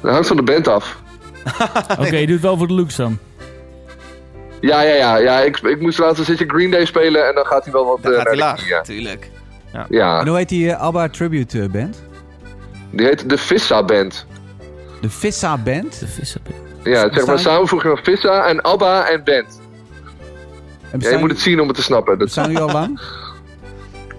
[0.01, 0.97] Dat hangt van de band af.
[1.99, 3.17] Oké, je doet het wel voor de looks dan.
[4.61, 5.17] Ja, ja, ja.
[5.17, 7.85] ja ik, ik moest laatst een zitje Green Day spelen en dan gaat hij wel
[7.85, 8.83] wat Dan gaat hij laag, ja.
[9.89, 12.03] Ja, En hoe heet die eh, ABBA Tribute eh, Band?
[12.91, 14.25] die heet de Vissa Band.
[15.01, 15.99] De Vissa Band.
[16.83, 16.89] De.
[16.89, 19.61] Ja, zeg maar samenvoeging van Vissa en ABBA en Band.
[20.91, 22.17] En Ja, je moet het zien om het te snappen.
[22.17, 22.99] Dat bestaan jullie al lang?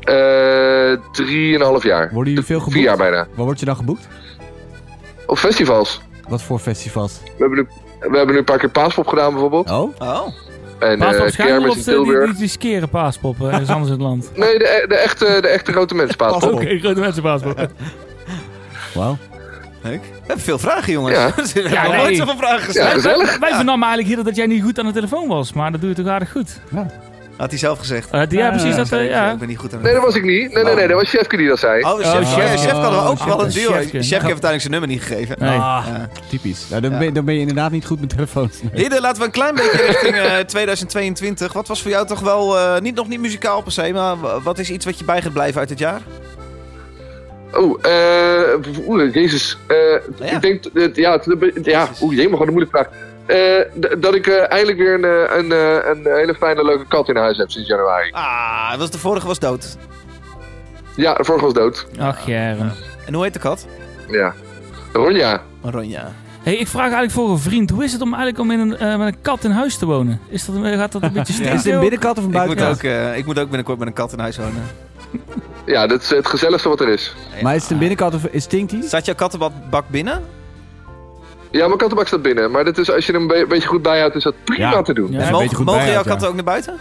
[0.00, 2.10] eh drieënhalf jaar.
[2.12, 2.76] Worden jullie veel geboekt?
[2.76, 3.26] Vier jaar bijna.
[3.34, 4.08] Waar word je dan geboekt?
[5.26, 6.00] Op festivals.
[6.28, 7.20] Wat voor festivals?
[7.24, 7.66] We hebben nu,
[8.00, 9.70] we hebben nu een paar keer Paaspop gedaan bijvoorbeeld.
[9.70, 9.94] Oh?
[9.98, 10.26] Oh.
[10.78, 14.02] En Paaspop eh Kermis of in die, die, die skere paaspop ergens anders in het
[14.02, 14.30] land?
[14.36, 16.52] Nee, de, de, echte, de echte grote mensen Paaspop.
[16.52, 17.70] Oké, grote mensen paaspop.
[18.94, 19.16] Wauw.
[19.82, 20.00] Leuk.
[20.02, 21.16] We hebben veel vragen, jongens.
[21.16, 21.26] Ja.
[21.36, 21.96] We hebben Ja, nee.
[21.96, 22.92] nooit zoveel vragen Ja, gesteld.
[22.92, 23.38] gezellig.
[23.38, 25.90] Wij vernamen eigenlijk hier dat jij niet goed aan de telefoon was, maar dat doe
[25.90, 26.60] je toch aardig goed.
[27.38, 28.10] Had hij zelf gezegd.
[28.10, 28.76] Eh, ja, precies.
[28.76, 29.32] Dat, eh, ja.
[29.32, 30.52] Ik ben niet goed aan Nee, dat was ik niet.
[30.52, 31.82] Nee, nee, nee, dat was Chefke die dat zei.
[31.82, 32.60] Oh, chef, Oh, chef, chef.
[32.60, 33.72] chef kan er ook Oh, wel een deal.
[33.72, 33.98] Chef, chefje.
[33.98, 35.36] heeft uiteindelijk zijn nummer niet gegeven.
[35.38, 35.58] Nee.
[35.58, 36.08] Ah, Ja.
[36.30, 36.66] typisch.
[36.68, 36.98] Nou, dan, Ja.
[36.98, 38.60] ben, dan ben je inderdaad niet goed met telefoons.
[38.72, 41.52] Hidde, laten we een klein beetje richting eh, 2022.
[41.52, 44.58] Wat was voor jou toch wel, eh, niet, nog niet muzikaal per se, maar wat
[44.58, 46.00] is iets wat je bij gaat blijven uit dit jaar?
[47.52, 48.88] Oh, eh...
[48.88, 49.58] Oeh, jezus.
[49.66, 49.76] Eh,
[50.28, 50.34] ja.
[50.34, 50.62] Ik denk...
[50.74, 52.88] dat- ja, het- ja, oeh, jee, maar gewoon een moeilijke vraag.
[53.28, 57.08] Eh, dat ik eh, eindelijk weer een, eh, een, eh, een hele fijne, leuke kat
[57.08, 58.10] in huis heb sinds januari.
[58.12, 59.76] Ah, was de vorige was dood.
[60.96, 61.86] Ja, de vorige was dood.
[61.98, 62.72] Ach, Jaren.
[63.06, 63.66] En hoe heet de kat?
[64.08, 64.34] Ja.
[64.92, 65.42] Ronja.
[65.62, 66.12] Ronja.
[66.42, 68.76] Hey, ik vraag eigenlijk voor een vriend, hoe is het om eigenlijk om in een,
[68.76, 70.20] eh, met een kat in huis te wonen?
[70.28, 72.62] Is dat, een- gaat dat een beetje Is het een binnenkat of een Ik moet,
[72.62, 74.62] ook, eh, ik moet ook binnenkort met een kat in huis wonen.
[75.64, 77.14] Ja, dat is het gezelligste wat er is.
[77.42, 78.82] Maar is het een binnenkat of is stinkt die?
[78.82, 80.22] Staat jouw kattenbak binnen?
[81.50, 82.50] Ja, mijn kattenbak staat binnen.
[82.50, 84.82] Maar dat is, als je hem een be- beetje goed bijhoudt, is dat prima Ja.
[84.82, 85.12] te doen.
[85.12, 85.30] Ja.
[85.30, 86.02] mogen jouw ja.
[86.02, 86.78] katten ook naar buiten?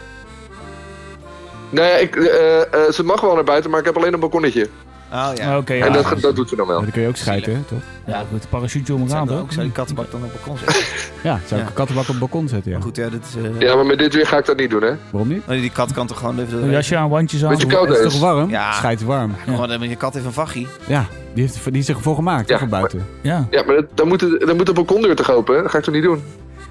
[1.69, 4.67] Nee, ik, eh, eh, ze mag wel naar buiten, maar ik heb alleen een balkonnetje.
[5.13, 5.57] Oh ja.
[5.57, 5.89] Oké, en ja.
[6.01, 6.75] dat, dat doet ze dan wel.
[6.77, 7.79] Ja, dan kun je ook schijten, toch?
[8.05, 10.83] Ja, goed, parachute om Zou elkaar ook zou je kattenbak dan op het balkon zetten?
[11.23, 11.67] Ja, zou ik Ja.
[11.69, 12.77] een kattenbak op het balkon zetten, ja.
[12.77, 13.43] Maar goed, ja, dit is...
[13.43, 14.91] eh, Ja, maar met dit weer ga ik dat niet doen, hè?
[15.09, 15.47] Waarom niet?
[15.47, 16.63] die kat kan toch gewoon even...
[16.63, 17.49] Een jasje aan, wandjes aan.
[17.49, 18.11] Beetje koud Het is is.
[18.11, 18.49] toch warm?
[18.49, 18.71] Ja.
[18.71, 19.35] Schijt warm.
[19.45, 20.67] Eh, je kat heeft een vachie.
[20.87, 23.05] Ja, die, heeft, die is ervoor gemaakt, Ja, voor buiten.
[23.21, 23.47] Ja.
[23.49, 25.61] Ja, maar dat, dan, moet de, dan moet de balkondeur toch open, hè?
[25.61, 26.21] Dat ga ik toch niet doen?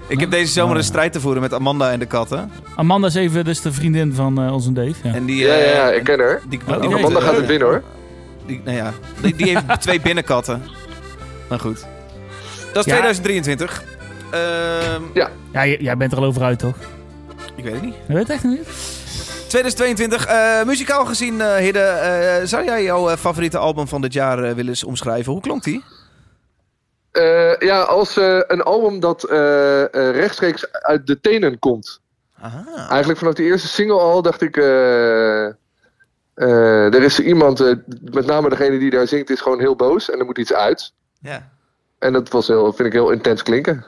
[0.07, 2.51] Ik heb deze zomer een strijd te voeren met Amanda en de katten.
[2.75, 4.93] Amanda is even, dus de vriendin van eh, onze Dave.
[5.03, 5.13] Ja.
[5.13, 5.35] En die...
[5.45, 6.41] Ja, ja, eh, ja, ik ken haar.
[6.49, 7.81] Die, Oh, die, Amanda gaat het winnen, hoor.
[8.47, 10.63] Die, nou ja, die, die heeft twee binnenkatten.
[11.49, 11.85] Maar goed.
[12.73, 12.99] Dat is Ja.
[12.99, 13.83] 2023.
[14.31, 15.01] Ehm,
[15.53, 16.75] Ja, j- jij bent er al over uit, toch?
[17.55, 17.95] ik weet het niet.
[18.07, 18.67] Je weet het echt niet?
[19.47, 20.25] 2022.
[20.25, 24.37] eh, muzikaal gezien, eh Hidde, eh, zou jij jouw eh, favoriete album van dit jaar
[24.43, 25.31] eh, willen eens omschrijven?
[25.31, 25.83] Hoe klonk die?
[27.11, 32.01] Eh, ja, als eh, een album dat eh, eh, rechtstreeks uit de tenen komt.
[32.41, 32.63] Aha.
[32.89, 34.57] Eigenlijk vanaf die eerste single al dacht ik...
[34.57, 35.47] eh,
[36.37, 40.09] eh, er is iemand, eh, met name degene die daar zingt, is gewoon heel boos.
[40.09, 40.93] En er moet iets uit.
[41.21, 41.49] Ja.
[41.99, 43.85] En dat was heel, vind ik heel intens klinken.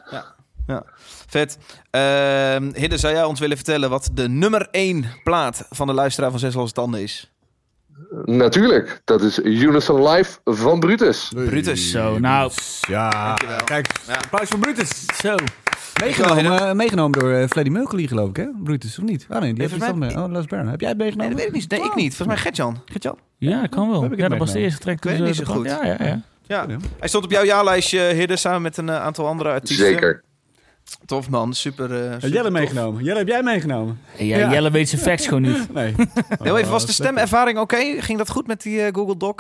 [1.28, 1.58] Vet.
[1.92, 6.30] Ehm Hidde, zou jij ons willen vertellen wat de nummer 1 plaat van de luisteraar
[6.30, 7.32] van Zes Losse Tanden is?
[8.26, 11.32] Natuurlijk, dat is Unison Live van Brutus.
[11.36, 11.92] Brutus.
[11.92, 12.52] Zo, nou,
[12.82, 13.64] Ja, Dankjewel.
[13.64, 13.88] kijk,
[14.24, 15.06] applaus voor Brutus.
[15.06, 15.36] zo.
[16.00, 18.46] Meegenomen, eh, meegenomen door uh, Freddie Mercury, geloof ik, hè?
[18.64, 19.26] Brutus, of niet?
[19.30, 20.16] Ah nee, die heeft mij- anders.
[20.16, 20.68] Oh, Las Baron.
[20.68, 21.36] Heb jij het Nee, meegenomen?
[21.36, 21.80] dat weet ik niet.
[21.80, 22.16] Nee, ik niet.
[22.16, 22.78] Volgens mij Gertjan.
[22.86, 23.18] Gertjan?
[23.38, 24.02] Ja, kan wel.
[24.02, 24.96] heb ik Ja, het dat was de eerste track.
[24.96, 25.66] Ik dus, eh, niet zo goed.
[25.66, 26.22] Ja, ja, ja.
[26.48, 26.66] Ja.
[27.00, 29.86] Hij stond op jouw jaarlijstje, Hidde, samen met een eh, aantal andere artiesten.
[29.88, 30.24] Zeker.
[31.06, 31.94] Tof man, super.
[31.94, 32.52] eh Heb super Jelle tof.
[32.52, 33.04] meegenomen?
[33.04, 34.00] Jelle, heb jij meegenomen?
[34.06, 34.52] Hey, ja, Ja.
[34.52, 35.68] Jelle weet zijn facts gewoon niet.
[35.74, 35.94] Nee.
[36.40, 37.78] Heel even, was de Oh, stemervaring oké?
[38.02, 39.36] Ging dat goed met die eh, Google Doc?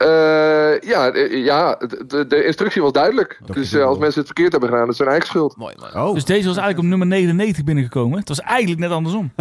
[0.00, 3.40] Eh, ja, eh, ja de, instructie was duidelijk.
[3.46, 5.56] Dat dus eh, als mensen het verkeerd hebben gedaan, dat is hun eigen schuld.
[5.56, 6.06] Mooi man.
[6.06, 6.14] Oh.
[6.14, 8.18] Dus deze was eigenlijk op nummer 99 binnengekomen.
[8.18, 9.32] Het was eigenlijk net andersom.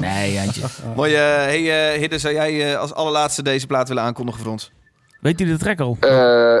[0.00, 0.62] Nee, Jantje.
[0.96, 1.14] Mooi.
[1.14, 4.72] hey, eh, Hidde, zou jij eh, als allerlaatste deze plaat willen aankondigen voor ons?
[5.20, 5.96] Weet je de track al?
[6.00, 6.58] Eh,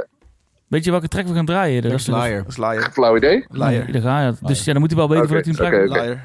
[0.66, 1.82] Weet je welke track we gaan draaien?
[1.82, 2.36] Dat is Liar.
[2.36, 2.90] Dat is liar.
[2.92, 3.44] flauw idee.
[3.48, 3.70] Liar.
[3.70, 4.34] Nee, daar ga je.
[4.40, 6.06] Dus ja, dan moet hij wel weten Oké, voordat hij een plek oké.
[6.06, 6.24] Liar.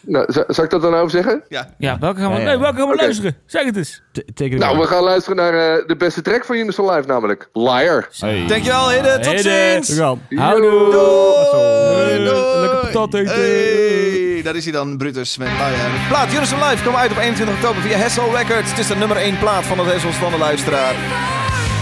[0.00, 1.42] Nou, zal ik dat dan over zeggen?
[1.48, 2.60] Ja, welke gaan we, Ja, ja, nee, ja.
[2.60, 3.02] welke gaan we Oké.
[3.02, 3.36] luisteren?
[3.46, 4.02] Zeg het eens.
[4.12, 4.80] T- Take it Nou, away.
[4.80, 8.08] we gaan luisteren naar eh, de beste track van Unison Live, namelijk Liar.
[8.18, 8.44] Hey.
[8.46, 9.88] Dankjewel Hidde, tot ziens!
[9.88, 10.18] Dankjewel.
[10.30, 10.70] Houdoe.
[10.70, 12.24] Doei!
[12.24, 12.60] Doei!
[12.60, 13.34] Lekker patat eten.
[13.34, 16.08] Hey, daar is hij dan, Brutus met Liar.
[16.08, 18.70] Plaat Unison Live kwam uit op 21 oktober via Hessel Records.
[18.70, 20.94] Het is de nummer 1 plaat van de Hessel Stander luisteraar.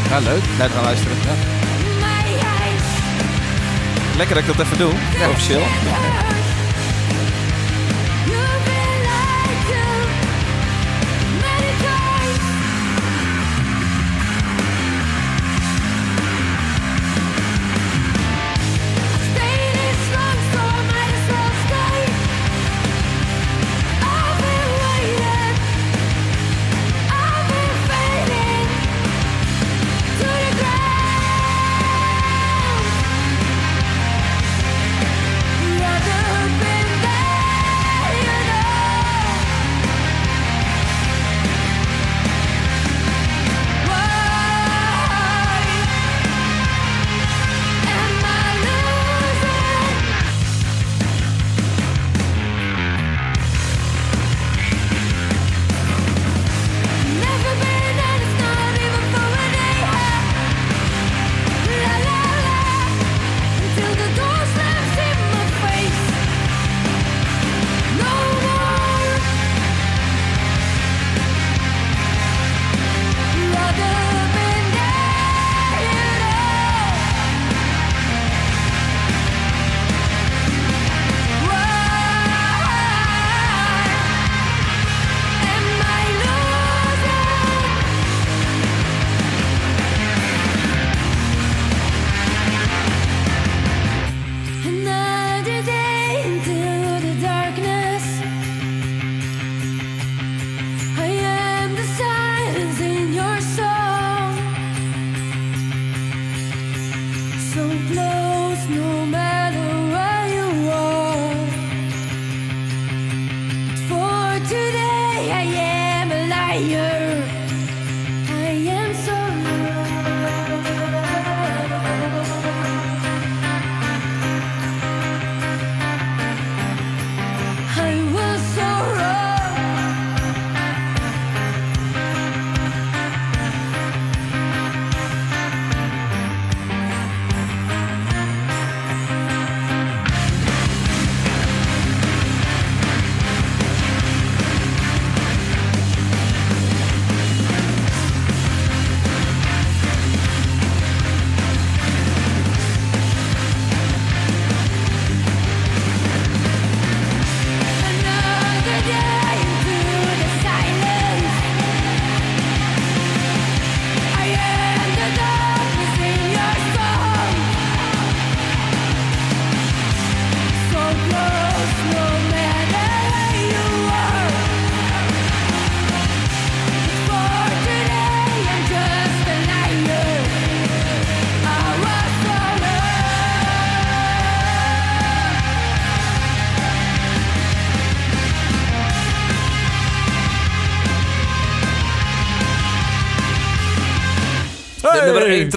[0.08, 0.42] Ja, leuk.
[0.58, 1.16] Net gaan luisteren.
[4.16, 4.92] Lekker dat ik dat even doe,
[5.30, 5.62] officieel.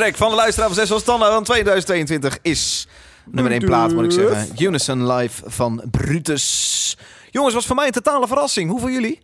[0.03, 2.87] Track van de luisteraar van 6 van Standaard van 2022 is
[3.25, 4.63] nummer 1 plaat, moet ik zeggen.
[4.65, 6.97] Unison Live van Brutus.
[7.31, 8.69] Jongens, was voor mij een totale verrassing.
[8.69, 9.21] Hoe voor jullie?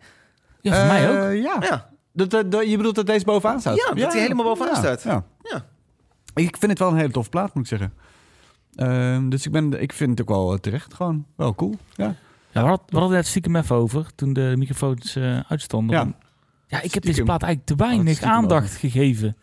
[0.60, 1.16] Ja, voor mij ook.
[1.16, 1.56] Eh, ja.
[1.60, 3.76] Ja, Dat, dat, dat- je bedoelt dat deze bovenaan staat?
[3.76, 5.02] Ja, dat die helemaal bovenaan ja, staat.
[5.02, 5.24] Ja.
[5.42, 5.64] Ja.
[6.34, 7.92] Ik vind het wel een hele toffe plaat, moet ik zeggen.
[8.74, 10.94] Ehm, dus ik, ben, ik vind het ook wel eh, terecht.
[10.94, 11.74] Gewoon wel cool.
[11.94, 12.14] Ja.
[12.52, 15.96] Ja, we hadden, we hadden het stiekem even over toen de microfoons eh, uitstonden.
[15.96, 16.02] Ja.
[16.66, 16.76] Ja.
[16.76, 17.10] ik heb Stiekem.
[17.10, 19.36] deze plaat eigenlijk te weinig stiekem aandacht gegeven.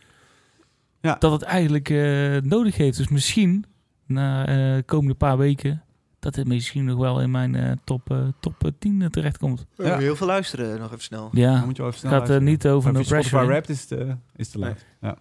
[1.02, 1.16] Ja.
[1.20, 2.98] Dat het eigenlijk eh, nodig heeft.
[2.98, 3.66] Dus misschien
[4.06, 5.82] na eh, de komende paar weken
[6.20, 9.66] dat het misschien nog wel in mijn eh, top, eh, top eh, 10 terechtkomt.
[9.78, 9.98] Ja.
[9.98, 11.30] Heel veel luisteren, nog even snel.
[11.32, 13.14] Ja, Dan moet je wel even snel gaat er niet over Maar No als je
[13.14, 13.36] Pressure.
[13.44, 13.52] Spotify.
[13.52, 14.86] Wrapped is het, eh, is te laat.
[15.02, 15.18] Ja.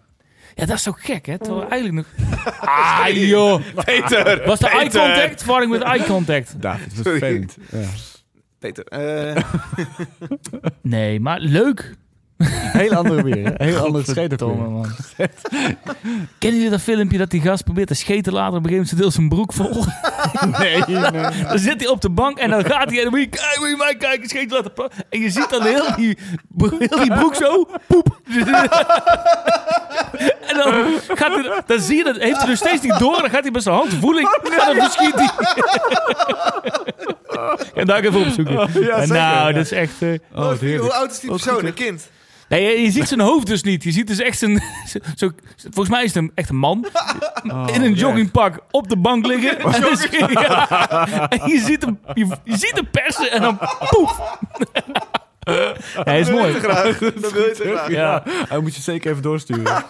[0.55, 1.37] Ja, dat is zo gek, hè?
[1.37, 2.29] Terwijl eigenlijk nog...
[2.61, 3.61] Ah, joh!
[3.85, 4.41] Peter!
[4.47, 5.43] Was de eye contact?
[5.43, 6.55] Verwarring met eye contact.
[6.61, 7.19] David, dat is Sorry.
[7.19, 7.57] vervelend.
[7.71, 7.87] Ja.
[8.59, 8.85] Peter.
[8.85, 9.43] eh,
[10.81, 11.95] Nee, maar leuk.
[12.77, 13.45] Heel andere weer.
[13.57, 13.65] hè?
[13.65, 14.47] Heel andere scheten.
[14.47, 14.85] man.
[16.39, 18.89] Kennen jullie dat filmpje dat die gast probeert te scheten later op een gegeven moment
[18.89, 19.85] zijn deel zijn broek vol?
[20.59, 21.45] Nee, nee.
[21.47, 23.55] Dan zit hij op de bank en dan gaat hij en dan moet je, kijk,
[23.59, 26.17] moet je mij kijken, scheten laten pla- En je ziet dan heel die,
[26.57, 28.19] heel die broek zo, poep.
[30.47, 33.29] en dan gaat hij, dan zie je dat, heeft hij nog steeds niet door, dan
[33.29, 35.29] gaat hij met zijn hand voeling en dan verschiet hij.
[37.73, 38.53] en daar even opzoeken.
[38.53, 38.67] ja,
[38.99, 39.07] zeker.
[39.13, 40.01] nou, dat is echt...
[40.01, 41.65] eh, Oh, hoe oud is die persoon?
[41.65, 42.09] Een kind?
[42.49, 43.83] Nee, je, je ziet zijn hoofd dus niet.
[43.83, 44.63] Je ziet dus echt zijn...
[45.15, 46.85] Zo, volgens mij is het een, echt een man.
[47.43, 47.97] Oh, in een ja.
[47.97, 49.57] joggingpak op de bank liggen.
[49.77, 51.29] En, je, ja.
[51.29, 53.57] en je ziet hem, je, je ziet hem persen en dan
[53.89, 54.19] poef.
[55.39, 56.53] ja, hij is mooi.
[56.53, 56.97] Graag.
[56.97, 57.89] Dat wil je te graag.
[57.89, 58.23] Ja.
[58.25, 59.83] Hij moet je zeker even doorsturen.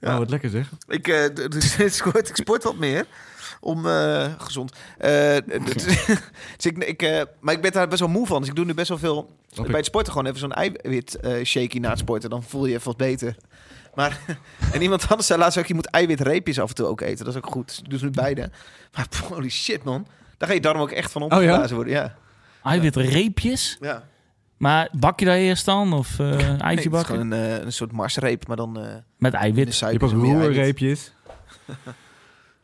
[0.00, 0.68] Oh, wat lekker zeg.
[0.88, 3.06] Ik, eh, dus ik sport wat meer.
[3.60, 4.72] Om eh, gezond.
[4.98, 5.64] Eh, d-
[6.56, 8.40] dus ik, ik, eh, maar ik ben daar best wel moe van.
[8.40, 9.36] Dus ik doe nu best wel veel.
[9.46, 9.70] Snap ik.
[9.70, 12.30] Bij het sporten gewoon even zo'n eiwit eh shaky na het sporten.
[12.30, 13.36] Dan voel je je even wat beter.
[13.94, 14.20] Maar,
[14.72, 17.24] en iemand anders zei laatst ook, je moet eiwitreepjes af en toe ook eten.
[17.24, 17.66] Dat is ook goed.
[17.68, 18.50] Dus ik doe ze nu beide.
[18.92, 20.06] Maar holy shit man.
[20.36, 21.36] Daar ga je darm ook echt van Oh, ja?
[21.36, 21.92] opgeblazen worden.
[21.94, 22.14] Ja.
[22.62, 23.76] Eiwit reepjes.
[23.80, 24.02] ja.
[24.56, 25.92] Maar bak je daar eerst dan?
[25.92, 27.14] Of eh Nee, eitje het is bakken?
[27.14, 29.78] gewoon een, eh, een soort marsreep, maar dan eh Met eiwit.
[29.78, 31.12] Je hebt ook er roerreepjes.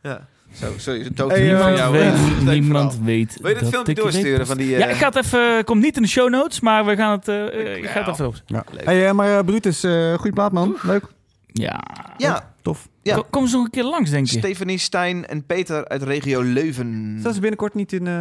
[0.01, 0.27] Ja.
[0.59, 1.29] Zo, zo is het ook.
[1.31, 3.05] Hey, van Niemand jou, eh, weet, niemand verhaal.
[3.05, 4.73] weet Wil je dit dat filmpje ik doorsturen van die...
[4.73, 5.63] eh, Ja, ik ga het even...
[5.63, 7.27] Komt niet in de show notes, maar we gaan het...
[7.27, 8.35] eh, ik ga het even op.
[8.45, 8.63] Ja.
[8.75, 10.75] Hey, eh, maar uh, Brutus, eh goede plaat man.
[10.83, 11.03] Leuk.
[11.47, 11.79] Ja.
[12.17, 12.87] Ja, Tof.
[13.01, 13.15] Ja.
[13.15, 14.37] Kom- Kom ze nog een keer langs, denk je.
[14.37, 17.15] Stephanie Stijn en Peter uit regio Leuven.
[17.19, 18.13] Staan ze binnenkort niet in eh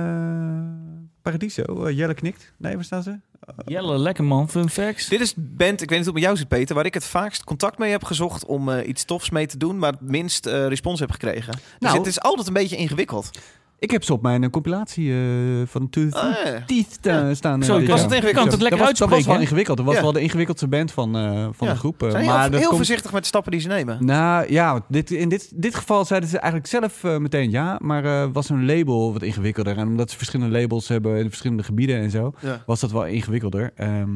[1.25, 1.63] Paradiso?
[1.85, 2.53] Eh, Jelle knikt.
[2.57, 3.19] Nee, waar staan ze?
[3.65, 4.49] Jelle, lekker man.
[4.51, 5.09] Fun facts.
[5.09, 6.95] Dit is de band, ik weet niet hoe het met jou zit Peter, waar ik
[6.95, 10.01] het vaakst contact mee heb gezocht om eh, iets tofs mee te doen, maar het
[10.01, 11.53] minst eh, respons heb gekregen.
[11.53, 11.97] Dus Nou.
[11.99, 13.31] het is altijd een beetje ingewikkeld.
[13.79, 15.19] Ik heb ze op mijn eh, compilatie eh,
[15.67, 16.63] van Ah, ja.
[16.67, 17.63] Teeth eh, staan.
[17.63, 18.33] Zo, was het ingewikkeld?
[18.35, 19.77] Kan het lekker dat was, dat was uitspreken, wel ingewikkeld.
[19.77, 20.03] Dat was Ja.
[20.03, 21.73] wel de ingewikkeldste band van, eh, van Ja.
[21.73, 22.07] de groep.
[22.09, 24.05] Zijn maar heel, dat heel komt- voorzichtig met de stappen die ze nemen.
[24.05, 27.79] Nou ja, dit, in dit, dit geval zeiden ze eigenlijk zelf meteen ja.
[27.83, 29.77] Maar eh, was hun label wat ingewikkelder.
[29.77, 32.63] En omdat ze verschillende labels hebben in verschillende gebieden en zo, Ja.
[32.67, 33.71] was dat wel ingewikkelder.
[33.75, 34.11] Ehm,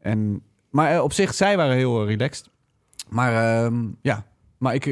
[0.00, 2.48] en, maar op zich, zij waren heel relaxed.
[3.08, 4.24] Maar ehm, ja,
[4.58, 4.84] maar ik,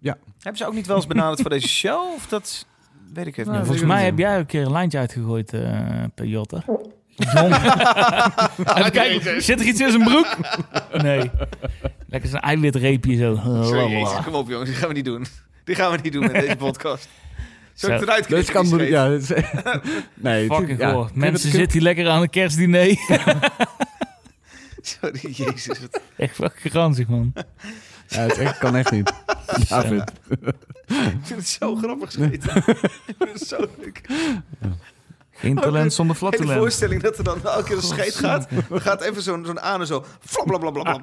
[0.00, 0.18] ja.
[0.38, 2.12] Hebben ze ook niet wel eens benaderd voor deze show?
[2.14, 2.66] Of dat
[3.14, 3.66] weet ik even Nou, niet.
[3.66, 5.78] volgens mij heb jij een keer een lijntje uitgegooid, eh
[6.14, 6.26] per
[8.90, 10.36] kijken, zit er iets in zijn broek?
[11.02, 11.30] Nee.
[12.06, 13.34] Lekker zo'n eiwitreepje zo.
[13.62, 15.26] Sorry, Jezus, kom op jongens, die gaan we niet doen.
[15.64, 17.04] Die gaan we niet doen in deze podcast.
[17.04, 17.90] Ik Zo.
[17.90, 19.28] het eruit Dus knippen, kan, ja, is-
[20.14, 22.96] nee, het- Fucking ja, Mensen zitten hier lekker aan een kerstdiner.
[24.82, 25.78] Sorry, jezus.
[26.16, 27.32] echt fucking ranzig, man.
[28.10, 29.12] Ja, het echt, kan echt niet.
[29.68, 30.12] David.
[30.86, 32.56] Ik vind het zo grappig scheten.
[32.56, 34.00] ik vind het zo leuk.
[35.30, 36.58] Geen talent zonder flatulent.
[36.58, 38.48] voorstelling dat er dan elke keer een scheet gaat.
[38.68, 40.04] Dan gaat even zo'n zo'n aan en zo.
[40.44, 40.98] Blablabla.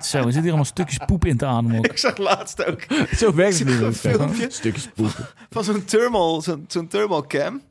[0.00, 1.86] Zo, er zitten hier allemaal stukjes poep in te ademen ook.
[1.86, 2.80] Ik zag laatst ook
[3.16, 3.80] Zo werkt het niet.
[3.80, 4.50] een filmpje.
[4.50, 5.26] Stukjes poepen.
[5.50, 7.62] van zo'n thermal, zo'n zo'n thermal cam.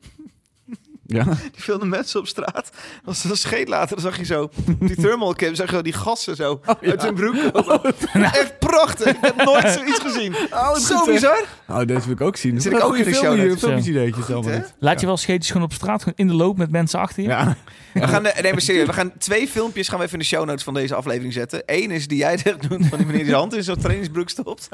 [1.10, 1.24] Ja.
[1.52, 2.70] Die filmden mensen op straat.
[3.04, 5.82] Als ze een scheet laten, dan zag je zo die thermal cam, zag je zo
[5.82, 7.94] die gassen zo uit hun broek komen.
[8.12, 9.06] Echt prachtig.
[9.06, 10.34] Ik heb nooit zoiets gezien.
[10.80, 11.44] zo bizar.
[11.68, 12.60] Oh, deze wil ik ook zien.
[12.60, 13.60] Zit ik ook in de show notes.
[13.60, 14.60] Filmpjes allemaal hè?
[14.78, 17.28] Laat je wel scheetjes gewoon op straat, gewoon in de loop met mensen achter je?
[17.28, 17.56] Ja.
[17.92, 20.28] We gaan, eh, nee, maar serieus, we gaan twee filmpjes gaan we even in de
[20.28, 21.62] show notes van deze aflevering zetten.
[21.66, 24.28] Eén is die jij echt doet, van die meneer die zijn hand in zo'n trainingsbroek
[24.28, 24.68] stopt.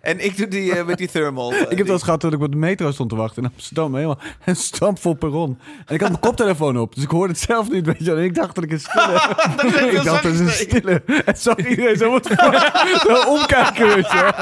[0.00, 1.52] En ik doe die eh, met die thermal.
[1.52, 3.94] Ik heb dat eens gehad toen ik op de metro stond te wachten in Amsterdam.
[3.94, 5.58] Helemaal een stampvol perron.
[5.86, 7.86] En ik had mijn koptelefoon op, dus ik hoorde het zelf niet.
[7.86, 9.12] Weet je, en ik dacht dat ik een stille...
[9.90, 11.02] ik dacht dat het een stille...
[11.24, 14.32] En zag iedereen zo wat zo omkijken, weet je.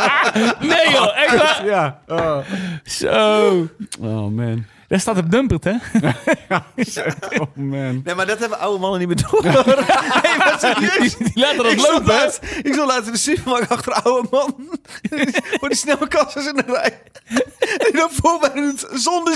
[0.61, 1.67] Nee joh, echt waar?
[1.67, 2.01] Ja.
[2.09, 2.39] Oh.
[2.85, 3.69] Zo.
[4.01, 4.65] oh man.
[4.91, 5.73] Daar staat het dumpert, hè?
[7.41, 8.01] Oh man.
[8.05, 9.45] Nee, maar dat hebben oude mannen niet meer door.
[10.39, 11.17] maar serieus.
[11.17, 14.55] Die laten dat Ik lopen, laatst, ik laatst in de supermarkt achter oude man.
[15.59, 17.03] Voor die snelle kassas in de rij.
[17.59, 19.33] En dan voor mij doet zonder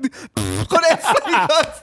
[0.00, 1.82] die- pff, gewoon echt flink hard.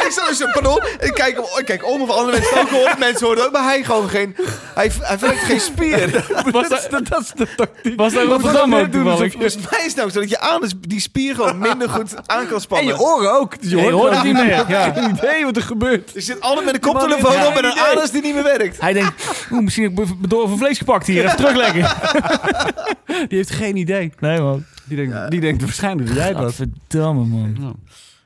[0.00, 0.82] En ik sta dus zo, pardon.
[1.00, 2.98] Ik kijk, ik kijk om of andere mensen het ook horen.
[2.98, 4.36] Mensen horen het ook, maar hij gewoon geen...
[4.74, 6.24] Hij, hij geen spier.
[6.50, 7.96] Was Dat is dat, is de tactiek.
[7.96, 9.32] was dat Rotterdam ook toevallig?
[9.32, 12.46] Volgens mij is het nou zo dat je anus die spier gewoon minder goed aan
[12.46, 12.86] kan En spannen.
[12.86, 13.60] je oren ook.
[13.62, 14.68] Dus je hoort het niet meer.
[14.68, 14.92] Ja.
[14.94, 16.10] geen idee wat er gebeurt.
[16.14, 18.80] Je zit altijd met een koptelefoon Ja, op en een anus die niet meer werkt.
[18.80, 21.24] Hij denkt, oeh, misschien heb ik door van vlees gepakt hier.
[21.24, 21.82] Even terugleggen.
[23.28, 24.12] Die heeft geen idee.
[24.18, 24.64] Nee, man.
[24.84, 26.54] Die denkt, die denkt waarschijnlijk dat jij was.
[26.54, 27.76] Verdamme, man.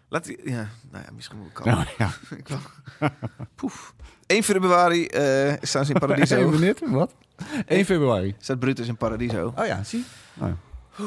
[0.08, 2.10] Laat die, ja, nou ja, misschien moet ik Nou, ja.
[2.36, 2.58] Ik wel.
[3.54, 3.94] Poef.
[4.26, 6.48] 1 februari eh, staan ze in Even Paradiso.
[6.48, 7.14] minuten, wat?
[7.66, 8.34] 1 februari.
[8.38, 9.52] Staat Brutus in Paradiso.
[9.56, 10.04] Oh ja, zie.
[10.38, 11.04] Oh, ja.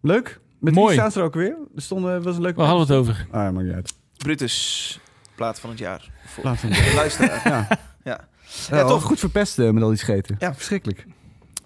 [0.00, 0.40] Leuk.
[0.58, 0.86] Met Mooi.
[0.86, 1.56] wie staan ze er ook weer?
[1.74, 2.56] Er stonden, was een leuk.
[2.56, 3.26] Waar hadden we het over?
[3.30, 3.94] Ah, ja, maakt niet uit.
[4.16, 5.00] Brutus,
[5.34, 6.10] plaat van het jaar.
[6.26, 7.40] Voor Plaats van de luisteraar.
[7.48, 7.68] Ja.
[8.04, 8.28] Ja.
[8.70, 8.88] Ja, toch.
[8.90, 10.36] toch goed verpest eh, met al die scheten.
[10.38, 10.54] Ja.
[10.54, 11.06] Verschrikkelijk.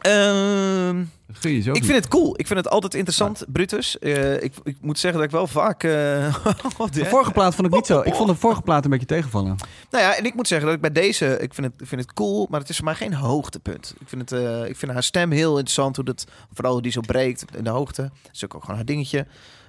[0.00, 2.34] Ehm, Dat gun je zo ik vind het cool.
[2.36, 3.98] Ik vind het altijd interessant, Brutus.
[3.98, 5.82] Eh, ik, ik moet zeggen dat ik wel vaak...
[5.82, 6.34] eh,
[6.78, 8.00] wat, De vorige plaat vond ik niet zo.
[8.00, 9.56] Ik vond de vorige plaat een beetje tegenvallen.
[9.90, 11.38] Nou ja, en ik moet zeggen dat ik bij deze...
[11.40, 13.94] Ik vind het, ik vind het cool, maar het is voor mij geen hoogtepunt.
[14.00, 15.96] Ik vind, het, eh, ik vind haar stem heel interessant.
[15.96, 18.02] Hoe dat, vooral hoe die zo breekt in de hoogte.
[18.02, 19.26] Dat is ook gewoon haar dingetje.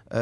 [0.08, 0.20] Eh,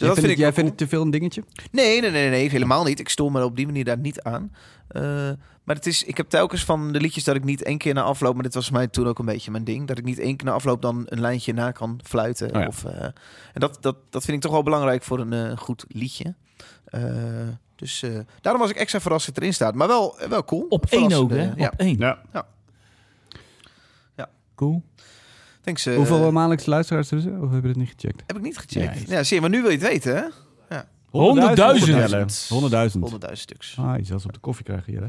[0.00, 1.44] dus jij vindt, vind het, ik jij vindt het te veel een dingetje?
[1.70, 3.00] Nee, nee, nee, nee, helemaal niet.
[3.00, 4.52] Ik stoor me op die manier daar niet aan.
[4.88, 5.30] Eh,
[5.64, 8.02] maar het is, ik heb telkens van de liedjes dat ik niet één keer na
[8.02, 10.36] afloop, maar dit was mij toen ook een beetje mijn ding, dat ik niet één
[10.36, 12.54] keer na afloop dan een lijntje na kan fluiten.
[12.54, 12.66] Oh ja.
[12.66, 13.14] of, eh, en
[13.60, 16.34] dat, dat, dat vind ik toch wel belangrijk voor een eh, goed liedje.
[16.84, 17.02] Eh,
[17.76, 19.74] dus eh, daarom was ik extra verrast dat het erin staat.
[19.74, 20.66] Maar wel, wel cool.
[20.68, 21.52] Op één ook, hè?
[21.56, 21.96] Ja, Op één.
[21.98, 22.24] Ja.
[24.54, 24.82] Cool.
[25.60, 25.86] thanks.
[25.86, 27.24] eh, Hoeveel maandelijkse luisteraars er is?
[27.24, 28.22] Of hebben we het niet gecheckt?
[28.26, 29.08] heb ik niet gecheckt.
[29.08, 30.22] Ja, Ja, zie je, maar nu wil je het weten, hè?
[31.10, 32.48] 100.000.
[32.48, 32.98] 100.000.
[33.26, 33.76] 100.000 stuks.
[33.78, 35.08] Ah, je zelfs op de koffie krijgen hier, hè?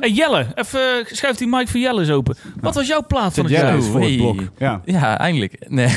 [0.00, 2.36] Hey Jelle, even uh, schuif die mic voor Jelle eens open.
[2.60, 3.74] Wat was jouw plaat van het jaar?
[3.74, 4.40] eens voor het blok.
[4.58, 4.80] Ja.
[4.84, 5.68] Ja, eindelijk.
[5.68, 5.88] Nee,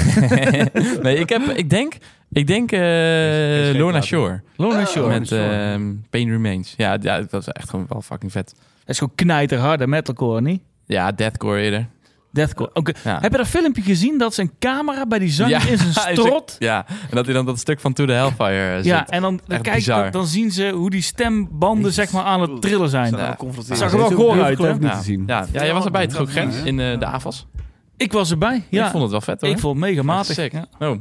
[1.02, 1.94] nee ik, heb, ik denk,
[2.32, 2.80] ik denk eh,
[3.80, 4.41] Lorna Shore.
[4.56, 5.20] Lorna Shore.
[5.20, 6.74] Met ehm, Pain Remains.
[6.78, 8.54] Ja, ja, dat was echt gewoon wel fucking vet.
[8.56, 10.62] Dat is gewoon knijterharde metalcore, niet?
[10.86, 11.88] Ja, deathcore eerder.
[12.34, 12.69] Deathcore.
[12.73, 12.91] Oké.
[13.03, 13.19] Ja.
[13.22, 16.55] Heb je dat filmpje gezien dat zijn camera bij die zanger in zijn strot?
[16.60, 19.10] Ja, en dat hij dan dat stuk van To The Hellfire eh, Ja, zit.
[19.10, 22.61] en dan, dan, kijk, dan, dan zien ze hoe die stembanden zeg maar aan het
[22.61, 23.07] trillen zijn.
[23.10, 23.27] Zou Ja.
[23.27, 23.77] wel confronteren.
[23.77, 24.73] Zag er wel goor uit, hè?
[24.73, 24.97] niet ja.
[24.97, 25.23] te zien.
[25.27, 26.34] Ja, ja, jij was erbij toch?
[26.34, 26.41] Ja.
[26.64, 27.47] In eh, de AFAS?
[27.98, 28.86] Ik was erbij, ja.
[28.86, 29.49] Ik vond het wel vet hoor.
[29.49, 30.34] Ik vond het mega matig.
[30.36, 30.52] Sick.
[30.52, 30.65] Ja.
[30.80, 30.88] Oh.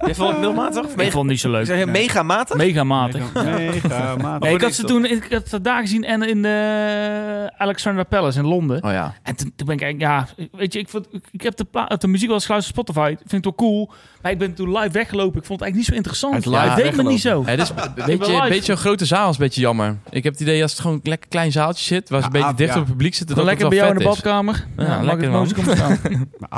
[0.00, 0.84] Vond het middelmatig?
[0.84, 1.66] Of Ik vond het niet zo leuk.
[1.66, 2.56] zeg je mega matig?
[2.56, 3.32] Mega matig.
[3.32, 4.40] Mega matig.
[4.48, 8.38] Nee, ik had ze toen ik had ze daar gezien en in de Alexander Palace
[8.38, 8.82] in Londen.
[8.84, 9.14] oh ja.
[9.22, 11.66] En toen, toen ben ik eigenlijk, ja, weet je, ik, vond, ik heb de,
[11.98, 13.10] de muziek wel eens geluisterd op Spotify.
[13.10, 13.90] Ik vind het wel cool.
[14.22, 15.40] Maar ik ben toen live weggelopen.
[15.40, 16.44] Ik vond het eigenlijk niet zo interessant.
[16.44, 17.44] Ja, het deed me niet zo.
[17.44, 18.42] Het is een beetje, live.
[18.42, 19.96] een beetje een grote zaal is een beetje jammer.
[20.10, 22.32] Ik heb het idee als het gewoon een lekker klein zaaltje zit, waar ze een
[22.32, 22.74] beetje dicht ja.
[22.74, 24.66] op het publiek zitten, het lekker bij jou in de badkamer.
[24.76, 25.48] Ja, lekker, man.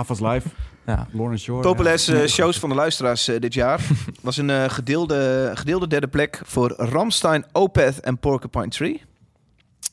[0.09, 0.49] Live,
[0.87, 1.07] Ja.
[1.13, 1.63] Lauren Shore.
[1.63, 3.81] Populairste eh, shows van de luisteraars eh, dit jaar.
[4.21, 9.03] was een eh, gedeelde, gedeelde derde plek voor Ramstein, Opeth en Porcupine Tree.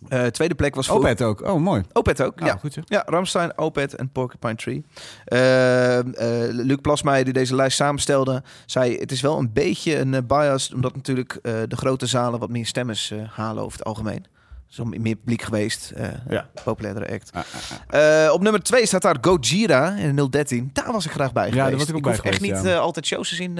[0.08, 0.96] Eh, tweede plek was voor...
[0.98, 1.42] Opet ook.
[1.42, 1.82] Oh, mooi.
[1.94, 2.58] Opeth ook, Ja, ja.
[2.58, 2.78] goed.
[2.86, 4.86] Ja, Ramstein, Opeth en Porcupine Tree.
[5.26, 6.06] Eh, eh,
[6.54, 8.98] Luc Plasmeijer, die deze lijst samenstelde, zei...
[8.98, 10.74] het is wel een beetje een eh, bias...
[10.74, 14.26] omdat natuurlijk de grote zalen wat meer stemmers halen over het algemeen.
[14.68, 15.92] Zo meer publiek geweest.
[15.96, 16.50] eh Ja.
[16.64, 17.32] Populairdere act.
[17.34, 17.44] Ah,
[17.90, 18.34] ah, ah.
[18.34, 20.70] Op nummer 2 staat daar Gojira in 013.
[20.74, 21.70] Daar was ik graag bij Ja, geweest.
[21.70, 22.76] daar was ik ook bij hoef echt geweest, niet ja.
[22.78, 23.56] eh, altijd shows te zien,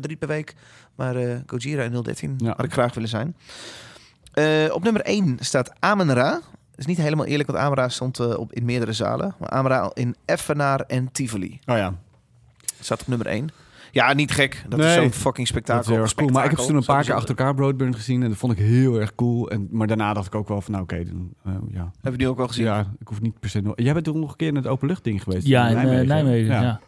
[0.00, 0.54] drie per week.
[0.94, 1.14] Maar
[1.46, 2.52] Gojira in 013 Ja.
[2.56, 3.36] had ik graag willen zijn.
[4.34, 6.30] Eh, op nummer 1 staat Amenra.
[6.30, 9.34] Dat is niet helemaal eerlijk, want Amenra stond eh, op, in meerdere zalen.
[9.38, 11.58] Maar Amenra in Effenaar en Tivoli.
[11.66, 11.94] Oh ja,
[12.80, 13.48] Staat op nummer 1.
[13.92, 14.64] Ja, niet gek.
[14.68, 15.80] Dat Nee, is zo'n fucking dat spektakel.
[15.92, 16.28] is heel cool.
[16.30, 18.52] Maar ik heb ze toen een paar keer achter elkaar Broadburn gezien en dat vond
[18.52, 19.50] ik heel erg cool.
[19.50, 21.90] En, maar daarna dacht ik ook wel van, nou oké, eh, ja.
[22.02, 22.64] Heb je die ook al gezien?
[22.64, 23.72] Ja, ik hoef niet per se nog...
[23.76, 25.46] Jij bent toen nog een keer in het openluchtding geweest?
[25.46, 26.06] Ja, in Nijmegen.
[26.06, 26.60] Nijmegen Ja.
[26.62, 26.80] ja.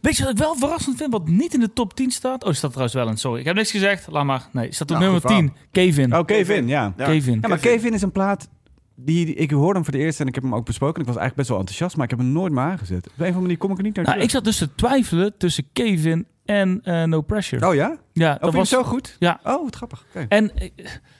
[0.00, 2.42] Weet je wat ik wel verrassend vind, wat niet in de top 10 staat?
[2.42, 3.38] Oh, die staat trouwens wel in, sorry.
[3.40, 4.48] Ik heb niks gezegd, laat maar.
[4.52, 5.52] Nee, staat op Nou, nummer goed 10.
[5.70, 6.16] Kevin.
[6.16, 6.94] Oh, Kevin, ja.
[6.96, 7.04] Ja.
[7.06, 7.38] Kevin.
[7.40, 8.48] Ja, maar Kevin is een plaat...
[8.96, 11.00] Die, die- ik hoorde hem voor de eerste en ik heb hem ook besproken.
[11.00, 12.96] Ik was eigenlijk best wel enthousiast, maar ik heb hem nooit meer aangezet.
[13.06, 14.74] Op een of andere manier kom ik er niet naar Nou, ik zat dus te
[14.74, 17.68] twijfelen tussen Kevin en eh, No Pressure.
[17.68, 17.96] Oh ja?
[18.12, 19.16] ja, Oh, dat was zo goed?
[19.18, 19.40] Ja.
[19.44, 20.04] Oh, wat grappig.
[20.28, 20.68] En eh,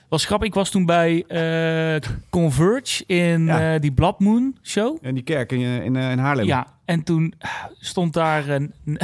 [0.09, 3.77] was grappig, ik was toen bij eh, Converge in Ja.
[3.79, 4.97] die Blood Moon show.
[5.01, 6.45] En die kerk in, in, in Haarlem.
[6.45, 7.33] Ja, en toen
[7.79, 8.73] stond daar een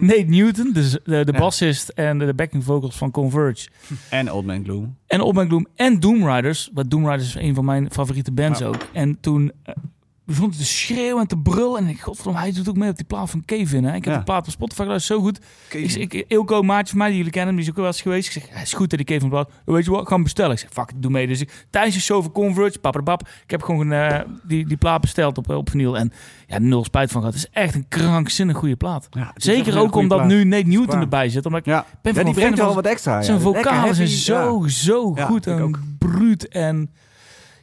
[0.00, 1.38] Nate Newton, dus de, de Ja.
[1.38, 3.68] bassist en de backing vocals van Converge.
[4.10, 4.96] En Old Man Gloom.
[5.06, 6.70] En Old Man Gloom en Doom Riders.
[6.72, 8.86] Want Doom Riders is een van mijn favoriete bands ook.
[8.92, 9.52] En toen
[10.36, 11.80] begon te schreeuwen en te brullen.
[11.80, 13.84] En ik, godverdomme, hij doet ook mee op die plaat van Kevin.
[13.84, 13.94] Hè?
[13.94, 14.18] Ik heb Ja.
[14.18, 15.38] de plaat van Spotify geluisterd, zo goed.
[15.68, 16.00] Kevin.
[16.00, 18.26] Ik, ik, Ilko, maatje van mij, die jullie kennen, die is ook wel eens geweest.
[18.36, 19.50] Ik zeg, hij is goed, hè, die Kevin plaat.
[19.64, 20.52] Weet je wat, ik ga hem bestellen.
[20.52, 21.26] Ik zeg, fuck, doe mee.
[21.26, 25.00] Dus ik, tijdens de show van Converge, papapap, ik heb gewoon eh, die, die plaat
[25.00, 25.96] besteld op, op vinyl.
[25.98, 26.12] En
[26.46, 27.34] ja, nul spijt van gehad.
[27.36, 29.06] Het is echt een krankzinnig goede plaat.
[29.10, 30.30] Ja, is Zeker ook omdat plaat.
[30.30, 31.46] nu Nate Newton erbij zit.
[31.46, 33.22] Omdat ik Ja, ben ja van die brengt wel wat extra.
[33.22, 36.48] zijn vocalen zijn zo, zo goed en bruut.
[36.48, 36.90] En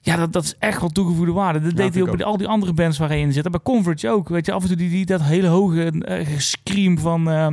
[0.06, 1.60] ja, dat, dat is echt wel toegevoegde waarde.
[1.60, 3.46] Dat deed hij ook bij al die andere bands waar hij in zit.
[3.46, 4.30] En bij Converge ook.
[4.30, 7.48] Weet je, af en toe die, die, dat hele hoge uh, scream van, eh,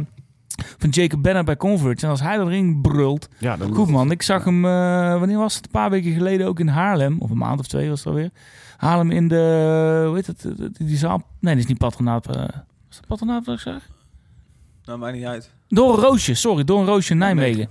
[0.78, 2.04] van Jacob Bennett bij Converge.
[2.04, 3.28] En als hij erin brult.
[3.38, 5.64] Ja, dan Goed man, ik zag hem, eh, wanneer was het?
[5.64, 7.16] Een paar weken geleden ook in Haarlem.
[7.18, 8.30] Of een maand of twee was het alweer.
[8.76, 10.46] Haarlem in de, hoe heet het,
[10.78, 11.22] die, zaal.
[11.40, 12.36] Nee, dat is niet patronaat.
[12.36, 12.44] eh
[12.90, 13.90] is dat patronaat wat ik zeg?
[14.84, 15.50] Nou, maakt niet uit.
[15.68, 17.68] Door een roosje, sorry, door een roosje in Nijmegen.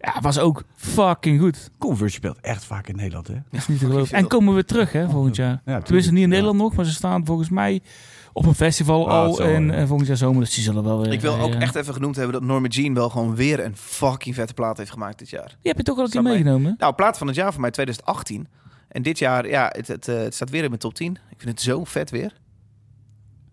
[0.00, 1.70] Ja, was ook fucking goed.
[1.78, 3.34] Converge speelt echt vaak in Nederland, hè?
[3.34, 4.16] Dat is niet te geloven.
[4.16, 5.62] En komen we terug, hè, volgend jaar.
[5.64, 6.28] Ja, Tenminste, niet in.
[6.28, 7.80] Nederland nog, maar ze staan volgens mij
[8.32, 10.40] op een festival Ah, al en, en volgend jaar zomer.
[10.40, 11.12] Dus die zullen wel weer...
[11.12, 13.76] Ik wil ook eh, echt even genoemd hebben dat Norma Jean wel gewoon weer een
[13.76, 15.46] fucking vette plaat heeft gemaakt dit jaar.
[15.46, 16.74] Die heb je toch al een keer meegenomen?
[16.78, 18.48] Nou, plaat van het jaar voor mij 2018.
[18.88, 21.12] En dit jaar, ja, het, het, eh, het staat weer in mijn top 10.
[21.30, 22.32] Ik vind het zo vet weer.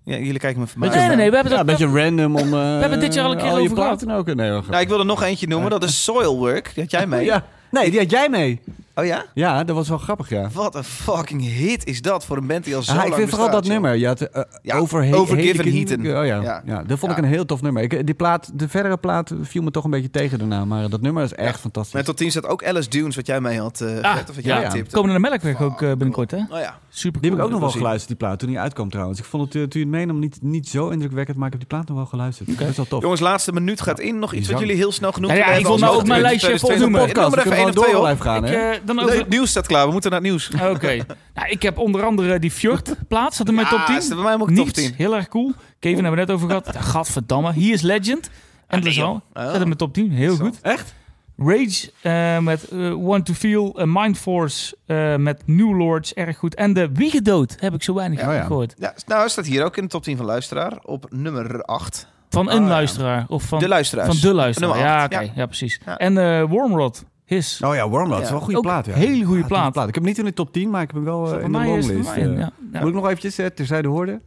[0.08, 1.18] Ja, jullie kijken me Nee, verbaasd nee, aan.
[1.18, 1.70] nee, we hebben Ja, dat...
[1.80, 2.52] een beetje random om...
[2.52, 4.12] we hebben dit jaar al een keer over gehad.
[4.12, 4.26] Ook.
[4.26, 4.50] Nee.
[4.50, 5.70] Nou, ik wil er nog eentje noemen.
[5.70, 6.72] Dat is Soilwork.
[6.74, 7.26] Die had jij mee.
[7.26, 7.46] Ja.
[7.72, 8.62] Nee, die had jij mee.
[8.99, 9.26] Oh ja?
[9.34, 10.49] Ja, dat was wel grappig, ja.
[10.53, 13.14] Wat een fucking hit is dat voor een band die al zo Ah, lang ik
[13.15, 13.74] vind vooral dat joh.
[13.74, 13.95] nummer.
[13.95, 16.19] Je had, eh, Ja, over he- Over Give hele and kind- Heaten.
[16.19, 16.41] Oh ja.
[16.41, 16.61] Ja.
[16.65, 16.84] Ja.
[16.84, 17.84] dat vond ik een heel tof nummer.
[17.84, 20.65] Ik, die plaat, de verdere plaat viel me toch een beetje tegen daarna.
[20.65, 21.94] Maar dat nummer is echt fantastisch.
[21.94, 23.82] Met tot 10 staat ook Alice Dunes, wat jij mee had.
[23.82, 24.84] eh Ah, vet, of wat ja, jij ja.
[24.91, 26.38] Komen naar de Melkweg ook eh, binnenkort, hè?
[26.38, 26.80] Oh ja.
[26.90, 27.82] Super Die heb ik ook nog wel gezien.
[27.84, 29.19] geluisterd, die plaat, toen die uitkwam trouwens.
[29.19, 31.61] Ik vond het eh, toen je het meenam niet, niet zo indrukwekkend, maar ik heb
[31.61, 32.60] die plaat nog wel geluisterd.
[32.60, 33.02] Dat is wel tof.
[33.02, 34.19] Jongens, laatste minuut gaat in.
[34.19, 36.22] Nog iets wat jullie heel snel genoemd ja, willen ik hebben wil nou ook mijn
[36.22, 36.99] lijstje 2020.
[36.99, 37.24] volnoemen.
[37.24, 38.86] Noem er even één of twee op.
[38.88, 39.85] dan Nee, het nieuws staat klaar.
[39.85, 40.49] We moeten naar het nieuws.
[40.61, 40.95] Oké.
[41.35, 43.34] nou, ik heb onder andere die Fjord-plaat.
[43.34, 44.01] Zat in mijn Ja, top 10.
[44.01, 44.93] staat bij mij ook top Niet 10.
[44.95, 45.51] heel erg cool.
[45.80, 46.69] Kevin hebben we net over gehad.
[46.73, 47.53] Ja, Gadverdamme.
[47.53, 48.30] He is Legend.
[48.68, 49.22] En dat is al.
[49.34, 50.11] Zat in mijn top 10.
[50.11, 50.43] Heel Zo.
[50.43, 50.59] goed.
[50.61, 50.93] Echt?
[51.38, 56.38] Rage eh, met eh, Want to Feel, eh, Mind Force eh, met New Lords, erg
[56.38, 56.55] goed.
[56.55, 58.43] En de Wiegedood heb ik zo weinig Ja, ja.
[58.43, 58.73] gehoord.
[58.77, 60.73] Ja, nou, staat hier ook in de top 10 van luisteraar.
[60.84, 62.07] Op nummer 8.
[62.30, 62.68] Van Oh, een ja.
[62.68, 63.26] luisteraar.
[63.27, 64.07] Of van de luisteraars.
[64.07, 64.77] van de luisteraar.
[64.77, 65.31] Ja, ja.
[65.35, 65.45] Ja.
[65.45, 65.80] precies.
[65.85, 65.97] Ja.
[65.97, 67.62] En eh Wormrod, His.
[67.62, 68.12] Oh ja, Wormrod.
[68.16, 68.94] Dat is wel een goede Ook plaat, ja.
[68.94, 69.88] hele goede Ja, toffe plaat.
[69.88, 71.40] Ik heb hem niet in de top 10, maar ik heb hem wel eh, Voor
[71.41, 72.16] in de longlist.
[72.16, 72.26] ja.
[72.72, 72.80] Ja.
[72.80, 74.22] Moet ik nog eventjes uh, terzijde horen.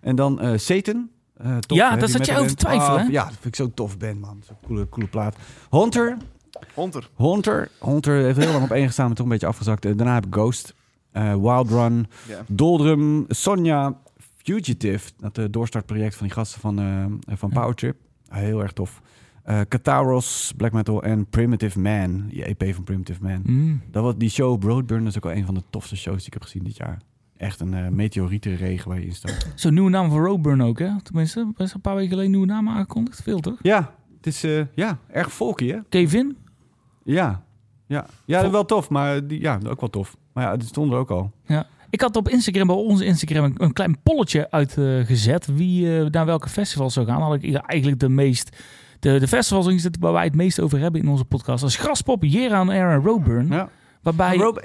[0.00, 1.08] En dan eh Satan.
[1.36, 3.10] Eh, tof, Ja, die zat jij over twijfelen, Ah, hè?
[3.10, 4.42] Ja, dat vind ik zo'n tof band, man.
[4.46, 5.36] Zo'n coole, coole plaat.
[5.70, 6.16] Hunter.
[6.74, 7.08] Hunter.
[7.16, 7.68] Hunter.
[7.80, 9.82] Hunter heeft heel lang op één gestaan, maar toch een beetje afgezakt.
[9.82, 10.74] Daarna heb ik Ghost.
[11.12, 12.06] eh, Wild Run.
[12.46, 13.24] Doldrum.
[13.28, 13.94] Sonja.
[14.42, 15.10] Fugitive.
[15.18, 17.96] Dat uh, doorstartproject van die gasten van, eh, van Powertrip.
[18.28, 19.00] Ah, heel erg tof.
[19.46, 22.26] Eh Kataros, Black Metal en Primitive Man.
[22.28, 23.40] Die EP van Primitive Man.
[23.44, 23.82] Mm.
[23.90, 25.00] Dat was die show Broadburn.
[25.00, 27.00] Dat is ook wel een van de tofste shows die ik heb gezien dit jaar.
[27.36, 29.46] Echt een uh, meteorietenregen waar je in staat.
[29.54, 31.02] Zo'n nieuwe naam voor Roadburn ook, hè?
[31.02, 33.22] Tenminste, best een paar weken geleden nieuwe naam aangekondigd.
[33.22, 33.58] Veel, toch?
[33.62, 35.78] Ja, het is uh, ja, erg folky, hè?
[35.88, 36.36] Kevin?
[37.04, 37.44] Ja,
[37.86, 38.06] ja.
[38.24, 40.16] ja Vol wel tof, maar die, ja, ook wel tof.
[40.32, 41.32] Maar ja, die stond er ook al.
[41.44, 41.66] Ja.
[41.90, 45.48] Ik had op Instagram, bij onze Instagram, een, een klein polletje uitgezet.
[45.48, 47.20] Uh, wie uh, naar welke festivals zou gaan.
[47.20, 48.56] Dan had ik eigenlijk de meest...
[49.00, 51.60] De, de festivals waar wij het meest over hebben in onze podcast.
[51.60, 53.48] Dat is Graspop, Jera on Air en Roadburn.
[53.48, 53.68] Ja.
[54.02, 54.36] Waarbij...
[54.36, 54.58] Rob,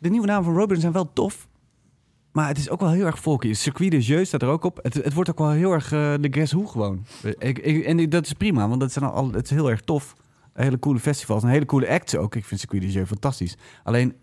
[0.00, 1.48] de nieuwe namen van Roadburn zijn wel tof.
[2.32, 3.52] Maar het is ook wel heel erg folky.
[3.52, 4.78] Circuit de Jeu staat er ook op.
[4.82, 7.04] Het, het wordt ook wel heel erg uh, de Guess Who gewoon.
[7.38, 10.14] Ik, ik, en dat is prima, want dat zijn al, het is heel erg tof.
[10.52, 12.34] Hele coole festivals en hele coole acts ook.
[12.34, 13.56] Ik vind Circuit de Jeu fantastisch.
[13.84, 14.14] Alleen,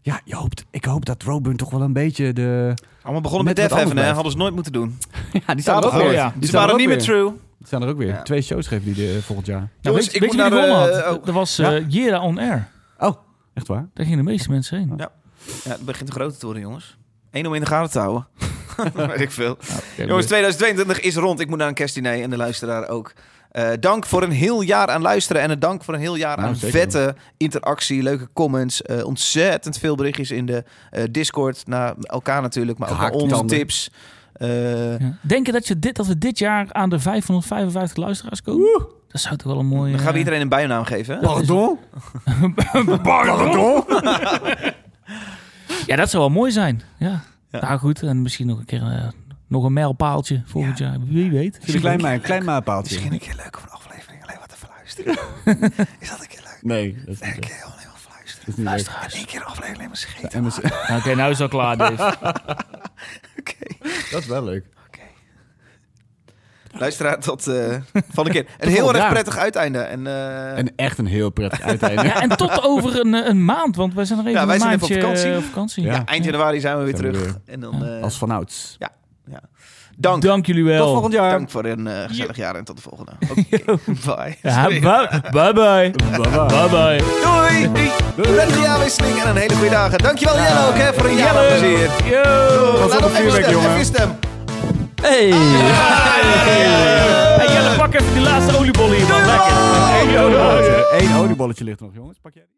[0.00, 2.74] ja, je hoopt, ik hoop dat Roadburn toch wel een beetje de...
[3.02, 4.12] Allemaal begonnen met, met Def Heaven, hè?
[4.12, 4.98] Hadden ze nooit moeten doen.
[5.46, 6.02] ja, die staan er ook weer.
[6.02, 6.12] weer.
[6.12, 6.30] Ja.
[6.30, 7.32] Die, die waren niet meer true.
[7.68, 8.08] Staan er ook weer.
[8.08, 8.22] Ja.
[8.22, 9.58] Twee shows geven die de, volgend jaar.
[9.58, 10.88] Nou, Jongens, weet, ik weet je wie gewonnen had?
[10.88, 11.24] Uh, oh.
[11.24, 11.84] Dat was uh, ja?
[11.88, 12.68] Jera on Air.
[12.98, 13.16] Oh,
[13.54, 13.88] echt waar?
[13.94, 14.92] Daar gingen de meeste mensen heen.
[14.96, 15.10] Ja,
[15.64, 16.96] ja het begint te groot te worden, jongens.
[17.30, 18.26] Eén om in de gaten te houden.
[19.08, 19.58] weet ik veel.
[19.96, 21.40] Ja, jongens, 2022 is rond.
[21.40, 23.12] Ik moet naar een kerstdiner en de luisteraar ook.
[23.52, 26.36] Uh, dank voor een heel jaar aan luisteren en een dank voor een heel jaar
[26.36, 27.12] nou, aan vette wel.
[27.36, 32.90] interactie, leuke comments, uh, ontzettend veel berichtjes in de uh, Discord naar elkaar natuurlijk, maar
[32.90, 33.90] ook naar onze tips.
[34.38, 35.18] Uh, ja.
[35.20, 38.60] Denken dat, je dit, dat we dit jaar aan de 555 luisteraars komen?
[38.60, 38.96] Woe!
[39.08, 39.90] Dat zou toch wel een mooie...
[39.90, 41.20] Dan gaan we iedereen een bijnaam geven.
[41.28, 41.78] Pardon?
[43.02, 43.84] Pardon?
[45.86, 46.82] ja, dat zou wel mooi zijn.
[46.98, 47.20] Ja.
[47.50, 47.60] ja.
[47.60, 49.08] Nou goed, en misschien nog een keer uh,
[49.46, 50.86] nog een mijlpaaltje volgend ja.
[50.86, 50.98] jaar.
[51.04, 51.58] Wie weet.
[51.66, 52.94] Een klein, een klein mijlpaaltje.
[52.94, 55.12] Misschien een keer leuk om een aflevering alleen wat te verluisteren.
[56.00, 56.58] is dat een keer leuk?
[56.62, 56.96] Nee.
[57.06, 57.34] Dat is niet
[58.48, 59.14] Is niet Luisteraars.
[59.14, 60.44] Eén keer een aflevering maar scheten.
[60.46, 62.16] Oké, okay, nou is het al klaar, Dave.
[63.38, 63.54] Oké.
[64.10, 64.64] Dat is wel leuk.
[64.86, 65.00] Oké.
[66.78, 67.54] Luisteraar, tot eh
[68.14, 68.46] volgende keer.
[68.58, 69.78] Een heel erg prettig uiteinde.
[69.78, 72.02] En, eh, En echt een heel prettig uiteinde.
[72.02, 74.54] Ja, en tot over een, eh, een maand, want wij zijn er even Ja, wij
[74.54, 75.30] een zijn even op vakantie.
[75.30, 75.82] eh, op vakantie.
[75.84, 75.92] Ja.
[75.92, 77.36] ja, eind januari zijn we weer Zijn we terug.
[77.46, 78.76] En dan, eh, Als vanouds.
[80.00, 80.22] Dank.
[80.22, 80.82] Dank jullie wel.
[80.84, 81.30] Tot volgend jaar.
[81.30, 83.12] Dank voor een eh, gezellig jaar en tot de volgende.
[83.30, 83.42] Oké,
[84.04, 84.36] bye.
[84.42, 84.80] Ja, bye
[85.52, 85.52] bye.
[85.52, 85.92] Bye
[86.46, 86.68] bye.
[86.68, 87.02] bye.
[87.22, 87.90] Doei!
[88.14, 89.98] Prettige jaarwisseling en een hele goede dagen.
[89.98, 91.46] Dankjewel Jelle ook hè, voor een jaar Jelle.
[91.46, 91.90] plezier.
[92.10, 92.78] Yo.
[92.78, 93.70] Laat op nog even vuurwerk, stem, jongen.
[93.72, 94.18] even stem.
[95.02, 95.30] Hey!
[97.38, 99.26] Hey Jelle, pak even die laatste oliebol hier, man.
[99.26, 99.52] Lekker.
[100.90, 101.00] Hey.
[101.00, 102.18] Eén oliebolletje ligt nog, jongens.
[102.22, 102.57] Pak jij die?